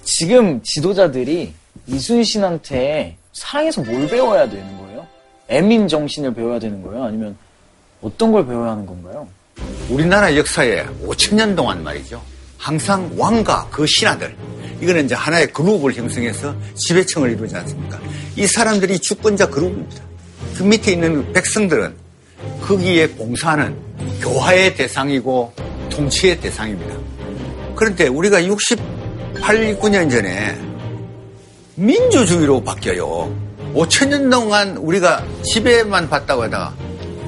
지금 0.05 0.63
지도자들이 0.63 1.53
이순신한테 1.87 3.17
사랑에서 3.33 3.83
뭘 3.83 4.07
배워야 4.07 4.49
되는 4.49 4.79
거예요? 4.79 5.07
애민 5.49 5.89
정신을 5.89 6.35
배워야 6.35 6.59
되는 6.59 6.83
거예요? 6.83 7.05
아니면 7.05 7.37
어떤 8.01 8.33
걸 8.33 8.47
배워야 8.47 8.73
하는 8.73 8.87
건가요? 8.87 9.27
우리나라 9.89 10.37
역사에 10.37 10.85
5천년 11.05 11.57
동안 11.57 11.83
말이죠. 11.83 12.23
항상 12.59 13.11
왕과 13.17 13.69
그 13.71 13.87
신하들, 13.87 14.35
이거는 14.81 15.05
이제 15.05 15.15
하나의 15.15 15.53
그룹을 15.53 15.95
형성해서 15.95 16.55
지배층을 16.77 17.33
이루지 17.33 17.55
않습니까? 17.57 18.01
이 18.37 18.47
사람들이 18.47 18.99
주권자 18.99 19.49
그룹입니다. 19.49 20.03
그 20.57 20.63
밑에 20.63 20.93
있는 20.93 21.33
백성들은 21.33 21.95
거기에 22.63 23.11
봉사하는 23.11 23.77
교화의 24.21 24.77
대상이고 24.77 25.53
통치의 25.91 26.41
대상입니다. 26.41 26.97
그런데 27.75 28.09
우리가 28.09 28.45
68, 29.45 29.79
9년 29.79 30.11
전에 30.11 30.59
민주주의로 31.75 32.65
바뀌어요. 32.65 33.31
5천 33.75 34.09
년 34.09 34.31
동안 34.31 34.75
우리가 34.79 35.23
지배만 35.43 36.09
받다고 36.09 36.45
하다가 36.45 36.75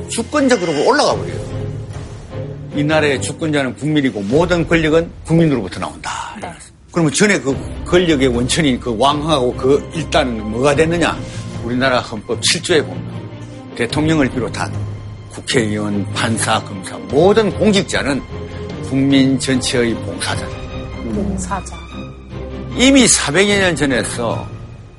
주권자 0.09 0.59
그룹으로 0.59 0.89
올라가 0.89 1.15
버려요. 1.15 1.47
이 2.75 2.83
나라의 2.83 3.21
주권자는 3.21 3.77
국민이고 3.77 4.23
모든 4.23 4.67
권력은 4.67 5.11
국민으로부터 5.27 5.79
나온다. 5.79 6.11
그러면 6.91 7.13
전에 7.13 7.39
그 7.39 7.55
권력의 7.85 8.29
원천인 8.29 8.81
그 8.81 8.97
왕하고 8.97 9.55
그 9.55 9.91
일단 9.95 10.41
뭐가 10.51 10.75
됐느냐? 10.75 11.19
우리나라 11.65 12.01
헌법 12.01 12.41
7조에 12.41 12.83
보면 12.83 13.75
대통령을 13.77 14.31
비롯한 14.31 14.73
국회의원, 15.33 16.07
판사, 16.15 16.63
검사 16.65 16.97
모든 16.97 17.51
공직자는 17.59 18.23
국민 18.89 19.39
전체의 19.39 19.95
봉사자. 19.97 20.49
봉사자. 21.13 21.86
이미 22.77 23.07
400여 23.07 23.59
년 23.59 23.75
전에서 23.75 24.47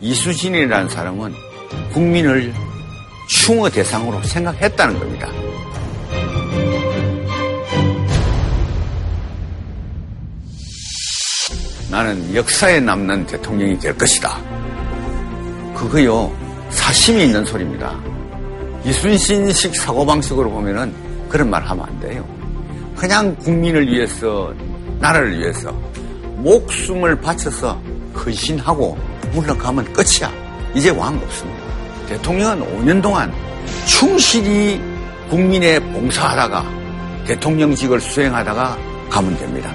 이수진이라는 0.02 0.90
사람은 0.90 1.32
국민을 1.94 2.52
충어 3.28 3.70
대상으로 3.70 4.22
생각했다는 4.24 4.98
겁니다. 4.98 5.30
나는 11.92 12.34
역사에 12.36 12.80
남는 12.80 13.28
대통령이 13.28 13.78
될 13.78 13.96
것이다. 13.96 14.42
그거요, 15.76 16.36
사심이 16.72 17.26
있는 17.26 17.46
소리입니다. 17.46 17.96
이순신식 18.86 19.76
사고방식으로 19.76 20.50
보면은 20.50 20.92
그런 21.30 21.50
말 21.52 21.64
하면 21.64 21.86
안 21.86 22.00
돼요. 22.00 22.28
그냥 22.96 23.36
국민을 23.36 23.88
위해서, 23.88 24.52
나라를 25.00 25.38
위해서 25.40 25.72
목숨을 26.38 27.20
바쳐서 27.22 27.82
헌신하고 28.16 28.98
물러가면 29.34 29.92
끝이야. 29.94 30.32
이제 30.76 30.90
왕 30.90 31.16
없습니다. 31.18 31.62
대통령은 32.08 32.78
5년 32.78 33.02
동안 33.02 33.34
충실히 33.86 34.82
국민에 35.30 35.80
봉사하다가 35.80 36.66
대통령직을 37.26 38.00
수행하다가 38.00 38.78
가면 39.10 39.38
됩니다. 39.38 39.74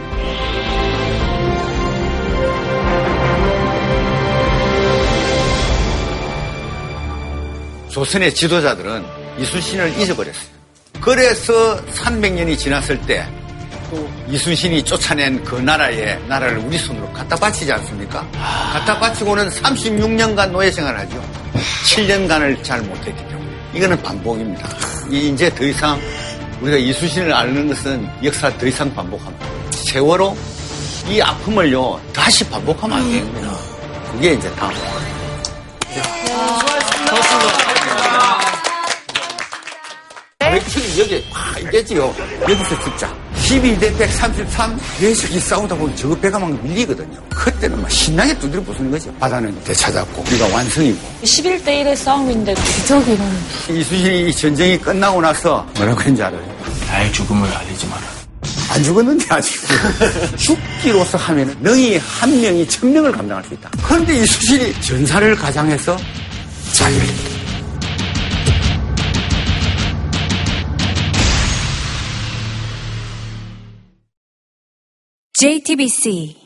조선의 7.91 8.35
지도자들은 8.35 9.05
이순신을 9.39 9.99
잊어버렸어요. 10.01 10.53
그래서 11.03 11.77
300년이 11.87 12.57
지났을 12.57 12.99
때 13.03 13.27
이순신이 14.29 14.83
쫓아낸 14.85 15.43
그 15.45 15.57
나라에 15.57 16.17
나라를 16.29 16.59
우리 16.59 16.79
손으로 16.79 17.11
갖다 17.13 17.37
바치지 17.37 17.73
않습니까? 17.73 18.27
갖다 18.73 18.99
바치고는 18.99 19.49
36년간 19.51 20.51
노예 20.51 20.71
생활하죠. 20.71 21.23
7년간을 21.87 22.63
잘 22.65 22.81
못했기 22.83 23.29
때문에 23.29 23.51
이거는 23.75 24.03
반복입니다. 24.03 24.69
이- 25.11 25.29
이제 25.29 25.53
더 25.55 25.65
이상 25.65 26.01
우리가 26.61 26.77
이순신을 26.79 27.33
아는 27.35 27.69
것은 27.69 28.09
역사 28.25 28.49
더 28.57 28.67
이상 28.67 28.93
반복하면 28.95 29.39
세월호 29.71 30.37
이 31.09 31.21
아픔을요 31.21 32.01
다시 32.13 32.49
반복하면 32.49 32.99
안 32.99 33.11
됩니다. 33.11 33.51
그게 34.13 34.33
이제 34.35 34.51
다음. 34.55 34.73
외측이 40.41 41.01
여기 41.01 41.25
와 41.33 41.59
이겠지요. 41.61 42.15
여기서 42.43 42.81
죽자. 42.83 43.22
12대 43.53 43.97
133 43.99 44.79
외측이 45.01 45.39
싸우다 45.41 45.75
보면 45.75 45.95
저 45.95 46.09
배가 46.19 46.39
막 46.39 46.51
밀리거든요. 46.65 47.19
그때는 47.35 47.81
막 47.83 47.91
신나게 47.91 48.39
두드려 48.39 48.63
부수는 48.63 48.91
거죠. 48.91 49.13
바다는 49.21 49.55
되찾았고 49.65 50.25
우리가 50.27 50.47
완성이고 50.49 50.99
11대 51.23 51.67
1의 51.67 51.95
싸움인데 51.97 52.55
기적이 52.55 53.13
일어나. 53.13 53.31
이수신이 53.69 54.29
이 54.31 54.35
전쟁이 54.35 54.79
끝나고 54.79 55.21
나서 55.21 55.67
뭐라고 55.77 56.01
했는지 56.01 56.23
알아요? 56.23 56.41
나의 56.89 57.13
죽음을 57.13 57.47
알리지 57.53 57.87
마라. 57.89 58.03
안 58.71 58.83
죽었는데 58.83 59.27
아직 59.29 59.61
죽기로서 60.39 61.19
하면은 61.19 61.55
너희 61.61 61.99
한 61.99 62.41
명이 62.41 62.67
천 62.69 62.91
명을 62.91 63.13
감당할 63.13 63.45
수 63.45 63.53
있다. 63.53 63.71
그런데 63.83 64.17
이수신이 64.17 64.81
전사를 64.81 65.37
가장해서 65.37 65.97
자기를 66.73 67.07
JTBC 75.43 76.42